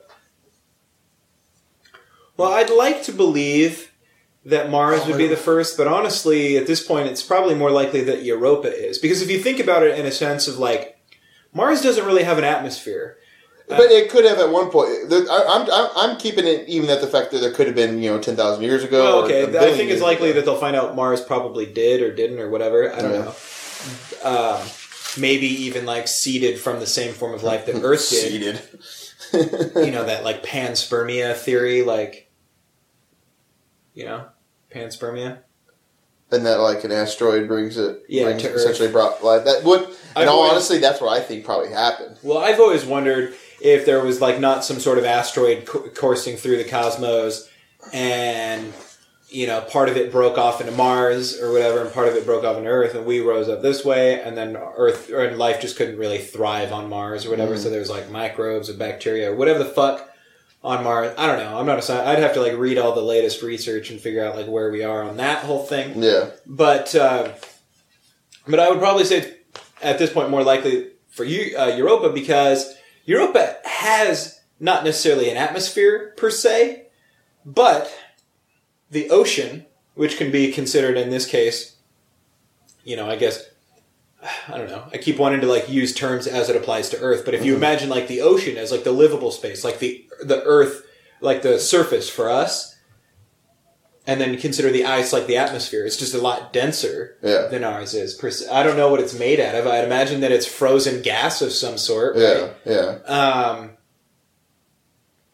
Well, 2.38 2.54
I'd 2.54 2.70
like 2.70 3.04
to 3.04 3.12
believe 3.12 3.92
that 4.46 4.70
Mars 4.70 5.06
would 5.06 5.18
be 5.18 5.26
oh, 5.26 5.30
the 5.30 5.38
first, 5.38 5.78
but 5.78 5.88
honestly, 5.88 6.58
at 6.58 6.66
this 6.66 6.86
point, 6.86 7.08
it's 7.08 7.22
probably 7.22 7.56
more 7.56 7.72
likely 7.72 8.04
that 8.06 8.24
Europa 8.24 8.74
is. 8.74 8.98
Because 8.98 9.22
if 9.22 9.30
you 9.30 9.40
think 9.40 9.60
about 9.60 9.84
it 9.84 10.00
in 10.00 10.06
a 10.06 10.12
sense 10.12 10.48
of 10.48 10.58
like, 10.58 10.98
Mars 11.54 11.82
doesn't 11.82 12.06
really 12.06 12.24
have 12.24 12.38
an 12.38 12.44
atmosphere. 12.44 13.18
But 13.69 13.91
it 13.91 14.10
could 14.10 14.25
have 14.25 14.39
at 14.39 14.49
one 14.49 14.69
point. 14.71 14.89
I, 15.12 15.45
I'm, 15.47 15.69
I'm 15.71 15.89
I'm 16.12 16.17
keeping 16.17 16.45
it 16.47 16.67
even 16.67 16.89
at 16.89 17.01
the 17.01 17.08
fact 17.08 17.29
that 17.32 17.38
there 17.39 17.53
could 17.53 17.67
have 17.67 17.75
been 17.75 18.01
you 18.01 18.10
know 18.10 18.19
ten 18.19 18.36
thousand 18.36 18.63
years 18.63 18.84
ago. 18.84 19.03
Well, 19.03 19.23
okay, 19.25 19.43
I 19.43 19.71
think 19.75 19.91
it's 19.91 20.01
likely 20.01 20.32
ago. 20.32 20.39
that 20.39 20.45
they'll 20.45 20.60
find 20.60 20.75
out 20.75 20.95
Mars 20.95 21.21
probably 21.21 21.65
did 21.67 22.01
or 22.01 22.13
didn't 22.13 22.39
or 22.39 22.49
whatever. 22.49 22.91
I 22.93 22.99
don't 23.01 23.13
Yeah. 23.13 23.34
know. 24.23 24.58
Um, 24.58 24.67
maybe 25.19 25.45
even 25.47 25.86
like 25.86 26.08
seeded 26.08 26.60
from 26.60 26.79
the 26.79 26.88
same 26.88 27.13
form 27.13 27.34
of 27.34 27.43
life 27.43 27.65
that 27.67 27.75
Earth 27.84 28.10
did. 28.10 28.58
seeded. 28.60 28.62
you 29.86 29.91
know 29.91 30.03
that 30.05 30.23
like 30.23 30.43
panspermia 30.43 31.36
theory, 31.36 31.84
like 31.84 32.32
you 33.93 34.05
know 34.05 34.25
panspermia. 34.73 35.39
and 36.32 36.45
that 36.45 36.55
like 36.60 36.84
an 36.84 36.91
asteroid 36.91 37.47
brings 37.47 37.77
it. 37.77 38.03
Yeah, 38.10 38.23
brings, 38.25 38.43
essentially 38.45 38.89
brought 38.91 39.23
life. 39.23 39.45
That 39.45 39.63
would. 39.63 39.82
I've 40.15 40.23
In 40.23 40.27
all 40.29 40.38
always- 40.39 40.53
honesty, 40.53 40.79
that's 40.79 40.99
what 41.01 41.10
I 41.15 41.21
think 41.23 41.45
probably 41.45 41.69
happened. 41.71 42.17
Well, 42.23 42.39
I've 42.39 42.60
always 42.60 42.84
wondered 42.86 43.36
if 43.62 43.86
there 43.86 44.04
was 44.04 44.22
like 44.22 44.39
not 44.39 44.63
some 44.63 44.80
sort 44.80 44.98
of 44.98 45.06
asteroid 45.06 45.65
co- 45.65 45.89
coursing 45.89 46.38
through 46.38 46.58
the 46.58 46.70
cosmos, 46.70 47.49
and 47.93 48.74
you 49.30 49.47
know 49.47 49.62
part 49.62 49.89
of 49.89 49.97
it 49.97 50.12
broke 50.12 50.38
off 50.38 50.62
into 50.62 50.74
Mars 50.74 51.39
or 51.39 51.51
whatever, 51.51 51.82
and 51.82 51.93
part 51.93 52.07
of 52.07 52.16
it 52.16 52.26
broke 52.26 52.43
off 52.43 52.57
into 52.57 52.70
Earth, 52.70 52.95
and 52.95 53.05
we 53.05 53.20
rose 53.20 53.49
up 53.49 53.62
this 53.62 53.84
way, 53.84 54.22
and 54.22 54.38
then 54.38 54.55
Earth 54.57 55.10
or 55.12 55.32
life 55.32 55.62
just 55.62 55.78
couldn't 55.78 55.97
really 55.97 56.20
thrive 56.20 56.72
on 56.72 56.89
Mars 56.89 57.26
or 57.26 57.30
whatever. 57.30 57.57
So 57.57 57.70
there's 57.70 57.89
like 57.89 58.10
microbes 58.10 58.70
or 58.70 58.74
bacteria 58.74 59.32
or 59.32 59.36
whatever 59.36 59.60
the 59.60 59.66
fuck 59.66 60.10
on 60.64 60.84
Mars. 60.84 61.14
I 61.18 61.28
don't 61.28 61.39
know. 61.39 61.57
I'm 61.57 61.66
not 61.66 61.80
a 61.80 61.82
scientist. 61.82 62.07
I'd 62.10 62.20
have 62.20 62.34
to 62.34 62.41
like 62.41 62.57
read 62.57 62.78
all 62.78 62.93
the 62.93 63.01
latest 63.01 63.41
research 63.41 63.89
and 63.89 63.99
figure 63.99 64.26
out 64.26 64.36
like 64.36 64.47
where 64.47 64.72
we 64.72 64.84
are 64.84 65.03
on 65.03 65.18
that 65.18 65.43
whole 65.45 65.64
thing. 65.64 66.01
Yeah. 66.01 66.32
But 66.45 66.95
uh, 66.95 67.34
but 68.47 68.60
I 68.60 68.70
would 68.70 68.80
probably 68.80 69.05
say 69.05 69.36
at 69.82 69.99
this 69.99 70.12
point 70.12 70.30
more 70.30 70.43
likely 70.43 70.88
for 71.10 71.24
you 71.24 71.57
uh, 71.57 71.68
Europa 71.68 72.10
because 72.10 72.76
Europa 73.10 73.57
has 73.66 74.39
not 74.60 74.84
necessarily 74.84 75.32
an 75.32 75.38
atmosphere 75.38 76.14
per 76.16 76.30
se, 76.30 76.86
but 77.43 77.91
the 78.91 79.10
ocean, 79.10 79.66
which 79.95 80.16
can 80.18 80.32
be 80.32 80.51
considered 80.51 80.95
in 80.95 81.10
this 81.10 81.26
case, 81.26 81.78
you 82.84 82.95
know, 82.95 83.10
I 83.10 83.16
guess 83.16 83.49
I 84.47 84.57
don't 84.57 84.68
know. 84.70 84.84
I 84.93 84.97
keep 84.97 85.18
wanting 85.18 85.41
to 85.41 85.47
like 85.47 85.70
use 85.70 85.91
terms 85.95 86.28
as 86.28 86.49
it 86.49 86.55
applies 86.55 86.89
to 86.89 86.99
Earth, 86.99 87.26
but 87.26 87.34
if 87.34 87.43
you 87.43 87.53
Mm-hmm. 87.53 87.64
imagine 87.64 87.89
like 87.89 88.07
the 88.07 88.22
ocean 88.22 88.57
as 88.57 88.72
like 88.72 88.84
the 88.84 88.91
livable 88.91 89.32
space, 89.32 89.64
like 89.64 89.80
the 89.80 90.05
the 90.22 90.43
Earth, 90.43 90.86
like 91.20 91.41
the 91.41 91.57
surface 91.57 92.10
for 92.10 92.30
us, 92.30 92.68
and 94.10 94.20
then 94.20 94.38
consider 94.38 94.72
the 94.72 94.86
ice 94.86 95.14
like 95.14 95.28
the 95.28 95.38
atmosphere, 95.38 95.86
it's 95.86 95.97
just 95.97 96.14
a 96.16 96.18
lot 96.18 96.51
denser 96.51 97.16
Yeah. 97.22 97.47
than 97.51 97.64
ours 97.64 97.93
is. 97.93 98.18
I 98.51 98.64
don't 98.64 98.76
know 98.78 98.89
what 98.89 98.99
it's 98.99 99.18
made 99.18 99.39
out 99.39 99.55
of. 99.55 99.68
I'd 99.68 99.84
imagine 99.86 100.22
that 100.22 100.32
it's 100.32 100.45
frozen 100.47 101.01
gas 101.01 101.41
of 101.41 101.51
some 101.53 101.78
sort. 101.78 102.18
Yeah, 102.18 102.49
yeah. 102.66 102.88
Um, 103.05 103.72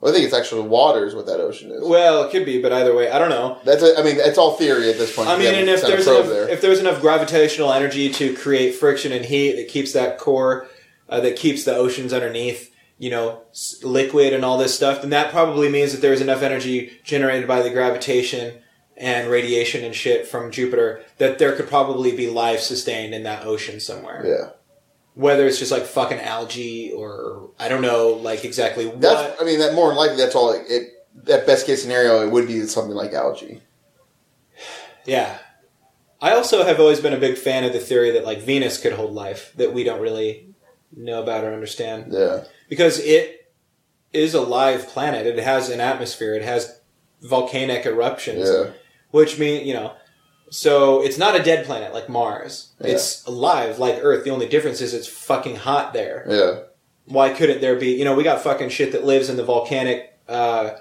Well, 0.01 0.11
I 0.11 0.13
think 0.13 0.25
it's 0.25 0.35
actually 0.35 0.67
water 0.67 1.05
is 1.05 1.15
what 1.15 1.25
that 1.27 1.39
ocean 1.39 1.71
is. 1.71 1.81
well, 1.83 2.23
it 2.23 2.31
could 2.31 2.45
be, 2.45 2.61
but 2.61 2.71
either 2.73 2.93
way, 2.93 3.09
I 3.09 3.17
don't 3.17 3.29
know. 3.29 3.57
That's 3.63 3.81
a, 3.81 3.97
I 3.97 4.03
mean, 4.03 4.17
it's 4.19 4.37
all 4.37 4.55
theory 4.55 4.89
at 4.89 4.97
this 4.97 5.15
point. 5.15 5.29
I 5.29 5.37
mean, 5.37 5.53
and 5.55 5.69
if 5.69 5.81
there's 5.81 6.05
enough, 6.05 6.27
if 6.49 6.59
there's 6.61 6.79
enough 6.79 6.99
gravitational 7.01 7.71
energy 7.71 8.09
to 8.11 8.35
create 8.35 8.75
friction 8.75 9.11
and 9.11 9.23
heat 9.25 9.55
that 9.55 9.67
keeps 9.69 9.93
that 9.93 10.19
core, 10.19 10.67
uh, 11.09 11.21
that 11.21 11.37
keeps 11.37 11.63
the 11.63 11.73
oceans 11.75 12.11
underneath, 12.13 12.71
you 12.99 13.09
know, 13.09 13.41
liquid 13.83 14.33
and 14.33 14.43
all 14.45 14.57
this 14.57 14.75
stuff, 14.75 15.01
then 15.01 15.09
that 15.11 15.31
probably 15.31 15.69
means 15.69 15.91
that 15.93 16.01
there's 16.01 16.21
enough 16.21 16.41
energy 16.43 16.91
generated 17.03 17.47
by 17.47 17.61
the 17.61 17.69
gravitation 17.69 18.61
and 18.97 19.29
radiation 19.29 19.83
and 19.83 19.93
shit 19.93 20.27
from 20.27 20.51
Jupiter 20.51 21.03
that 21.17 21.37
there 21.39 21.55
could 21.55 21.67
probably 21.67 22.15
be 22.15 22.29
life 22.29 22.59
sustained 22.61 23.13
in 23.13 23.23
that 23.23 23.45
ocean 23.45 23.79
somewhere. 23.79 24.25
yeah, 24.25 24.49
Whether 25.15 25.45
it's 25.47 25.59
just 25.59 25.71
like 25.71 25.83
fucking 25.85 26.19
algae 26.19 26.91
or 26.93 27.49
I 27.59 27.67
don't 27.67 27.81
know, 27.81 28.09
like 28.09 28.45
exactly 28.45 28.85
what. 28.87 29.01
that's. 29.01 29.41
I 29.41 29.45
mean, 29.45 29.59
that 29.59 29.73
more 29.75 29.89
than 29.89 29.97
likely, 29.97 30.17
that's 30.17 30.35
all. 30.35 30.51
It, 30.53 30.65
it 30.69 30.91
that 31.25 31.45
best 31.47 31.65
case 31.65 31.81
scenario, 31.81 32.25
it 32.25 32.31
would 32.31 32.47
be 32.47 32.61
something 32.67 32.95
like 32.95 33.13
algae. 33.13 33.61
Yeah. 35.05 35.37
I 36.21 36.31
also 36.31 36.63
have 36.63 36.79
always 36.79 36.99
been 36.99 37.13
a 37.13 37.19
big 37.19 37.37
fan 37.37 37.63
of 37.63 37.73
the 37.73 37.79
theory 37.79 38.09
that 38.11 38.25
like 38.25 38.39
Venus 38.41 38.79
could 38.79 38.93
hold 38.93 39.13
life 39.13 39.53
that 39.57 39.73
we 39.73 39.83
don't 39.83 40.01
really 40.01 40.47
know 40.95 41.21
about 41.21 41.43
or 41.43 41.53
understand 41.53 42.11
Yeah, 42.11 42.45
because 42.69 42.99
it 42.99 43.51
is 44.11 44.33
a 44.33 44.41
live 44.41 44.87
planet. 44.87 45.27
It 45.27 45.37
has 45.37 45.69
an 45.69 45.79
atmosphere. 45.81 46.33
It 46.33 46.41
has 46.41 46.79
volcanic 47.21 47.85
eruptions, 47.85 48.49
yeah, 48.49 48.71
which 49.15 49.39
mean 49.39 49.65
you 49.65 49.73
know. 49.73 49.93
So 50.51 51.01
it's 51.01 51.17
not 51.17 51.35
a 51.39 51.41
dead 51.41 51.65
planet 51.65 51.93
like 51.93 52.07
Mars. 52.07 52.73
Yeah. 52.79 52.91
It's 52.91 53.25
alive 53.25 53.79
like 53.79 53.97
Earth. 54.01 54.23
The 54.23 54.29
only 54.29 54.47
difference 54.47 54.79
is 54.81 54.93
it's 54.93 55.07
fucking 55.07 55.55
hot 55.55 55.91
there. 55.93 56.25
yeah, 56.29 56.59
Why 57.05 57.29
couldn't 57.33 57.61
there 57.61 57.75
be? 57.77 57.93
You 57.97 58.05
know, 58.05 58.13
we 58.15 58.23
got 58.23 58.41
fucking 58.43 58.69
shit 58.69 58.91
that 58.91 59.03
lives 59.05 59.29
in 59.29 59.37
the 59.37 59.43
volcanic, 59.43 60.17
uh, 60.29 60.71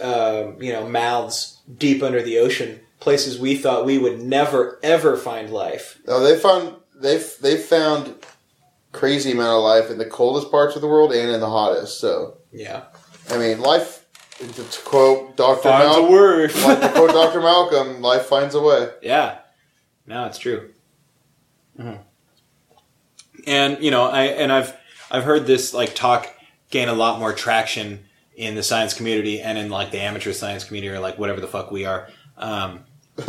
uh, 0.00 0.52
you 0.58 0.72
know, 0.72 0.88
mouths 0.88 1.60
deep 1.76 2.02
under 2.02 2.22
the 2.22 2.38
ocean. 2.38 2.80
Places 3.00 3.38
we 3.38 3.56
thought 3.56 3.84
we 3.84 3.98
would 3.98 4.20
never 4.20 4.78
ever 4.82 5.16
find 5.16 5.50
life. 5.50 5.98
No, 6.06 6.20
they 6.20 6.38
found 6.38 6.76
they've 6.94 7.28
they 7.40 7.56
found 7.56 8.14
crazy 8.92 9.32
amount 9.32 9.58
of 9.58 9.64
life 9.64 9.90
in 9.90 9.98
the 9.98 10.06
coldest 10.06 10.50
parts 10.50 10.76
of 10.76 10.82
the 10.82 10.88
world 10.88 11.12
and 11.12 11.30
in 11.30 11.40
the 11.40 11.50
hottest. 11.50 11.98
So 12.00 12.38
Yeah. 12.52 12.84
I 13.28 13.38
mean, 13.38 13.60
life. 13.60 14.01
To 14.42 14.80
quote 14.84 15.36
Doctor 15.36 15.68
Malcolm, 15.68 16.10
like 16.64 16.80
to 16.80 16.88
quote 16.88 17.10
Doctor 17.10 17.40
Malcolm, 17.40 18.00
life 18.02 18.26
finds 18.26 18.54
a 18.54 18.60
way. 18.60 18.88
yeah. 19.02 19.38
No, 20.06 20.26
it's 20.26 20.38
true. 20.38 20.70
Mhm. 21.78 22.00
And 23.46 23.82
you 23.82 23.90
know, 23.90 24.04
I 24.04 24.24
and 24.24 24.52
I've 24.52 24.76
I've 25.10 25.24
heard 25.24 25.46
this 25.46 25.72
like 25.72 25.94
talk 25.94 26.28
gain 26.70 26.88
a 26.88 26.92
lot 26.94 27.18
more 27.20 27.32
traction 27.32 28.04
in 28.34 28.54
the 28.54 28.62
science 28.62 28.94
community 28.94 29.40
and 29.40 29.58
in 29.58 29.68
like 29.70 29.90
the 29.92 30.00
amateur 30.00 30.32
science 30.32 30.64
community 30.64 30.92
or 30.94 30.98
like 31.00 31.18
whatever 31.18 31.40
the 31.40 31.46
fuck 31.46 31.70
we 31.70 31.84
are. 31.84 32.08
Um, 32.36 32.80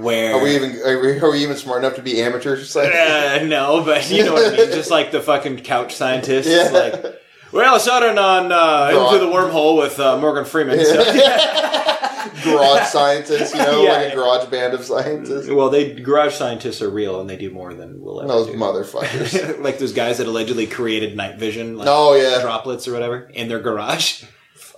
where 0.00 0.34
Are 0.34 0.42
we 0.42 0.54
even 0.54 0.76
are 0.84 1.00
we, 1.00 1.18
are 1.20 1.30
we 1.30 1.42
even 1.42 1.56
smart 1.56 1.78
enough 1.82 1.96
to 1.96 2.02
be 2.02 2.20
amateurs? 2.22 2.76
Like, 2.76 2.92
Uh, 2.94 3.40
no, 3.44 3.82
but 3.84 4.08
you 4.10 4.24
know 4.24 4.34
what 4.34 4.52
I 4.52 4.56
mean. 4.56 4.70
Just 4.70 4.90
like 4.90 5.10
the 5.10 5.20
fucking 5.20 5.58
couch 5.60 5.94
scientists. 5.96 6.46
Yeah. 6.48 6.68
Like, 6.70 7.18
well, 7.52 7.78
Saturn 7.78 8.18
on 8.18 8.50
uh, 8.52 8.88
into 9.12 9.24
the 9.24 9.30
wormhole 9.30 9.78
with 9.78 9.98
uh, 10.00 10.18
Morgan 10.18 10.44
Freeman. 10.44 10.84
So. 10.84 11.04
garage 12.44 12.86
scientists, 12.88 13.52
you 13.52 13.58
know, 13.60 13.82
Yeah. 13.82 13.92
like 13.92 14.12
a 14.12 14.14
garage 14.16 14.46
band 14.46 14.74
of 14.74 14.84
scientists. 14.84 15.48
well, 15.50 15.68
they 15.70 15.92
garage 15.92 16.34
scientists 16.34 16.80
are 16.80 16.88
real, 16.90 17.20
and 17.20 17.28
they 17.28 17.36
do 17.36 17.50
more 17.50 17.74
than 17.74 18.00
we'll 18.00 18.20
ever 18.20 18.28
Those 18.28 18.46
do. 18.46 18.54
motherfuckers. 18.54 19.58
like 19.62 19.78
those 19.78 19.92
guys 19.92 20.18
that 20.18 20.26
allegedly 20.26 20.66
created 20.66 21.16
night 21.16 21.38
vision, 21.38 21.76
like 21.76 21.88
Oh 21.90 22.14
yeah, 22.14 22.40
droplets 22.40 22.86
or 22.88 22.92
whatever, 22.92 23.28
in 23.34 23.48
their 23.48 23.60
garage. 23.60 24.24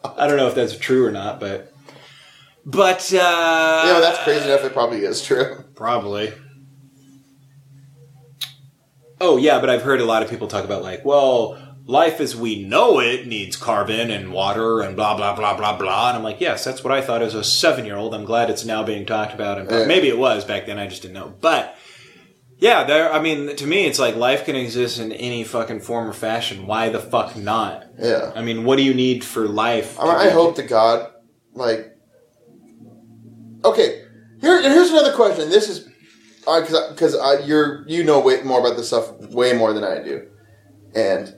I 0.05 0.27
don't 0.27 0.37
know 0.37 0.49
if 0.49 0.55
that's 0.55 0.77
true 0.77 1.07
or 1.07 1.11
not, 1.12 1.39
but 1.41 1.72
but 2.64 3.12
uh, 3.12 3.83
know 3.87 4.01
that's 4.01 4.22
crazy 4.25 4.45
enough. 4.47 4.64
It 4.64 4.72
probably 4.72 4.99
is 5.05 5.22
true. 5.22 5.64
Probably. 5.75 6.33
Oh 9.20 9.37
yeah, 9.37 9.61
but 9.61 9.70
I've 9.70 9.83
heard 9.83 10.01
a 10.01 10.05
lot 10.05 10.22
of 10.22 10.31
people 10.31 10.49
talk 10.49 10.64
about 10.64 10.83
like, 10.83 11.05
well, 11.05 11.59
life 11.87 12.18
as 12.20 12.35
we 12.35 12.64
know 12.64 12.99
it 13.01 13.26
needs 13.26 13.57
carbon 13.57 14.11
and 14.11 14.32
water 14.32 14.80
and 14.80 14.97
blah 14.97 15.16
blah 15.16 15.35
blah 15.35 15.57
blah 15.57 15.76
blah. 15.76 16.09
And 16.09 16.16
I'm 16.16 16.22
like, 16.24 16.41
yes, 16.41 16.64
that's 16.64 16.82
what 16.82 16.93
I 16.93 17.01
thought 17.01 17.22
as 17.22 17.35
a 17.35 17.45
seven 17.45 17.85
year 17.85 17.97
old. 17.97 18.14
I'm 18.14 18.24
glad 18.24 18.51
it's 18.51 18.64
now 18.64 18.82
being 18.82 19.05
talked 19.07 19.35
about, 19.35 19.59
and 19.59 19.70
Yeah. 19.70 19.87
maybe 19.87 20.09
it 20.09 20.18
was 20.18 20.45
back 20.45 20.66
then. 20.66 20.78
I 20.78 20.87
just 20.87 21.03
didn't 21.03 21.14
know, 21.14 21.35
but. 21.41 21.76
Yeah, 22.57 22.85
there. 22.85 23.12
I 23.12 23.20
mean, 23.20 23.57
to 23.57 23.66
me, 23.66 23.85
it's 23.85 23.99
like 23.99 24.14
life 24.14 24.45
can 24.45 24.55
exist 24.55 25.01
in 25.01 25.11
any 25.12 25.43
fucking 25.43 25.80
form 25.80 26.09
or 26.09 26.12
fashion. 26.12 26.68
Why 26.68 26.89
the 26.89 27.01
fuck 27.01 27.37
not? 27.37 27.85
Yeah, 27.99 28.30
I 28.35 28.43
mean, 28.43 28.64
what 28.64 28.76
do 28.76 28.85
you 28.85 28.95
need 28.95 29.24
for 29.24 29.47
life? 29.49 29.99
I, 30.01 30.05
mean, 30.05 30.14
I 30.14 30.30
hope 30.30 30.55
to 30.57 30.62
God, 30.62 31.11
like, 31.53 31.97
okay. 33.64 34.05
Here, 34.41 34.62
here's 34.62 34.91
another 34.91 35.12
question. 35.14 35.51
This 35.51 35.68
is 35.68 35.89
because 36.39 36.91
because 36.91 37.16
I 37.16 37.41
you're 37.41 37.85
you 37.89 38.05
know 38.05 38.20
way 38.20 38.41
more 38.45 38.61
about 38.61 38.76
this 38.76 38.87
stuff 38.87 39.11
way 39.30 39.53
more 39.53 39.72
than 39.72 39.82
I 39.85 40.03
do, 40.03 40.26
and 40.95 41.35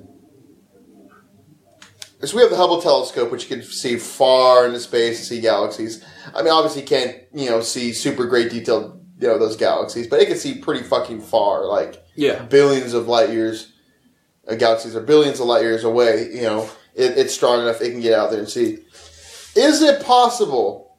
so 2.24 2.36
we 2.36 2.42
have 2.42 2.50
the 2.50 2.56
Hubble 2.56 2.80
telescope, 2.80 3.30
which 3.30 3.48
can 3.48 3.62
see 3.62 3.96
far 3.96 4.66
into 4.66 4.80
space 4.80 5.18
and 5.18 5.26
see 5.26 5.40
galaxies. 5.40 6.04
I 6.34 6.42
mean, 6.42 6.52
obviously, 6.52 6.82
you 6.82 6.86
can't 6.86 7.16
you 7.34 7.50
know 7.50 7.60
see 7.60 7.92
super 7.92 8.26
great 8.26 8.50
detail, 8.50 9.00
you 9.20 9.28
know 9.28 9.38
those 9.38 9.56
galaxies, 9.56 10.06
but 10.06 10.20
it 10.20 10.26
can 10.26 10.38
see 10.38 10.58
pretty 10.58 10.82
fucking 10.82 11.20
far, 11.20 11.66
like 11.66 12.02
Yeah, 12.14 12.42
billions 12.44 12.94
of 12.94 13.08
light 13.08 13.30
years. 13.30 13.72
Uh, 14.48 14.54
galaxies 14.54 14.94
are 14.96 15.00
billions 15.00 15.40
of 15.40 15.46
light 15.46 15.62
years 15.62 15.84
away. 15.84 16.30
You 16.32 16.42
know, 16.42 16.70
it, 16.94 17.18
it's 17.18 17.34
strong 17.34 17.60
enough 17.60 17.80
it 17.80 17.90
can 17.90 18.00
get 18.00 18.18
out 18.18 18.30
there 18.30 18.40
and 18.40 18.48
see. 18.48 18.78
Is 19.54 19.82
it 19.82 20.02
possible? 20.02 20.96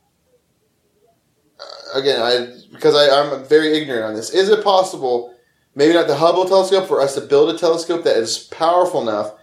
Uh, 1.59 1.99
again, 1.99 2.22
I 2.22 2.57
because 2.72 2.95
I, 2.95 3.09
I'm 3.09 3.43
very 3.45 3.76
ignorant 3.76 4.05
on 4.05 4.13
this. 4.13 4.30
Is 4.30 4.49
it 4.49 4.63
possible? 4.63 5.34
Maybe 5.74 5.93
not 5.93 6.07
the 6.07 6.15
Hubble 6.15 6.45
telescope 6.45 6.88
for 6.88 7.01
us 7.01 7.13
to 7.15 7.22
build 7.22 7.53
a 7.53 7.57
telescope 7.57 8.03
that 8.03 8.18
is 8.18 8.39
powerful 8.51 9.01
enough 9.01 9.34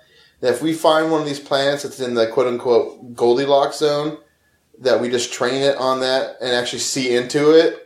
that 0.40 0.54
if 0.54 0.62
we 0.62 0.72
find 0.72 1.10
one 1.10 1.20
of 1.20 1.26
these 1.26 1.40
planets 1.40 1.82
that's 1.82 2.00
in 2.00 2.14
the 2.14 2.26
quote 2.28 2.46
unquote 2.46 3.14
Goldilocks 3.14 3.78
zone, 3.78 4.18
that 4.80 5.00
we 5.00 5.08
just 5.08 5.32
train 5.32 5.62
it 5.62 5.76
on 5.76 6.00
that 6.00 6.36
and 6.40 6.50
actually 6.52 6.80
see 6.80 7.14
into 7.16 7.50
it. 7.52 7.80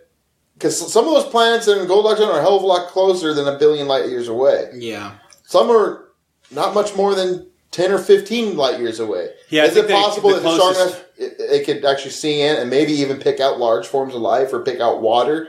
Because 0.54 0.90
some 0.92 1.06
of 1.06 1.14
those 1.14 1.30
planets 1.30 1.68
in 1.68 1.78
the 1.78 1.86
Goldilocks 1.86 2.18
zone 2.20 2.30
are 2.34 2.38
a 2.38 2.42
hell 2.42 2.56
of 2.56 2.62
a 2.62 2.66
lot 2.66 2.88
closer 2.88 3.32
than 3.34 3.46
a 3.46 3.58
billion 3.58 3.86
light 3.86 4.08
years 4.08 4.28
away. 4.28 4.70
yeah. 4.74 5.12
Some 5.44 5.70
are 5.70 6.08
not 6.50 6.74
much 6.74 6.94
more 6.94 7.14
than 7.14 7.46
10 7.70 7.90
or 7.92 7.98
15 7.98 8.56
light 8.56 8.78
years 8.80 9.00
away. 9.00 9.30
Yeah, 9.50 9.64
Is 9.64 9.76
it 9.76 9.86
they- 9.88 9.94
possible 9.94 10.30
the 10.30 10.40
that 10.40 10.40
strong 10.54 10.58
closest- 10.74 10.94
enough 10.96 11.04
it, 11.18 11.34
it 11.38 11.64
could 11.66 11.84
actually 11.84 12.10
see 12.10 12.40
in 12.42 12.56
and 12.56 12.68
maybe 12.70 12.92
even 12.92 13.18
pick 13.18 13.40
out 13.40 13.58
large 13.58 13.86
forms 13.86 14.14
of 14.14 14.20
life 14.20 14.52
or 14.52 14.60
pick 14.60 14.78
out 14.80 15.00
water, 15.00 15.48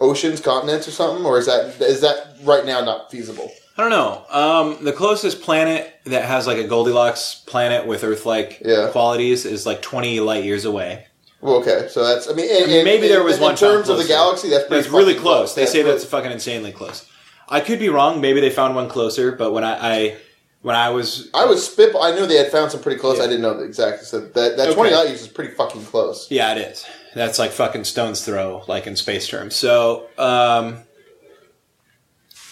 oceans, 0.00 0.40
continents, 0.40 0.86
or 0.88 0.92
something? 0.92 1.24
Or 1.26 1.38
is 1.38 1.46
that 1.46 1.80
is 1.80 2.00
that 2.02 2.36
right 2.44 2.64
now 2.64 2.80
not 2.82 3.10
feasible? 3.10 3.50
I 3.78 3.82
don't 3.82 3.90
know. 3.90 4.24
Um, 4.28 4.84
the 4.84 4.92
closest 4.92 5.40
planet 5.40 5.94
that 6.04 6.24
has 6.24 6.48
like 6.48 6.58
a 6.58 6.66
Goldilocks 6.66 7.36
planet 7.46 7.86
with 7.86 8.02
Earth-like 8.02 8.60
Yeah. 8.64 8.88
qualities 8.90 9.44
is 9.46 9.66
like 9.66 9.80
20 9.82 10.18
light 10.18 10.42
years 10.42 10.64
away. 10.64 11.06
Well, 11.40 11.56
okay, 11.60 11.86
so 11.88 12.04
that's 12.04 12.28
I 12.28 12.32
mean, 12.32 12.50
and, 12.50 12.66
mean, 12.66 12.84
maybe 12.84 13.06
there 13.06 13.22
was 13.22 13.34
and 13.34 13.42
one 13.42 13.52
in 13.52 13.56
terms 13.58 13.88
of 13.88 13.96
the 13.98 14.02
closer. 14.02 14.08
galaxy. 14.08 14.48
That's 14.50 14.66
pretty 14.66 14.82
That's 14.82 14.92
really 14.92 15.12
fucking 15.12 15.22
close. 15.22 15.54
They 15.54 15.66
say 15.66 15.82
that's 15.82 16.04
fucking 16.04 16.32
insanely 16.32 16.72
close. 16.72 17.06
I 17.48 17.60
could 17.60 17.78
be 17.78 17.88
wrong. 17.88 18.20
Maybe 18.20 18.40
they 18.40 18.50
found 18.50 18.74
one 18.74 18.88
closer, 18.88 19.30
but 19.30 19.52
when 19.52 19.62
I, 19.62 19.94
I 19.98 20.16
when 20.62 20.74
I 20.74 20.90
was 20.90 21.30
I 21.32 21.44
was 21.44 21.64
spit. 21.64 21.94
I 22.00 22.10
knew 22.12 22.26
they 22.26 22.38
had 22.38 22.50
found 22.50 22.72
some 22.72 22.80
pretty 22.82 22.98
close. 22.98 23.20
I 23.20 23.26
didn't 23.26 23.42
know 23.42 23.56
the 23.56 23.62
exact. 23.62 24.02
So 24.06 24.18
that 24.18 24.56
that 24.56 24.74
twenty 24.74 24.92
light 24.92 25.06
years 25.10 25.20
is 25.22 25.28
pretty 25.28 25.54
fucking 25.54 25.84
close. 25.84 26.28
yeah, 26.28 26.52
it 26.56 26.58
is. 26.58 26.84
That's 27.14 27.38
like 27.38 27.52
fucking 27.52 27.84
stone's 27.84 28.24
throw, 28.24 28.64
like 28.66 28.88
in 28.88 28.96
space 28.96 29.28
terms. 29.28 29.54
So, 29.54 30.06
um, 30.18 30.78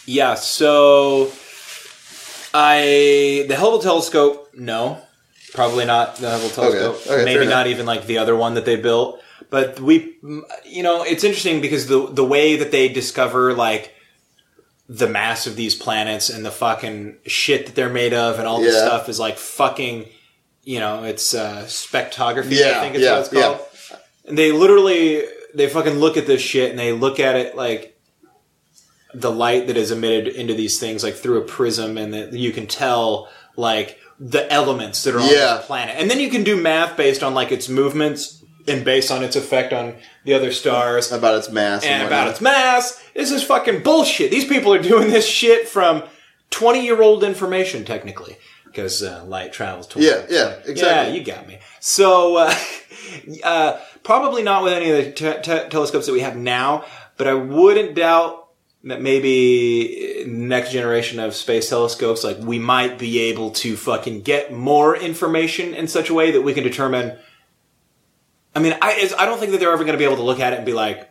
yeah. 0.07 0.35
So, 0.35 1.31
I 2.55 3.45
the 3.49 3.57
Hubble 3.57 3.81
telescope, 3.81 4.51
no, 4.55 5.01
probably 5.53 5.85
not 5.85 6.17
the 6.17 6.31
Hubble 6.31 6.49
telescope. 6.49 6.95
Okay, 6.97 7.05
fair 7.05 7.25
Maybe 7.25 7.47
not 7.47 7.67
even 7.67 7.87
like 7.87 8.07
the 8.07 8.19
other 8.19 8.35
one 8.37 8.55
that 8.55 8.65
they 8.65 8.77
built. 8.77 9.21
But 9.51 9.79
we, 9.79 10.17
you 10.65 10.83
know, 10.83 11.03
it's 11.03 11.23
interesting 11.23 11.61
because 11.61 11.87
the 11.87 12.07
the 12.11 12.25
way 12.25 12.57
that 12.57 12.71
they 12.71 12.89
discover 12.89 13.55
like 13.55 13.95
the 14.89 15.09
mass 15.09 15.47
of 15.47 15.57
these 15.57 15.75
planets 15.75 16.31
and 16.31 16.45
the 16.45 16.51
fucking 16.51 17.19
shit 17.27 17.67
that 17.67 17.75
they're 17.75 17.91
made 17.91 18.15
of 18.15 18.39
and 18.39 18.47
all 18.47 18.61
this 18.61 18.75
Yeah. 18.75 18.87
stuff 18.87 19.09
is 19.09 19.19
like 19.19 19.37
fucking, 19.37 20.07
you 20.63 20.79
know, 20.79 21.03
it's 21.03 21.35
uh, 21.35 21.65
spectrography. 21.67 22.53
Yeah, 22.59 22.79
I 22.79 22.81
think 22.81 22.95
is 22.95 23.03
yeah, 23.03 23.13
what 23.13 23.21
it's 23.21 23.29
called. 23.29 23.61
And 24.27 24.39
they 24.39 24.53
literally 24.53 25.25
they 25.55 25.69
fucking 25.69 25.95
look 25.95 26.17
at 26.17 26.27
this 26.27 26.41
shit 26.41 26.71
and 26.71 26.79
they 26.79 26.93
look 26.93 27.21
at 27.21 27.37
it 27.37 27.57
like 27.57 27.96
the 29.21 29.31
light 29.31 29.67
that 29.69 29.77
is 29.77 29.91
emitted 29.91 30.29
into 30.35 30.55
these 30.55 30.79
things 30.79 31.03
like 31.03 31.15
through 31.15 31.39
a 31.39 31.45
prism, 31.45 31.97
and 31.99 32.13
that 32.15 32.33
you 32.33 32.53
can 32.53 32.67
tell 32.67 33.29
like 33.57 33.99
the 34.19 34.51
elements 34.53 35.05
that 35.05 35.15
are 35.15 35.21
on 35.21 35.29
Yeah. 35.29 35.55
the 35.57 35.63
planet, 35.63 35.97
and 35.99 36.11
then 36.11 36.21
you 36.21 36.31
can 36.31 36.43
do 36.45 36.57
math 36.57 36.97
based 36.97 37.23
on 37.23 37.35
like 37.35 37.53
its 37.53 37.69
movements 37.69 38.43
and 38.69 38.85
based 38.85 39.11
on 39.11 39.23
its 39.23 39.37
effect 39.37 39.73
on 39.73 39.95
the 40.25 40.35
other 40.35 40.51
stars 40.53 41.13
About 41.13 41.37
its 41.39 41.49
mass 41.51 41.85
and 41.85 42.03
whatnot. 42.03 42.07
about 42.23 42.29
its 42.33 42.41
mass. 42.41 43.01
This 43.15 43.31
is 43.31 43.43
fucking 43.45 43.83
bullshit. 43.83 44.31
These 44.31 44.47
people 44.47 44.73
are 44.75 44.83
doing 44.83 45.11
this 45.11 45.27
shit 45.27 45.69
from 45.69 46.03
20 46.51 46.85
year 46.85 47.01
old 47.01 47.23
information, 47.25 47.85
technically. 47.85 48.37
Because 48.65 49.03
uh, 49.03 49.25
light 49.27 49.53
travels 49.53 49.87
towards 49.87 50.07
Yeah, 50.07 50.27
yeah, 50.29 50.63
So, 50.65 50.71
exactly. 50.71 51.13
Yeah, 51.13 51.19
you 51.19 51.25
got 51.25 51.47
me. 51.47 51.59
So, 51.81 52.37
uh, 52.37 52.55
uh, 53.45 53.79
probably 54.03 54.43
not 54.43 54.63
with 54.65 54.73
any 54.75 54.91
of 54.91 54.97
the 55.05 55.13
te- 55.13 55.41
te- 55.43 55.69
telescopes 55.69 56.07
that 56.07 56.13
we 56.13 56.21
have 56.21 56.37
now, 56.37 56.85
but 57.17 57.27
I 57.27 57.35
wouldn't 57.35 57.95
doubt 57.95 58.46
that 58.87 59.03
maybe 59.03 60.25
next 60.27 60.73
generation 60.73 61.19
of 61.21 61.35
space 61.35 61.69
telescopes, 61.69 62.25
like 62.25 62.39
we 62.39 62.59
might 62.59 62.99
be 62.99 63.19
able 63.21 63.51
to 63.51 63.77
fucking 63.77 64.23
get 64.23 64.53
more 64.53 64.97
information 64.97 65.75
in 65.75 65.89
such 65.89 66.09
a 66.11 66.15
way 66.15 66.31
that 66.31 66.43
we 66.43 66.55
can 66.55 66.63
determine. 66.65 67.19
I 68.55 68.61
mean, 68.61 68.75
I 68.81 69.11
I 69.19 69.27
don't 69.27 69.39
think 69.39 69.53
that 69.53 69.59
they're 69.61 69.73
ever 69.73 69.85
going 69.85 69.93
to 69.95 69.99
be 69.99 70.05
able 70.05 70.17
to 70.17 70.23
look 70.23 70.41
at 70.41 70.53
it 70.53 70.57
and 70.57 70.65
be 70.65 70.73
like, 70.73 71.11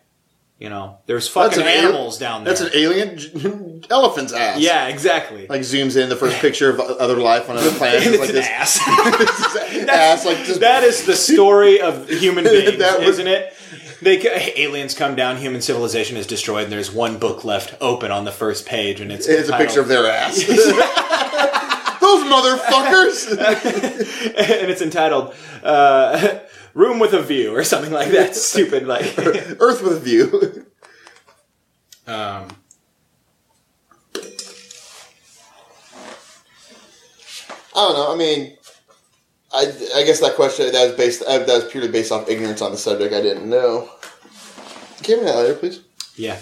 you 0.57 0.69
know, 0.69 0.99
there's 1.05 1.27
fucking 1.27 1.61
an 1.61 1.67
al- 1.67 1.73
animals 1.89 2.17
down 2.17 2.43
there. 2.45 2.53
That's 2.53 2.73
an 2.73 2.79
alien 2.79 3.83
elephant's 3.91 4.31
ass. 4.33 4.59
yeah, 4.59 4.87
exactly. 4.87 5.45
Like 5.47 5.61
zooms 5.61 6.01
in 6.01 6.07
the 6.07 6.15
first 6.15 6.37
picture 6.39 6.69
of 6.69 6.79
other 6.79 7.17
life 7.17 7.49
on 7.49 7.57
other 7.57 7.71
planets. 7.77 8.05
And 8.05 8.15
It's 8.15 8.23
it's 8.23 8.29
like 8.29 8.29
an 8.29 8.35
this 8.35 8.47
ass. 8.49 8.79
ass, 9.89 10.25
like 10.25 10.37
just 10.45 10.61
that 10.61 10.83
is 10.83 11.05
the 11.05 11.15
story 11.15 11.81
of 11.81 12.07
human 12.09 12.45
beings, 12.45 12.77
That 12.79 12.99
was- 12.99 13.09
isn't 13.09 13.27
it? 13.27 13.53
They 14.05 14.53
aliens 14.55 14.93
come 14.93 15.15
down, 15.15 15.37
human 15.37 15.61
civilization 15.61 16.15
is 16.15 16.27
destroyed, 16.27 16.65
and 16.65 16.71
there's 16.71 16.91
one 16.91 17.17
book 17.17 17.43
left 17.43 17.73
open 17.81 18.11
on 18.11 18.23
the 18.23 18.31
first 18.31 18.67
page, 18.67 19.01
and 19.01 19.11
it's 19.11 19.27
It's 19.27 19.49
a 19.49 19.57
picture 19.57 19.81
of 19.81 19.87
their 19.87 20.05
ass. 20.05 20.35
Those 20.45 22.23
motherfuckers. 22.23 23.31
and 24.37 24.69
it's 24.69 24.83
entitled 24.83 25.33
uh, 25.63 26.37
"Room 26.75 26.99
with 26.99 27.13
a 27.13 27.21
View" 27.23 27.55
or 27.55 27.63
something 27.63 27.91
like 27.91 28.11
that. 28.11 28.35
Stupid, 28.35 28.85
like. 28.85 29.17
Earth 29.17 29.81
with 29.81 29.93
a 29.93 29.99
view. 29.99 30.67
um, 32.05 32.47
I 37.73 37.87
don't 37.87 37.93
know. 37.95 38.13
I 38.13 38.15
mean, 38.15 38.55
I, 39.55 39.99
I 39.99 40.03
guess 40.03 40.19
that 40.19 40.35
question 40.35 40.71
that 40.71 40.85
was 40.85 40.95
based 40.95 41.23
uh, 41.23 41.39
that 41.39 41.47
was 41.47 41.71
purely 41.71 41.89
based 41.89 42.11
off 42.11 42.29
ignorance 42.29 42.61
on 42.61 42.71
the 42.71 42.77
subject. 42.77 43.13
I 43.13 43.21
didn't 43.21 43.49
know. 43.49 43.89
Give 45.01 45.19
me 45.19 45.25
that 45.25 45.35
later, 45.37 45.55
please. 45.55 45.81
Yeah. 46.15 46.37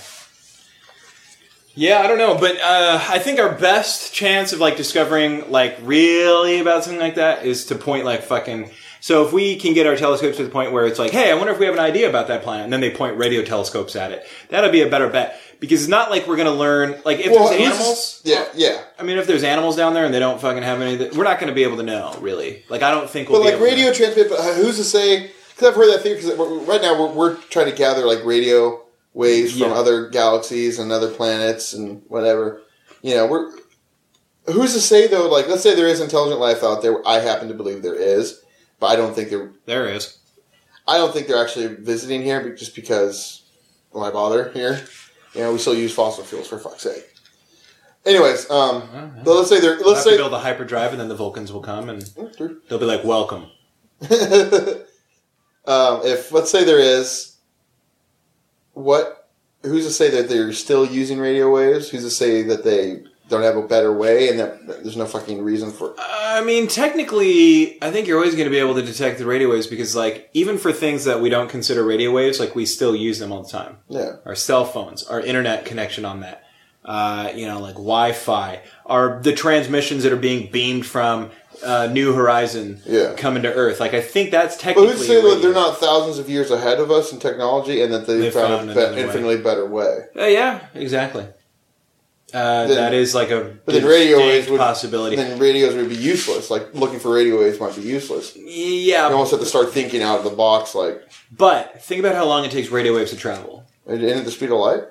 Yeah, 1.75 2.01
I 2.01 2.07
don't 2.07 2.19
know, 2.19 2.37
but 2.37 2.59
uh, 2.61 3.03
I 3.09 3.17
think 3.17 3.39
our 3.39 3.51
best 3.51 4.13
chance 4.13 4.53
of 4.53 4.59
like 4.59 4.77
discovering 4.77 5.49
like 5.49 5.75
really 5.81 6.59
about 6.59 6.83
something 6.83 6.99
like 6.99 7.15
that 7.15 7.45
is 7.45 7.65
to 7.67 7.75
point 7.75 8.05
like 8.05 8.21
fucking. 8.21 8.69
So 8.99 9.25
if 9.25 9.33
we 9.33 9.57
can 9.57 9.73
get 9.73 9.85
our 9.87 9.97
telescopes 9.97 10.37
to 10.37 10.43
the 10.43 10.51
point 10.51 10.71
where 10.71 10.85
it's 10.85 10.99
like, 10.99 11.11
hey, 11.11 11.31
I 11.31 11.33
wonder 11.33 11.51
if 11.51 11.59
we 11.59 11.65
have 11.65 11.73
an 11.73 11.81
idea 11.81 12.07
about 12.07 12.27
that 12.27 12.43
planet, 12.43 12.65
and 12.65 12.71
then 12.71 12.79
they 12.79 12.91
point 12.91 13.17
radio 13.17 13.43
telescopes 13.43 13.95
at 13.95 14.11
it, 14.11 14.25
that'll 14.49 14.71
be 14.71 14.81
a 14.81 14.89
better 14.89 15.09
bet 15.09 15.39
because 15.63 15.79
it's 15.83 15.89
not 15.89 16.11
like 16.11 16.27
we're 16.27 16.35
gonna 16.35 16.51
learn 16.51 16.99
like 17.05 17.19
if 17.19 17.31
Well, 17.31 17.47
there's 17.47 17.61
animals. 17.61 18.21
Yeah, 18.25 18.43
yeah. 18.53 18.83
I 18.99 19.03
mean, 19.03 19.17
if 19.17 19.27
there's 19.27 19.45
animals 19.45 19.77
down 19.77 19.93
there 19.93 20.03
and 20.03 20.13
they 20.13 20.19
don't 20.19 20.41
fucking 20.41 20.61
have 20.61 20.81
anything, 20.81 21.17
we're 21.17 21.23
not 21.23 21.39
gonna 21.39 21.53
be 21.53 21.63
able 21.63 21.77
to 21.77 21.83
know 21.83 22.13
really. 22.19 22.65
Like 22.67 22.81
I 22.83 22.91
don't 22.91 23.09
think 23.09 23.29
we'll 23.29 23.39
But 23.39 23.43
be 23.45 23.51
like 23.51 23.55
able 23.55 23.65
to 23.65 23.71
radio 23.71 23.87
know. 23.87 23.93
transmit, 23.93 24.29
but 24.29 24.39
uh, 24.39 24.53
who's 24.55 24.75
to 24.75 24.83
say? 24.83 25.31
Because 25.51 25.69
I've 25.69 25.75
heard 25.75 25.93
that 25.93 26.01
theory. 26.01 26.15
Because 26.21 26.37
right 26.67 26.81
now 26.81 26.99
we're, 26.99 27.13
we're 27.13 27.35
trying 27.35 27.67
to 27.69 27.75
gather 27.75 28.05
like 28.05 28.25
radio 28.25 28.81
waves 29.13 29.53
from 29.53 29.69
Yeah. 29.69 29.75
other 29.77 30.09
galaxies 30.09 30.79
and 30.79 30.91
other 30.91 31.09
planets 31.09 31.71
and 31.73 32.01
whatever. 32.09 32.61
You 33.01 33.15
know, 33.15 33.27
we're 33.27 33.49
who's 34.51 34.73
to 34.73 34.81
say 34.81 35.07
though? 35.07 35.29
Like, 35.29 35.47
let's 35.47 35.63
say 35.63 35.75
there 35.75 35.87
is 35.87 36.01
intelligent 36.01 36.41
life 36.41 36.61
out 36.61 36.81
there. 36.81 37.07
I 37.07 37.19
happen 37.19 37.47
to 37.47 37.53
believe 37.53 37.83
there 37.83 37.95
is, 37.95 38.43
but 38.81 38.87
I 38.87 38.97
don't 38.97 39.15
think 39.15 39.29
they're. 39.29 39.51
There 39.65 39.87
is. 39.87 40.17
I 40.85 40.97
don't 40.97 41.13
think 41.13 41.27
they're 41.27 41.41
actually 41.41 41.67
visiting 41.67 42.21
here, 42.23 42.53
just 42.53 42.75
because 42.75 43.43
why 43.91 44.09
bother 44.11 44.49
here? 44.49 44.85
You 45.33 45.41
know, 45.41 45.53
we 45.53 45.57
still 45.57 45.75
use 45.75 45.93
fossil 45.93 46.23
fuels 46.23 46.47
for 46.47 46.59
fuck's 46.59 46.83
sake. 46.83 47.09
Anyways, 48.05 48.49
um, 48.49 48.83
let's 49.23 49.49
say 49.49 49.59
they're 49.61 49.77
We'll 49.77 49.93
let's 49.93 50.03
to 50.03 50.11
say 50.11 50.17
build 50.17 50.33
a 50.33 50.39
hyperdrive, 50.39 50.91
and 50.91 50.99
then 50.99 51.07
the 51.07 51.15
Vulcans 51.15 51.53
will 51.53 51.61
come, 51.61 51.89
and 51.89 52.01
they'll 52.67 52.79
be 52.79 52.85
like, 52.85 53.03
"Welcome." 53.03 53.43
um, 55.65 56.01
if 56.03 56.31
let's 56.31 56.51
say 56.51 56.65
there 56.65 56.79
is, 56.79 57.37
what? 58.73 59.29
Who's 59.61 59.85
to 59.85 59.91
say 59.91 60.09
that 60.09 60.27
they're 60.27 60.51
still 60.51 60.85
using 60.85 61.17
radio 61.17 61.49
waves? 61.49 61.89
Who's 61.89 62.03
to 62.03 62.09
say 62.09 62.43
that 62.43 62.65
they 62.65 63.03
don't 63.29 63.41
have 63.41 63.55
a 63.57 63.61
better 63.67 63.91
way 63.93 64.29
and 64.29 64.39
that 64.39 64.67
there's 64.67 64.97
no 64.97 65.05
fucking 65.05 65.41
reason 65.41 65.71
for? 65.71 65.95
I 65.97 66.41
mean, 66.43 66.67
technically, 66.67 67.81
I 67.81 67.91
think 67.91 68.07
you're 68.07 68.17
always 68.17 68.33
going 68.35 68.45
to 68.45 68.51
be 68.51 68.59
able 68.59 68.75
to 68.75 68.81
detect 68.81 69.17
the 69.19 69.25
radio 69.25 69.49
waves 69.49 69.67
because, 69.67 69.95
like, 69.95 70.29
even 70.33 70.57
for 70.57 70.71
things 70.71 71.05
that 71.05 71.21
we 71.21 71.29
don't 71.29 71.49
consider 71.49 71.83
radio 71.83 72.11
waves, 72.11 72.39
like, 72.39 72.55
we 72.55 72.65
still 72.65 72.95
use 72.95 73.19
them 73.19 73.31
all 73.31 73.43
the 73.43 73.49
time. 73.49 73.77
Yeah, 73.89 74.17
Our 74.25 74.35
cell 74.35 74.65
phones, 74.65 75.03
our 75.07 75.21
internet 75.21 75.65
connection 75.65 76.05
on 76.05 76.21
that, 76.21 76.43
uh, 76.85 77.31
you 77.35 77.45
know, 77.47 77.59
like 77.59 77.75
Wi-Fi, 77.75 78.61
are 78.85 79.19
the 79.21 79.31
transmissions 79.33 80.03
that 80.03 80.11
are 80.11 80.17
being 80.17 80.51
beamed 80.51 80.85
from 80.85 81.31
uh, 81.63 81.87
New 81.87 82.13
Horizon 82.13 82.81
Yeah. 82.85 83.13
coming 83.15 83.43
to 83.43 83.53
Earth. 83.53 83.79
Like, 83.79 83.93
I 83.93 84.01
think 84.01 84.31
that's 84.31 84.55
but 84.57 84.61
technically. 84.63 84.91
who's 84.97 84.99
to 85.01 85.05
say 85.07 85.21
that 85.21 85.41
they're 85.41 85.53
not 85.53 85.77
thousands 85.77 86.17
of 86.19 86.29
years 86.29 86.51
ahead 86.51 86.79
of 86.79 86.91
us 86.91 87.13
in 87.13 87.19
technology 87.19 87.81
and 87.81 87.93
that 87.93 88.05
they, 88.05 88.17
They 88.17 88.31
found, 88.31 88.67
found 88.67 88.71
a 88.71 88.73
be- 88.73 88.79
another 88.81 88.95
way. 88.95 89.01
infinitely 89.03 89.37
better 89.37 89.65
way? 89.65 89.99
Uh, 90.17 90.25
yeah, 90.25 90.59
exactly. 90.73 91.25
Uh, 92.33 92.65
Then- 92.67 92.77
that 92.77 92.93
is 92.95 93.13
like 93.13 93.29
a 93.29 93.55
then 93.67 93.85
radio 93.85 94.17
waves 94.17 94.49
would 94.49 94.59
possibility. 94.59 95.15
Then 95.15 95.37
radios 95.37 95.75
would 95.75 95.87
be 95.89 95.95
useless. 95.95 96.49
Like 96.49 96.73
looking 96.73 96.99
for 96.99 97.13
radio 97.13 97.39
waves 97.39 97.59
might 97.59 97.75
be 97.75 97.83
useless. 97.83 98.35
Yeah, 98.35 99.07
you 99.07 99.13
almost 99.13 99.31
have 99.31 99.39
to 99.39 99.45
start 99.45 99.71
thinking 99.71 100.01
out 100.01 100.17
of 100.17 100.23
the 100.23 100.31
box. 100.35 100.73
Like, 100.73 101.03
but 101.31 101.83
think 101.83 101.99
about 101.99 102.15
how 102.15 102.25
long 102.25 102.43
it 102.43 102.51
takes 102.51 102.69
radio 102.69 102.95
waves 102.95 103.11
to 103.11 103.17
travel. 103.17 103.65
isn't 103.87 104.03
it 104.03 104.23
the 104.25 104.31
speed 104.31 104.49
of 104.49 104.57
light? 104.57 104.81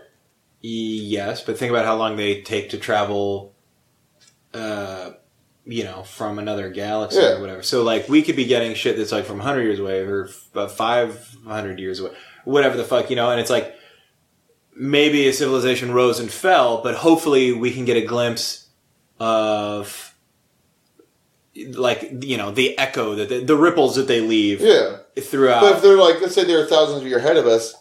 Yes, 0.61 1.43
but 1.43 1.59
think 1.59 1.70
about 1.70 1.84
how 1.84 1.97
long 1.97 2.16
they 2.16 2.43
take 2.43 2.70
to 2.70 2.78
travel, 2.78 3.53
uh, 4.55 5.11
you 5.64 5.84
know, 5.84 6.03
from 6.05 6.38
another 6.38 6.68
galaxy 6.70 7.20
Yeah. 7.20 7.32
or 7.36 7.40
whatever. 7.40 7.62
So, 7.62 7.82
like, 7.82 8.09
we 8.09 8.22
could 8.22 8.36
be 8.36 8.45
getting 8.45 8.74
shit 8.74 8.97
that's 8.97 9.12
like 9.12 9.24
from 9.24 9.38
100 9.38 9.62
years 9.62 9.78
away 9.80 10.01
or 10.01 10.26
f- 10.28 10.47
about 10.53 10.70
500 10.72 11.78
years 11.80 12.01
away, 12.01 12.11
whatever 12.45 12.76
the 12.76 12.84
fuck, 12.84 13.11
you 13.11 13.16
know, 13.16 13.30
and 13.30 13.40
it's 13.40 13.51
like 13.51 13.74
maybe 14.74 15.28
a 15.28 15.32
civilization 15.32 15.92
rose 15.92 16.18
and 16.20 16.30
fell, 16.30 16.82
but 16.82 16.94
hopefully 16.96 17.52
we 17.52 17.72
can 17.72 17.84
get 17.84 17.96
a 17.96 18.06
glimpse 18.06 18.68
of. 19.18 20.08
Like 21.74 22.24
you 22.24 22.38
know 22.38 22.50
the 22.50 22.78
echo 22.78 23.14
that 23.14 23.28
the, 23.28 23.44
the 23.44 23.56
ripples 23.56 23.96
that 23.96 24.08
they 24.08 24.20
leave 24.22 24.62
Yeah. 24.62 24.96
throughout. 25.20 25.60
But 25.60 25.76
if 25.76 25.82
they're 25.82 25.98
like, 25.98 26.18
let's 26.22 26.34
say 26.34 26.44
they're 26.44 26.64
thousands 26.64 27.02
of 27.02 27.06
years 27.06 27.22
ahead 27.22 27.36
of 27.36 27.46
us, 27.46 27.74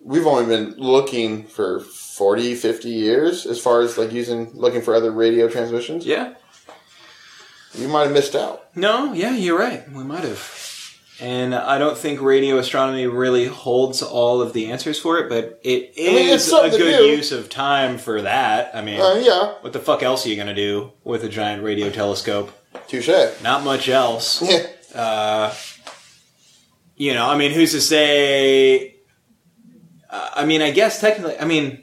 we've 0.00 0.26
only 0.26 0.46
been 0.46 0.74
looking 0.78 1.44
for 1.44 1.78
40, 1.78 2.56
50 2.56 2.88
years 2.88 3.46
as 3.46 3.60
far 3.60 3.82
as 3.82 3.96
like 3.96 4.10
using, 4.10 4.50
looking 4.52 4.82
for 4.82 4.96
other 4.96 5.12
radio 5.12 5.48
transmissions. 5.48 6.04
yeah, 6.04 6.34
You 7.74 7.86
might 7.86 8.02
have 8.02 8.12
missed 8.12 8.34
out. 8.34 8.64
No, 8.74 9.12
yeah, 9.12 9.36
you're 9.36 9.56
right. 9.58 9.88
We 9.92 10.02
might 10.02 10.24
have. 10.24 10.67
And 11.20 11.52
I 11.54 11.78
don't 11.78 11.98
think 11.98 12.20
radio 12.20 12.58
astronomy 12.58 13.06
really 13.08 13.46
holds 13.46 14.02
all 14.02 14.40
of 14.40 14.52
the 14.52 14.70
answers 14.70 15.00
for 15.00 15.18
it, 15.18 15.28
but 15.28 15.58
it 15.64 15.92
is 15.98 16.52
mean, 16.52 16.64
a 16.66 16.70
good 16.70 17.10
use 17.16 17.32
of 17.32 17.48
time 17.48 17.98
for 17.98 18.22
that. 18.22 18.70
I 18.74 18.82
mean, 18.82 19.00
Uh, 19.00 19.14
yeah. 19.14 19.54
what 19.60 19.72
the 19.72 19.80
fuck 19.80 20.04
else 20.04 20.24
are 20.24 20.28
you 20.28 20.36
going 20.36 20.46
to 20.46 20.54
do 20.54 20.92
with 21.02 21.24
a 21.24 21.28
giant 21.28 21.64
radio 21.64 21.90
telescope? 21.90 22.52
Touche. 22.86 23.10
Not 23.42 23.64
much 23.64 23.88
else. 23.88 24.42
Yeah. 24.42 24.66
Uh, 24.94 25.54
you 26.96 27.14
know, 27.14 27.28
I 27.28 27.36
mean, 27.36 27.50
who's 27.52 27.72
to 27.72 27.80
say? 27.80 28.96
Uh, 30.08 30.30
I 30.36 30.46
mean, 30.46 30.62
I 30.62 30.70
guess 30.70 31.00
technically, 31.00 31.38
I 31.38 31.44
mean, 31.44 31.82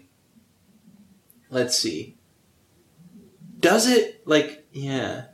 let's 1.50 1.78
see. 1.78 2.18
Does 3.60 3.88
it 3.88 4.22
like? 4.26 4.66
Yeah, 4.72 5.26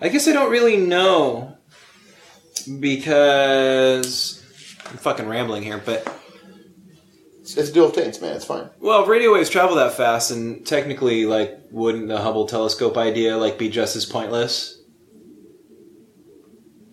I 0.00 0.08
guess 0.08 0.26
I 0.28 0.32
don't 0.32 0.50
really 0.50 0.76
know 0.76 1.49
because 2.78 4.42
I'm 4.86 4.96
fucking 4.96 5.26
rambling 5.28 5.62
here, 5.62 5.80
but 5.84 6.06
It's, 7.40 7.56
it's 7.56 7.70
dual 7.70 7.90
taints, 7.90 8.20
man. 8.20 8.36
It's 8.36 8.44
fine. 8.44 8.68
well, 8.80 9.02
if 9.02 9.08
radio 9.08 9.32
waves 9.34 9.50
travel 9.50 9.76
that 9.76 9.94
fast, 9.94 10.30
and 10.30 10.66
technically, 10.66 11.24
like, 11.26 11.58
wouldn't 11.70 12.08
the 12.08 12.18
Hubble 12.18 12.46
telescope 12.46 12.96
idea 12.96 13.36
like 13.36 13.58
be 13.58 13.68
just 13.68 13.96
as 13.96 14.04
pointless? 14.06 14.76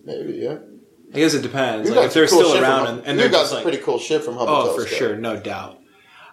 Maybe, 0.03 0.33
yeah. 0.33 0.57
I 1.13 1.17
guess 1.19 1.33
it 1.33 1.41
depends. 1.41 1.89
You 1.89 1.95
Like 1.95 2.03
got 2.03 2.07
if 2.07 2.13
they're 2.13 2.27
some 2.27 2.39
cool 2.39 2.45
still 2.49 2.55
shit 2.55 2.63
around 2.63 2.85
from, 2.85 2.97
and, 2.99 3.07
and 3.07 3.17
you 3.17 3.23
they're 3.23 3.31
got 3.31 3.39
just 3.39 3.49
some 3.49 3.55
like, 3.57 3.63
pretty 3.63 3.77
cool 3.83 3.99
shit 3.99 4.23
from 4.23 4.35
Hubble 4.35 4.53
oh, 4.53 4.65
for 4.73 4.83
telescope. 4.83 4.97
sure, 4.97 5.15
no 5.15 5.39
doubt. 5.39 5.79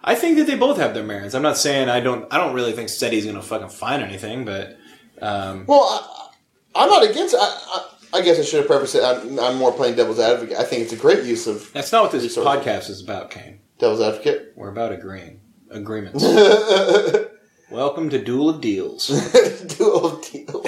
I 0.03 0.15
think 0.15 0.37
that 0.37 0.45
they 0.47 0.55
both 0.55 0.77
have 0.77 0.93
their 0.93 1.03
merits. 1.03 1.33
I'm 1.33 1.41
not 1.41 1.57
saying 1.57 1.89
I 1.89 1.99
don't. 1.99 2.31
I 2.31 2.37
don't 2.37 2.53
really 2.53 2.73
think 2.73 2.89
SETI's 2.89 3.23
going 3.25 3.35
to 3.37 3.41
fucking 3.41 3.69
find 3.69 4.03
anything, 4.03 4.45
but 4.45 4.77
um, 5.21 5.65
Well, 5.65 5.81
I, 5.81 6.83
I'm 6.83 6.89
not 6.89 7.03
against. 7.09 7.33
I, 7.35 7.39
I, 7.39 7.89
I 8.15 8.21
guess 8.21 8.39
I 8.39 8.43
should 8.43 8.59
have 8.59 8.67
prefaced 8.67 8.95
it. 8.95 9.03
I'm, 9.03 9.37
I'm 9.39 9.57
more 9.57 9.73
playing 9.73 9.95
devil's 9.95 10.19
advocate. 10.19 10.57
I 10.57 10.63
think 10.63 10.83
it's 10.83 10.93
a 10.93 10.97
great 10.97 11.25
use 11.25 11.47
of 11.47 11.71
that's 11.73 11.91
not 11.91 12.03
what 12.03 12.11
this 12.13 12.23
Resources. 12.23 12.63
podcast 12.65 12.89
is 12.89 13.01
about, 13.03 13.29
Kane. 13.29 13.59
devil's 13.77 13.99
advocate. 14.01 14.53
We're 14.55 14.69
about 14.71 14.93
agreeing. 14.93 15.41
agreements. 15.69 16.23
Welcome 17.71 18.09
to 18.11 18.23
Duel 18.23 18.49
of 18.49 18.61
Deals. 18.61 19.07
Duel 19.77 20.05
of 20.05 20.21
Deals. 20.31 20.65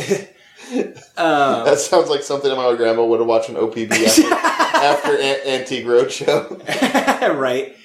Uh, 1.15 1.63
That 1.65 1.79
sounds 1.79 2.09
like 2.09 2.21
something 2.23 2.53
my 2.55 2.75
grandma 2.75 3.05
would 3.05 3.19
have 3.21 3.27
watched 3.29 3.49
on 3.49 3.55
OPB 3.55 3.91
after, 3.93 4.33
after 4.33 5.11
An- 5.17 5.61
Antique 5.61 5.85
Roadshow. 5.85 7.39
right. 7.39 7.75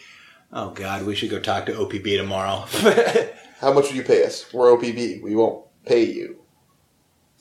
Oh 0.52 0.70
God, 0.70 1.06
we 1.06 1.14
should 1.14 1.30
go 1.30 1.38
talk 1.38 1.66
to 1.66 1.72
OPB 1.72 2.16
tomorrow. 2.16 2.64
How 3.60 3.72
much 3.72 3.84
would 3.86 3.94
you 3.94 4.02
pay 4.02 4.24
us? 4.24 4.52
We're 4.52 4.72
OPB. 4.76 5.22
We 5.22 5.36
won't 5.36 5.64
pay 5.86 6.02
you. 6.04 6.41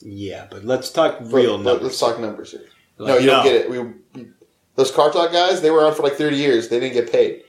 Yeah, 0.04 0.46
but 0.50 0.64
let's 0.64 0.90
talk 0.90 1.18
real 1.20 1.56
But- 1.58 1.64
numbers. 1.64 1.82
Let's 1.84 2.00
talk 2.00 2.18
numbers 2.20 2.50
here. 2.52 2.64
Like, 2.98 3.08
no, 3.14 3.18
you 3.18 3.26
don't 3.26 3.44
get 3.44 3.54
it. 3.54 3.70
We, 3.70 4.26
those 4.76 4.90
car 4.90 5.10
talk 5.10 5.32
guys, 5.32 5.60
they 5.60 5.70
were 5.70 5.84
on 5.84 5.94
for 5.94 6.02
like 6.02 6.14
thirty 6.14 6.36
years. 6.36 6.68
They 6.68 6.78
didn't 6.80 6.94
get 6.94 7.10
paid. 7.12 7.42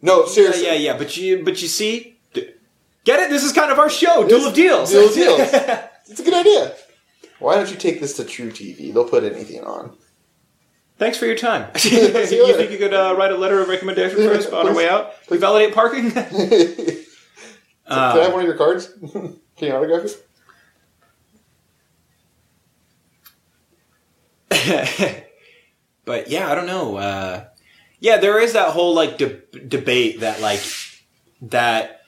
No, 0.00 0.26
seriously. 0.26 0.66
yeah, 0.66 0.74
yeah. 0.74 0.96
But 0.98 1.16
you, 1.16 1.44
but 1.44 1.60
you 1.62 1.68
see, 1.68 2.18
get 2.34 3.20
it? 3.20 3.30
This 3.30 3.44
is 3.44 3.52
kind 3.52 3.70
of 3.72 3.78
our 3.78 3.90
show, 3.90 4.26
Duel 4.28 4.46
of 4.48 4.54
Deals. 4.54 4.90
Duel 4.90 5.08
of 5.08 5.14
Deals. 5.14 5.40
It's 6.10 6.18
a 6.18 6.24
good 6.24 6.34
idea. 6.34 6.74
Why 7.38 7.54
don't 7.54 7.70
you 7.70 7.76
take 7.76 8.00
this 8.00 8.16
to 8.16 8.24
True 8.24 8.50
TV? 8.50 8.92
They'll 8.92 9.08
put 9.08 9.22
anything 9.24 9.62
on. 9.62 9.96
Thanks 10.98 11.16
for 11.16 11.26
your 11.26 11.36
time. 11.36 11.70
you 11.84 11.90
you 12.00 12.08
think 12.56 12.70
you 12.72 12.78
could 12.78 12.92
uh, 12.92 13.14
write 13.16 13.30
a 13.32 13.36
letter 13.36 13.60
of 13.60 13.68
recommendation 13.68 14.16
for 14.18 14.32
us 14.34 14.46
on 14.46 14.68
our 14.68 14.74
way 14.74 14.88
out? 14.88 15.12
We 15.30 15.38
validate 15.38 15.74
parking. 15.74 16.10
Can 16.10 16.28
I 17.86 18.18
have 18.18 18.32
one 18.32 18.42
of 18.42 18.46
your 18.46 18.56
cards? 18.56 18.88
Can 19.12 19.38
you 19.60 19.72
autograph 19.72 20.04
it? 20.06 20.26
but 26.04 26.28
yeah, 26.28 26.50
I 26.50 26.54
don't 26.54 26.66
know. 26.66 26.96
Uh, 26.96 27.44
yeah, 28.00 28.18
there 28.18 28.40
is 28.40 28.54
that 28.54 28.70
whole 28.70 28.94
like 28.94 29.18
de- 29.18 29.42
debate 29.66 30.20
that 30.20 30.40
like 30.40 30.60
that 31.42 32.02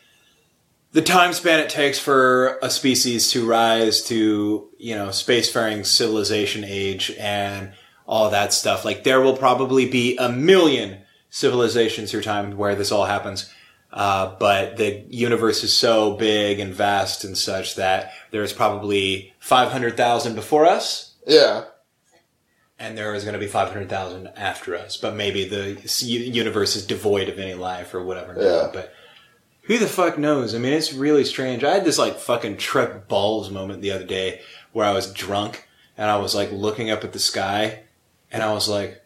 the 0.93 1.03
time 1.03 1.33
span 1.33 1.61
it 1.61 1.71
takes 1.71 1.99
for 1.99 2.59
a 2.63 2.71
species 2.71 3.31
to 3.33 3.47
rise 3.47 4.03
to 4.05 4.71
you 4.79 4.95
know 4.95 5.09
spacefaring 5.09 5.85
civilization 5.85 6.65
age 6.65 7.13
and 7.19 7.73
all 8.07 8.31
that 8.31 8.53
stuff. 8.53 8.85
Like 8.85 9.05
there 9.05 9.21
will 9.21 9.37
probably 9.37 9.89
be 9.89 10.17
a 10.17 10.29
million 10.29 10.99
civilizations 11.31 12.11
through 12.11 12.23
time 12.23 12.57
where 12.57 12.75
this 12.75 12.93
all 12.93 13.07
happens. 13.07 13.51
Uh, 13.93 14.35
but 14.41 14.77
the 14.77 15.05
universe 15.09 15.63
is 15.63 15.73
so 15.73 16.17
big 16.17 16.59
and 16.59 16.75
vast 16.75 17.25
and 17.25 17.39
such 17.39 17.77
that 17.77 18.13
there's 18.33 18.53
probably 18.53 19.33
500,000 19.39 20.35
before 20.35 20.67
us 20.67 21.15
Yeah. 21.27 21.65
And 22.79 22.99
there 22.99 23.15
is 23.15 23.25
going 23.25 23.35
to 23.35 23.39
be 23.39 23.47
500,000 23.47 24.29
after 24.37 24.77
us, 24.77 24.97
but 24.97 25.15
maybe 25.15 25.45
the 25.49 25.81
universe 26.09 26.77
is 26.77 26.87
devoid 26.87 27.29
of 27.29 27.39
any 27.39 27.55
life 27.55 27.95
or 27.95 28.03
whatever. 28.03 28.37
Yeah. 28.39 28.71
But 28.73 28.93
who 29.63 29.79
the 29.79 29.87
fuck 29.87 30.19
knows? 30.19 30.55
I 30.55 30.59
mean, 30.59 30.73
it's 30.73 30.93
really 30.93 31.25
strange. 31.25 31.65
I 31.65 31.75
had 31.75 31.85
this 31.85 31.99
like 31.99 32.19
fucking 32.19 32.59
trip 32.59 33.09
balls 33.09 33.51
moment 33.51 33.81
the 33.81 33.93
other 33.93 34.05
day 34.05 34.41
where 34.73 34.87
I 34.87 34.93
was 34.93 35.13
drunk 35.13 35.69
and 35.97 36.11
I 36.11 36.19
was 36.19 36.35
like 36.35 36.53
looking 36.53 36.91
up 36.91 37.05
at 37.05 37.13
the 37.13 37.19
sky 37.19 37.85
and 38.31 38.43
I 38.43 38.53
was 38.53 38.69
like, 38.69 39.03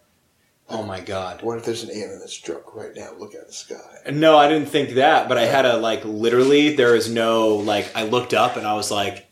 oh 0.70 0.82
my 0.82 1.00
god. 1.00 1.42
What 1.42 1.58
if 1.58 1.64
there's 1.64 1.84
an 1.84 1.90
alien 1.90 2.18
that's 2.18 2.38
drunk 2.38 2.74
right 2.74 2.94
now? 2.96 3.12
Look 3.18 3.34
at 3.34 3.46
the 3.46 3.52
sky. 3.52 4.10
No, 4.10 4.36
I 4.36 4.48
didn't 4.48 4.68
think 4.68 4.90
that, 4.90 5.28
but 5.28 5.38
I 5.38 5.44
had 5.44 5.66
a 5.66 5.76
like 5.76 6.04
literally 6.04 6.74
there 6.74 6.96
is 6.96 7.08
no 7.08 7.56
like 7.56 7.94
I 7.94 8.04
looked 8.04 8.34
up 8.34 8.56
and 8.56 8.66
I 8.66 8.74
was 8.74 8.90
like 8.90 9.27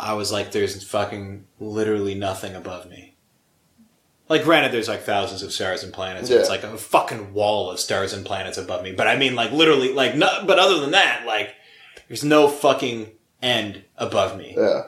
I 0.00 0.14
was 0.14 0.32
like 0.32 0.52
there's 0.52 0.82
fucking 0.84 1.44
literally 1.58 2.14
nothing 2.14 2.54
above 2.54 2.88
me. 2.88 3.16
Like 4.28 4.44
granted 4.44 4.72
there's 4.72 4.88
like 4.88 5.02
thousands 5.02 5.42
of 5.42 5.52
stars 5.52 5.82
and 5.82 5.92
planets. 5.92 6.30
and 6.30 6.38
It's 6.40 6.48
like 6.48 6.62
a 6.62 6.76
fucking 6.76 7.34
wall 7.34 7.70
of 7.70 7.80
stars 7.80 8.12
and 8.12 8.24
planets 8.24 8.58
above 8.58 8.82
me. 8.82 8.92
But 8.92 9.06
I 9.08 9.16
mean 9.16 9.34
like 9.34 9.50
literally 9.52 9.92
like 9.92 10.14
no, 10.16 10.44
but 10.46 10.58
other 10.58 10.80
than 10.80 10.92
that 10.92 11.24
like 11.26 11.54
there's 12.08 12.24
no 12.24 12.48
fucking 12.48 13.10
end 13.42 13.84
above 13.96 14.36
me. 14.38 14.54
Yeah. 14.56 14.82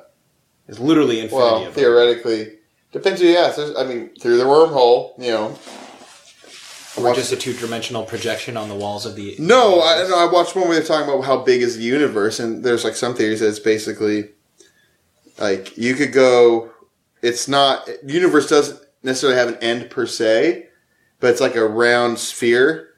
It's 0.69 0.79
literally 0.79 1.21
infinity 1.21 1.37
Well, 1.37 1.63
above 1.63 1.77
me. 1.77 1.83
theoretically, 1.83 2.53
depends 2.93 3.21
who 3.21 3.27
you 3.27 3.37
ask. 3.37 3.57
There's, 3.57 3.77
I 3.77 3.85
mean, 3.85 4.11
through 4.21 4.39
the 4.39 4.45
wormhole, 4.45 5.13
you 5.19 5.31
know. 5.31 5.59
Or 6.97 7.15
just 7.15 7.33
a 7.33 7.37
two-dimensional 7.37 8.05
projection 8.05 8.57
on 8.59 8.69
the 8.69 8.75
walls 8.75 9.07
of 9.07 9.17
the 9.17 9.35
No, 9.39 9.81
I 9.83 10.07
no, 10.09 10.19
I 10.19 10.31
watched 10.31 10.55
one 10.55 10.69
where 10.69 10.77
they're 10.79 10.87
talking 10.87 11.09
about 11.09 11.25
how 11.25 11.39
big 11.39 11.63
is 11.63 11.79
the 11.79 11.83
universe, 11.83 12.39
and 12.39 12.63
there's 12.63 12.85
like 12.85 12.95
some 12.95 13.15
theories 13.15 13.41
that 13.41 13.49
it's 13.49 13.59
basically 13.59 14.29
like 15.39 15.76
you 15.76 15.95
could 15.95 16.12
go. 16.12 16.70
It's 17.22 17.47
not 17.49 17.89
universe 18.05 18.49
doesn't 18.49 18.80
necessarily 19.03 19.39
have 19.39 19.49
an 19.49 19.62
end 19.62 19.91
per 19.91 20.07
se, 20.07 20.68
but 21.20 21.30
it's 21.30 21.41
like 21.41 21.55
a 21.57 21.66
round 21.66 22.18
sphere 22.18 22.89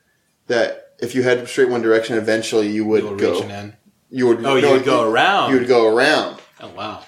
that 0.47 0.95
if 0.99 1.15
you 1.15 1.23
head 1.23 1.47
straight 1.49 1.69
one 1.69 1.83
direction, 1.83 2.17
eventually 2.17 2.69
you 2.69 2.85
would 2.87 3.19
go. 3.19 3.35
reach 3.35 3.45
an 3.45 3.51
end. 3.51 3.77
You 4.11 4.27
would. 4.29 4.45
Oh, 4.45 4.57
you 4.57 4.71
would 4.71 4.85
go 4.85 5.11
around. 5.11 5.51
You 5.53 5.59
would 5.59 5.69
go 5.69 5.95
around. 5.95 6.41
Oh 6.61 6.69
wow. 6.69 7.05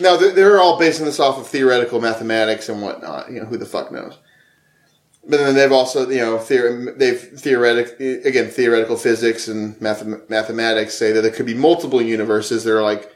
Now 0.00 0.16
they're, 0.16 0.32
they're 0.32 0.60
all 0.60 0.78
basing 0.78 1.06
this 1.06 1.20
off 1.20 1.38
of 1.38 1.46
theoretical 1.46 2.00
mathematics 2.00 2.68
and 2.68 2.82
whatnot. 2.82 3.30
You 3.30 3.40
know, 3.40 3.46
who 3.46 3.56
the 3.56 3.66
fuck 3.66 3.90
knows? 3.90 4.18
But 5.28 5.38
then 5.38 5.54
they've 5.54 5.72
also, 5.72 6.08
you 6.08 6.18
know, 6.18 6.38
theor- 6.38 6.96
they've 6.96 7.20
theoretic 7.20 8.00
again 8.00 8.48
theoretical 8.48 8.96
physics 8.96 9.48
and 9.48 9.78
math- 9.80 10.28
mathematics 10.30 10.94
say 10.94 11.12
that 11.12 11.20
there 11.20 11.30
could 11.30 11.46
be 11.46 11.54
multiple 11.54 12.00
universes. 12.00 12.64
They're 12.64 12.82
like, 12.82 13.12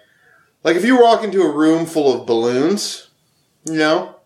like 0.65 0.77
if 0.77 0.85
you 0.85 1.01
walk 1.01 1.25
into 1.25 1.43
a 1.43 1.51
room 1.51 1.87
full 1.87 2.21
of 2.21 2.27
balloons, 2.27 3.09
you 3.65 3.75
know, 3.75 4.17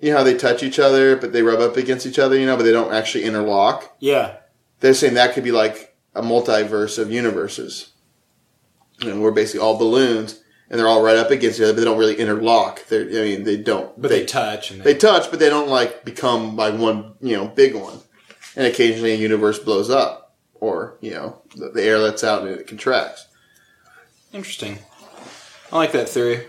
you 0.00 0.10
know 0.10 0.18
how 0.18 0.24
they 0.24 0.36
touch 0.36 0.62
each 0.62 0.78
other, 0.78 1.16
but 1.16 1.32
they 1.32 1.42
rub 1.42 1.60
up 1.60 1.76
against 1.76 2.06
each 2.06 2.18
other, 2.18 2.38
you 2.38 2.46
know, 2.46 2.56
but 2.56 2.64
they 2.64 2.72
don't 2.72 2.92
actually 2.92 3.24
interlock. 3.24 3.94
Yeah. 4.00 4.36
They're 4.80 4.94
saying 4.94 5.14
that 5.14 5.34
could 5.34 5.44
be 5.44 5.52
like 5.52 5.96
a 6.14 6.22
multiverse 6.22 6.98
of 6.98 7.10
universes. 7.10 7.92
You 9.00 9.10
know, 9.10 9.20
we're 9.20 9.30
basically 9.30 9.60
all 9.60 9.78
balloons, 9.78 10.40
and 10.68 10.78
they're 10.78 10.88
all 10.88 11.02
right 11.02 11.16
up 11.16 11.30
against 11.30 11.58
each 11.58 11.64
other, 11.64 11.72
but 11.72 11.80
they 11.80 11.84
don't 11.84 11.98
really 11.98 12.18
interlock. 12.18 12.86
They're, 12.86 13.02
I 13.02 13.24
mean, 13.24 13.44
they 13.44 13.56
don't. 13.56 14.00
But 14.00 14.08
they, 14.08 14.24
touch 14.24 14.70
and 14.70 14.82
they 14.82 14.94
touch, 14.94 15.30
but 15.30 15.38
they 15.38 15.48
don't 15.48 15.68
like 15.68 16.04
become 16.04 16.56
like 16.56 16.76
one, 16.78 17.14
you 17.20 17.36
know, 17.36 17.46
big 17.46 17.74
one. 17.74 18.00
And 18.56 18.66
occasionally 18.66 19.12
a 19.12 19.16
universe 19.16 19.58
blows 19.58 19.88
up, 19.88 20.34
or 20.54 20.98
you 21.00 21.12
know, 21.12 21.42
the, 21.54 21.70
the 21.70 21.82
air 21.82 21.98
lets 21.98 22.24
out 22.24 22.42
and 22.42 22.50
it 22.50 22.66
contracts. 22.66 23.26
Interesting. 24.32 24.78
I 25.72 25.76
like 25.76 25.92
that 25.92 26.08
theory. 26.08 26.44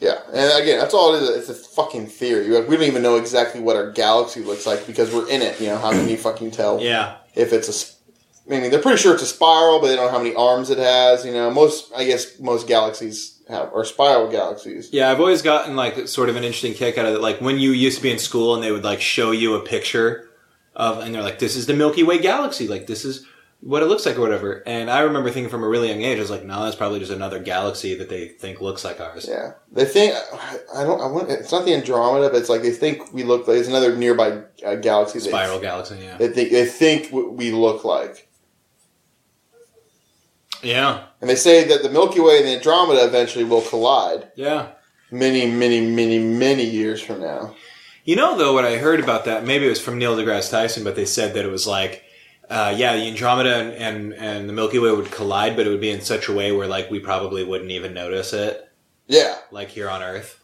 Yeah, 0.00 0.18
and 0.32 0.62
again, 0.62 0.78
that's 0.78 0.94
all 0.94 1.14
it 1.14 1.22
is. 1.22 1.28
It's 1.28 1.48
a 1.50 1.54
fucking 1.54 2.06
theory. 2.06 2.48
Like, 2.48 2.66
we 2.68 2.76
don't 2.76 2.86
even 2.86 3.02
know 3.02 3.16
exactly 3.16 3.60
what 3.60 3.76
our 3.76 3.90
galaxy 3.90 4.40
looks 4.40 4.66
like 4.66 4.86
because 4.86 5.12
we're 5.12 5.28
in 5.28 5.42
it. 5.42 5.60
You 5.60 5.66
know, 5.66 5.76
how 5.76 5.90
can 5.90 6.08
you 6.08 6.16
fucking 6.16 6.52
tell 6.52 6.80
Yeah. 6.80 7.16
if 7.34 7.52
it's 7.52 7.68
a? 7.68 7.72
sp- 7.76 7.98
mean, 8.46 8.68
they're 8.70 8.80
pretty 8.82 8.98
sure 9.00 9.14
it's 9.14 9.22
a 9.22 9.26
spiral, 9.26 9.78
but 9.80 9.88
they 9.88 9.96
don't 9.96 10.06
know 10.06 10.10
how 10.10 10.18
many 10.22 10.34
arms 10.34 10.70
it 10.70 10.78
has. 10.78 11.24
You 11.24 11.32
know, 11.32 11.50
most 11.50 11.92
I 11.94 12.04
guess 12.04 12.38
most 12.40 12.66
galaxies 12.66 13.38
have 13.48 13.72
are 13.74 13.84
spiral 13.84 14.28
galaxies. 14.28 14.88
Yeah, 14.92 15.10
I've 15.10 15.20
always 15.20 15.42
gotten 15.42 15.76
like 15.76 16.08
sort 16.08 16.28
of 16.30 16.36
an 16.36 16.42
interesting 16.44 16.74
kick 16.74 16.96
out 16.98 17.06
of 17.06 17.14
it. 17.14 17.20
Like 17.20 17.40
when 17.40 17.58
you 17.60 17.70
used 17.72 17.98
to 17.98 18.02
be 18.02 18.10
in 18.10 18.18
school 18.18 18.54
and 18.54 18.64
they 18.64 18.72
would 18.72 18.82
like 18.84 19.00
show 19.00 19.30
you 19.30 19.54
a 19.54 19.60
picture 19.60 20.30
of, 20.74 20.98
and 20.98 21.14
they're 21.14 21.22
like, 21.22 21.38
"This 21.38 21.54
is 21.54 21.66
the 21.66 21.74
Milky 21.74 22.02
Way 22.02 22.18
galaxy. 22.18 22.66
Like 22.66 22.86
this 22.88 23.04
is 23.04 23.24
what 23.62 23.82
it 23.82 23.86
looks 23.86 24.06
like 24.06 24.16
or 24.16 24.20
whatever." 24.20 24.62
And 24.66 24.90
I 24.90 25.00
remember 25.00 25.30
thinking 25.30 25.50
from 25.50 25.62
a 25.64 25.68
really 25.68 25.88
young 25.88 26.02
age, 26.02 26.18
I 26.18 26.20
was 26.20 26.30
like, 26.30 26.44
"No, 26.44 26.64
that's 26.64 26.76
probably 26.76 26.98
just 26.98 27.12
another 27.12 27.38
galaxy 27.38 27.94
that 27.94 28.08
they 28.08 28.28
think 28.28 28.60
looks 28.60 28.84
like 28.84 29.00
ours." 29.00 29.26
Yeah, 29.28 29.52
they 29.72 29.84
think 29.84 30.14
I 30.74 30.84
don't. 30.84 31.00
I 31.00 31.06
want. 31.06 31.30
It's 31.30 31.52
not 31.52 31.64
the 31.64 31.74
Andromeda, 31.74 32.30
but 32.30 32.38
it's 32.38 32.48
like 32.48 32.62
they 32.62 32.70
think 32.72 33.12
we 33.12 33.22
look 33.22 33.46
like 33.48 33.58
it's 33.58 33.68
another 33.68 33.96
nearby 33.96 34.42
uh, 34.64 34.74
galaxy. 34.76 35.18
they- 35.18 35.28
Spiral 35.28 35.60
galaxy. 35.60 35.96
Yeah. 36.02 36.16
They 36.16 36.28
think 36.28 36.50
they 36.52 36.64
think 36.66 37.08
what 37.10 37.34
we 37.34 37.50
look 37.52 37.84
like, 37.84 38.28
Yeah. 40.62 41.04
and 41.20 41.30
they 41.30 41.36
say 41.36 41.64
that 41.64 41.82
the 41.82 41.88
Milky 41.90 42.20
Way 42.20 42.38
and 42.38 42.46
the 42.46 42.56
Andromeda 42.56 43.04
eventually 43.04 43.44
will 43.44 43.62
collide 43.62 44.30
Yeah. 44.36 44.68
many, 45.10 45.46
many, 45.50 45.80
many, 45.80 46.18
many 46.18 46.64
years 46.64 47.00
from 47.00 47.20
now. 47.20 47.54
You 48.04 48.16
know, 48.16 48.36
though, 48.36 48.52
what 48.52 48.64
I 48.64 48.76
heard 48.76 49.00
about 49.00 49.24
that, 49.26 49.44
maybe 49.44 49.66
it 49.66 49.70
was 49.70 49.80
from 49.80 49.98
Neil 49.98 50.16
deGrasse 50.16 50.50
Tyson, 50.50 50.84
but 50.84 50.96
they 50.96 51.04
said 51.04 51.34
that 51.34 51.44
it 51.44 51.50
was 51.50 51.66
like, 51.66 52.02
uh, 52.50 52.74
yeah, 52.76 52.94
the 52.96 53.06
Andromeda 53.08 53.54
and, 53.54 53.72
and, 53.74 54.14
and 54.14 54.48
the 54.48 54.52
Milky 54.52 54.78
Way 54.78 54.90
would 54.92 55.10
collide, 55.10 55.56
but 55.56 55.66
it 55.66 55.70
would 55.70 55.80
be 55.80 55.90
in 55.90 56.00
such 56.00 56.28
a 56.28 56.32
way 56.34 56.50
where, 56.52 56.66
like, 56.66 56.90
we 56.90 56.98
probably 56.98 57.44
wouldn't 57.44 57.70
even 57.70 57.94
notice 57.94 58.32
it, 58.32 58.68
Yeah, 59.06 59.36
like 59.50 59.68
here 59.68 59.88
on 59.88 60.02
Earth. 60.02 60.40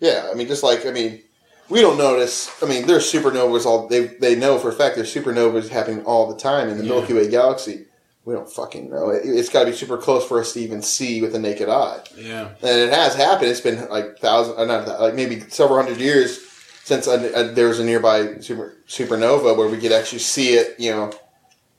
yeah. 0.00 0.28
I 0.30 0.34
mean, 0.34 0.48
just 0.48 0.62
like 0.62 0.84
I 0.86 0.90
mean, 0.90 1.22
we 1.68 1.80
don't 1.80 1.98
notice. 1.98 2.50
I 2.62 2.66
mean, 2.66 2.86
there's 2.86 3.10
supernovas. 3.10 3.64
All 3.66 3.86
they 3.88 4.06
they 4.06 4.34
know 4.34 4.58
for 4.58 4.68
a 4.68 4.72
fact 4.72 4.96
there's 4.96 5.14
supernovas 5.14 5.68
happening 5.68 6.04
all 6.04 6.26
the 6.32 6.38
time 6.40 6.68
in 6.68 6.78
the 6.78 6.84
Yeah. 6.84 6.90
Milky 6.90 7.14
Way 7.14 7.28
galaxy. 7.30 7.86
We 8.24 8.34
don't 8.34 8.48
fucking 8.48 8.88
know. 8.88 9.10
It, 9.10 9.22
it's 9.24 9.48
got 9.48 9.64
to 9.64 9.70
be 9.70 9.76
super 9.76 9.96
close 9.98 10.24
for 10.24 10.38
us 10.40 10.52
to 10.52 10.60
even 10.60 10.80
see 10.80 11.20
with 11.20 11.32
the 11.32 11.40
naked 11.40 11.68
eye. 11.68 12.00
Yeah. 12.16 12.50
and 12.62 12.78
it 12.78 12.92
has 12.92 13.14
happened. 13.16 13.48
It's 13.50 13.60
been 13.60 13.88
like 13.90 14.18
thousand, 14.18 14.58
uh, 14.58 14.64
not 14.64 15.00
like 15.00 15.14
maybe 15.14 15.40
several 15.48 15.82
hundred 15.82 15.98
years 16.00 16.38
since 16.84 17.06
a, 17.06 17.52
there 17.54 17.68
was 17.68 17.78
a 17.80 17.84
nearby 17.84 18.38
super, 18.40 18.74
supernova 18.88 19.56
where 19.56 19.68
we 19.68 19.78
could 19.78 19.92
actually 19.92 20.18
see 20.18 20.54
it, 20.54 20.78
you 20.78 20.90
know, 20.90 21.12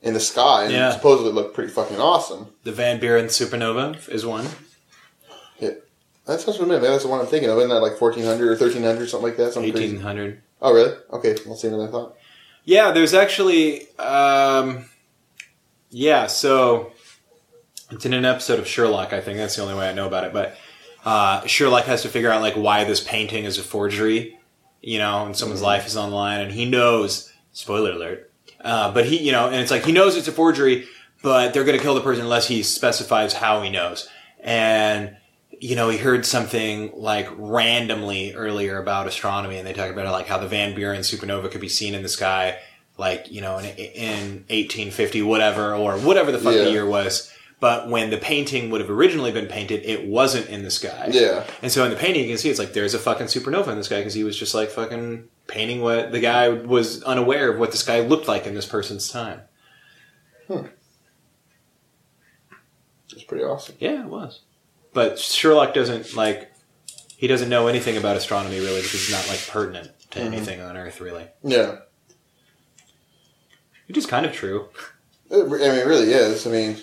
in 0.02 0.14
the 0.14 0.20
sky, 0.20 0.64
and 0.64 0.72
Yeah. 0.72 0.90
supposedly 0.92 1.32
looked 1.32 1.54
pretty 1.54 1.70
fucking 1.72 1.98
awesome. 2.00 2.48
The 2.64 2.72
Van 2.72 3.00
Buren 3.00 3.26
supernova 3.26 4.08
is 4.08 4.24
one. 4.26 4.46
That 6.26 6.40
sounds 6.40 6.56
familiar. 6.56 6.80
Maybe 6.80 6.90
that's 6.90 7.04
the 7.04 7.10
one 7.10 7.20
I'm 7.20 7.26
thinking 7.26 7.50
of. 7.50 7.58
Isn't 7.58 7.68
that 7.68 7.80
like 7.82 8.00
1400 8.00 8.46
or 8.46 8.50
1300, 8.52 9.08
something 9.10 9.28
like 9.28 9.36
that? 9.36 9.52
Something 9.52 9.72
crazy. 9.72 9.88
1800. 9.96 10.40
Oh, 10.62 10.72
really? 10.72 10.94
Okay, 11.12 11.36
we'll 11.44 11.54
see 11.56 11.68
I 11.68 11.86
thought. 11.88 12.16
Yeah, 12.64 12.92
there's 12.92 13.12
actually, 13.12 13.94
um, 13.98 14.86
yeah. 15.90 16.26
So 16.26 16.92
it's 17.90 18.06
in 18.06 18.14
an 18.14 18.24
episode 18.24 18.58
of 18.58 18.66
Sherlock. 18.66 19.12
I 19.12 19.20
think 19.20 19.36
that's 19.36 19.56
the 19.56 19.62
only 19.62 19.74
way 19.74 19.86
I 19.86 19.92
know 19.92 20.06
about 20.06 20.24
it. 20.24 20.32
But 20.32 20.56
uh, 21.04 21.46
Sherlock 21.46 21.84
has 21.84 22.00
to 22.02 22.08
figure 22.08 22.30
out 22.30 22.40
like 22.40 22.54
why 22.54 22.84
this 22.84 23.00
painting 23.04 23.44
is 23.44 23.58
a 23.58 23.62
forgery, 23.62 24.38
you 24.86 24.98
know, 24.98 25.26
and 25.26 25.36
someone's 25.36 25.62
life 25.62 25.86
is 25.86 25.96
on 25.96 26.10
the 26.10 26.16
line, 26.16 26.40
and 26.40 26.52
he 26.52 26.64
knows. 26.64 27.32
Spoiler 27.52 27.92
alert. 27.92 28.30
Uh, 28.60 28.92
but 28.92 29.06
he, 29.06 29.20
you 29.20 29.30
know, 29.32 29.46
and 29.46 29.56
it's 29.56 29.70
like 29.70 29.84
he 29.84 29.92
knows 29.92 30.16
it's 30.16 30.26
a 30.28 30.32
forgery, 30.32 30.86
but 31.22 31.52
they're 31.54 31.64
going 31.64 31.76
to 31.78 31.82
kill 31.82 31.94
the 31.94 32.00
person 32.00 32.22
unless 32.24 32.48
he 32.48 32.62
specifies 32.62 33.32
how 33.34 33.62
he 33.62 33.70
knows. 33.70 34.08
And 34.40 35.16
you 35.60 35.76
know, 35.76 35.88
he 35.88 35.96
heard 35.98 36.26
something 36.26 36.90
like 36.94 37.28
randomly 37.36 38.34
earlier 38.34 38.78
about 38.78 39.06
astronomy, 39.06 39.56
and 39.56 39.66
they 39.66 39.72
talk 39.72 39.90
about 39.90 40.10
like 40.12 40.26
how 40.26 40.38
the 40.38 40.48
Van 40.48 40.74
Buren 40.74 41.00
supernova 41.02 41.50
could 41.50 41.60
be 41.60 41.68
seen 41.68 41.94
in 41.94 42.02
the 42.02 42.08
sky, 42.08 42.58
like 42.98 43.30
you 43.30 43.40
know, 43.40 43.58
in, 43.58 43.66
in 43.66 44.20
1850, 44.50 45.22
whatever, 45.22 45.74
or 45.74 45.96
whatever 45.98 46.32
the 46.32 46.38
fuck 46.38 46.54
Yeah. 46.54 46.64
the 46.64 46.70
year 46.72 46.86
was. 46.86 47.30
But 47.64 47.88
when 47.88 48.10
the 48.10 48.18
painting 48.18 48.68
would 48.68 48.82
have 48.82 48.90
originally 48.90 49.32
been 49.32 49.46
painted, 49.46 49.86
it 49.86 50.06
wasn't 50.06 50.50
in 50.50 50.64
the 50.64 50.70
sky. 50.70 51.08
Yeah. 51.10 51.46
And 51.62 51.72
so 51.72 51.82
in 51.82 51.90
the 51.90 51.96
painting, 51.96 52.24
you 52.24 52.28
can 52.28 52.36
see 52.36 52.50
it's 52.50 52.58
like 52.58 52.74
there's 52.74 52.92
a 52.92 52.98
fucking 52.98 53.28
supernova 53.28 53.68
in 53.68 53.78
the 53.78 53.84
sky 53.84 54.00
because 54.00 54.12
he 54.12 54.22
was 54.22 54.38
just 54.38 54.54
like 54.54 54.68
fucking 54.68 55.30
painting 55.46 55.80
what 55.80 56.12
the 56.12 56.20
guy 56.20 56.50
was 56.50 57.02
unaware 57.04 57.50
of 57.50 57.58
what 57.58 57.70
the 57.70 57.78
sky 57.78 58.00
looked 58.00 58.28
like 58.28 58.46
in 58.46 58.54
this 58.54 58.66
person's 58.66 59.08
time. 59.08 59.40
Hmm. 60.46 60.66
It's 63.10 63.24
pretty 63.24 63.44
awesome. 63.44 63.76
Yeah, 63.78 64.02
it 64.02 64.10
was. 64.10 64.40
But 64.92 65.18
Sherlock 65.18 65.72
doesn't 65.72 66.14
like 66.14 66.52
he 67.16 67.26
doesn't 67.26 67.48
know 67.48 67.66
anything 67.66 67.96
about 67.96 68.18
astronomy 68.18 68.60
really 68.60 68.82
because 68.82 68.92
it's 68.92 69.10
not 69.10 69.26
like 69.26 69.40
pertinent 69.48 69.90
to 70.10 70.20
anything 70.20 70.60
on 70.60 70.76
Earth 70.76 71.00
really. 71.00 71.28
Yeah. 71.42 71.76
Which 73.88 73.96
is 73.96 74.04
kind 74.04 74.26
of 74.26 74.32
true. 74.32 74.68
It, 75.30 75.44
I 75.44 75.46
mean, 75.46 75.60
it 75.60 75.86
really 75.86 76.12
is. 76.12 76.46
I 76.46 76.50
mean, 76.50 76.76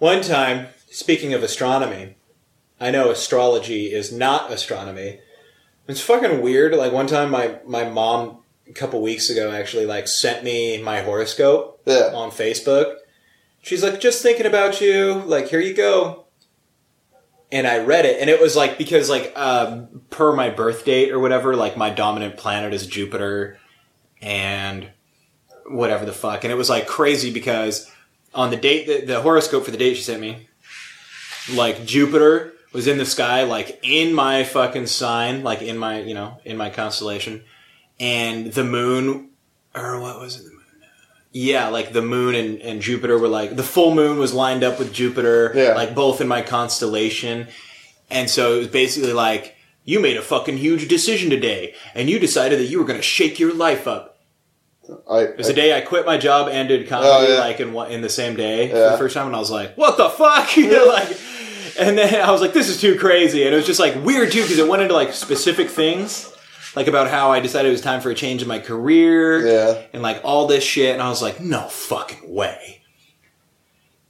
One 0.00 0.22
time, 0.22 0.68
speaking 0.90 1.34
of 1.34 1.42
astronomy, 1.42 2.16
I 2.80 2.90
know 2.90 3.10
astrology 3.10 3.92
is 3.92 4.10
not 4.10 4.50
astronomy. 4.50 5.20
It's 5.86 6.00
fucking 6.00 6.40
weird. 6.40 6.74
Like 6.74 6.90
one 6.90 7.06
time 7.06 7.30
my 7.30 7.58
my 7.66 7.84
mom 7.84 8.38
a 8.66 8.72
couple 8.72 9.02
weeks 9.02 9.28
ago 9.28 9.52
actually 9.52 9.84
like 9.84 10.08
sent 10.08 10.42
me 10.42 10.82
my 10.82 11.02
horoscope 11.02 11.82
yeah. 11.84 12.12
on 12.14 12.30
Facebook. 12.30 12.96
She's 13.60 13.82
like, 13.82 14.00
just 14.00 14.22
thinking 14.22 14.46
about 14.46 14.80
you. 14.80 15.22
Like, 15.26 15.48
here 15.48 15.60
you 15.60 15.74
go. 15.74 16.24
And 17.52 17.66
I 17.66 17.84
read 17.84 18.06
it, 18.06 18.22
and 18.22 18.30
it 18.30 18.40
was 18.40 18.56
like 18.56 18.78
because 18.78 19.10
like 19.10 19.38
um, 19.38 20.00
per 20.08 20.34
my 20.34 20.48
birth 20.48 20.86
date 20.86 21.10
or 21.10 21.18
whatever, 21.18 21.54
like 21.56 21.76
my 21.76 21.90
dominant 21.90 22.38
planet 22.38 22.72
is 22.72 22.86
Jupiter, 22.86 23.58
and 24.22 24.88
whatever 25.66 26.06
the 26.06 26.12
fuck. 26.14 26.42
And 26.42 26.50
it 26.50 26.56
was 26.56 26.70
like 26.70 26.86
crazy 26.86 27.30
because 27.30 27.90
on 28.34 28.50
the 28.50 28.56
date 28.56 28.86
that 28.86 29.06
the 29.06 29.20
horoscope 29.22 29.64
for 29.64 29.70
the 29.70 29.76
date 29.76 29.94
she 29.96 30.02
sent 30.02 30.20
me, 30.20 30.48
like 31.54 31.84
Jupiter 31.84 32.52
was 32.72 32.86
in 32.86 32.98
the 32.98 33.06
sky, 33.06 33.42
like 33.44 33.80
in 33.82 34.14
my 34.14 34.44
fucking 34.44 34.86
sign, 34.86 35.42
like 35.42 35.62
in 35.62 35.76
my 35.78 36.00
you 36.00 36.14
know 36.14 36.38
in 36.44 36.56
my 36.56 36.70
constellation, 36.70 37.42
and 37.98 38.52
the 38.52 38.64
moon 38.64 39.30
or 39.74 40.00
what 40.00 40.18
was 40.20 40.40
it? 40.40 40.46
Yeah, 41.32 41.68
like 41.68 41.92
the 41.92 42.02
moon 42.02 42.34
and, 42.34 42.60
and 42.60 42.82
Jupiter 42.82 43.16
were 43.18 43.28
like 43.28 43.54
the 43.56 43.62
full 43.62 43.94
moon 43.94 44.18
was 44.18 44.34
lined 44.34 44.64
up 44.64 44.78
with 44.78 44.92
Jupiter, 44.92 45.52
Yeah. 45.54 45.74
like 45.74 45.94
both 45.94 46.20
in 46.20 46.26
my 46.28 46.42
constellation. 46.42 47.46
And 48.10 48.28
so 48.28 48.56
it 48.56 48.58
was 48.58 48.66
basically 48.68 49.12
like, 49.12 49.54
you 49.84 50.00
made 50.00 50.16
a 50.16 50.22
fucking 50.22 50.56
huge 50.58 50.88
decision 50.88 51.30
today, 51.30 51.74
and 51.94 52.10
you 52.10 52.18
decided 52.18 52.58
that 52.58 52.64
you 52.64 52.80
were 52.80 52.84
gonna 52.84 53.00
shake 53.02 53.38
your 53.38 53.54
life 53.54 53.86
up. 53.86 54.09
I, 55.10 55.18
It 55.20 55.36
was 55.38 55.46
the 55.48 55.52
day 55.52 55.76
I 55.76 55.80
quit 55.80 56.06
my 56.06 56.16
job 56.18 56.48
and 56.48 56.68
did 56.68 56.88
comedy, 56.88 57.10
Oh, 57.12 57.26
yeah. 57.34 57.40
like 57.40 57.60
in 57.60 57.74
in 57.92 58.00
the 58.02 58.08
same 58.08 58.36
day 58.36 58.68
for 58.68 58.76
the 58.92 58.98
first 58.98 59.14
time, 59.14 59.26
and 59.26 59.36
I 59.36 59.38
was 59.38 59.50
like, 59.50 59.76
"What 59.76 59.96
the 59.96 60.08
fuck?" 60.10 60.56
You 60.56 60.70
know, 60.70 60.86
like, 60.86 61.08
and 61.78 61.96
then 61.98 62.22
I 62.22 62.30
was 62.30 62.40
like, 62.40 62.52
"This 62.52 62.68
is 62.68 62.80
too 62.80 62.98
crazy," 62.98 63.44
and 63.44 63.52
it 63.54 63.56
was 63.56 63.66
just 63.66 63.80
like 63.80 63.94
weird 64.04 64.32
too 64.32 64.42
because 64.42 64.58
it 64.58 64.68
went 64.68 64.82
into 64.82 64.94
like 64.94 65.12
specific 65.12 65.68
things, 65.70 66.32
like 66.76 66.86
about 66.88 67.08
how 67.08 67.30
I 67.32 67.40
decided 67.40 67.68
it 67.68 67.72
was 67.72 67.80
time 67.80 68.00
for 68.00 68.10
a 68.10 68.14
change 68.14 68.42
in 68.42 68.48
my 68.48 68.58
career, 68.58 69.46
Yeah. 69.46 69.82
and 69.92 70.02
like 70.02 70.20
all 70.24 70.46
this 70.46 70.64
shit, 70.64 70.92
and 70.94 71.02
I 71.02 71.08
was 71.08 71.22
like, 71.22 71.40
"No 71.40 71.68
fucking 71.68 72.32
way." 72.34 72.76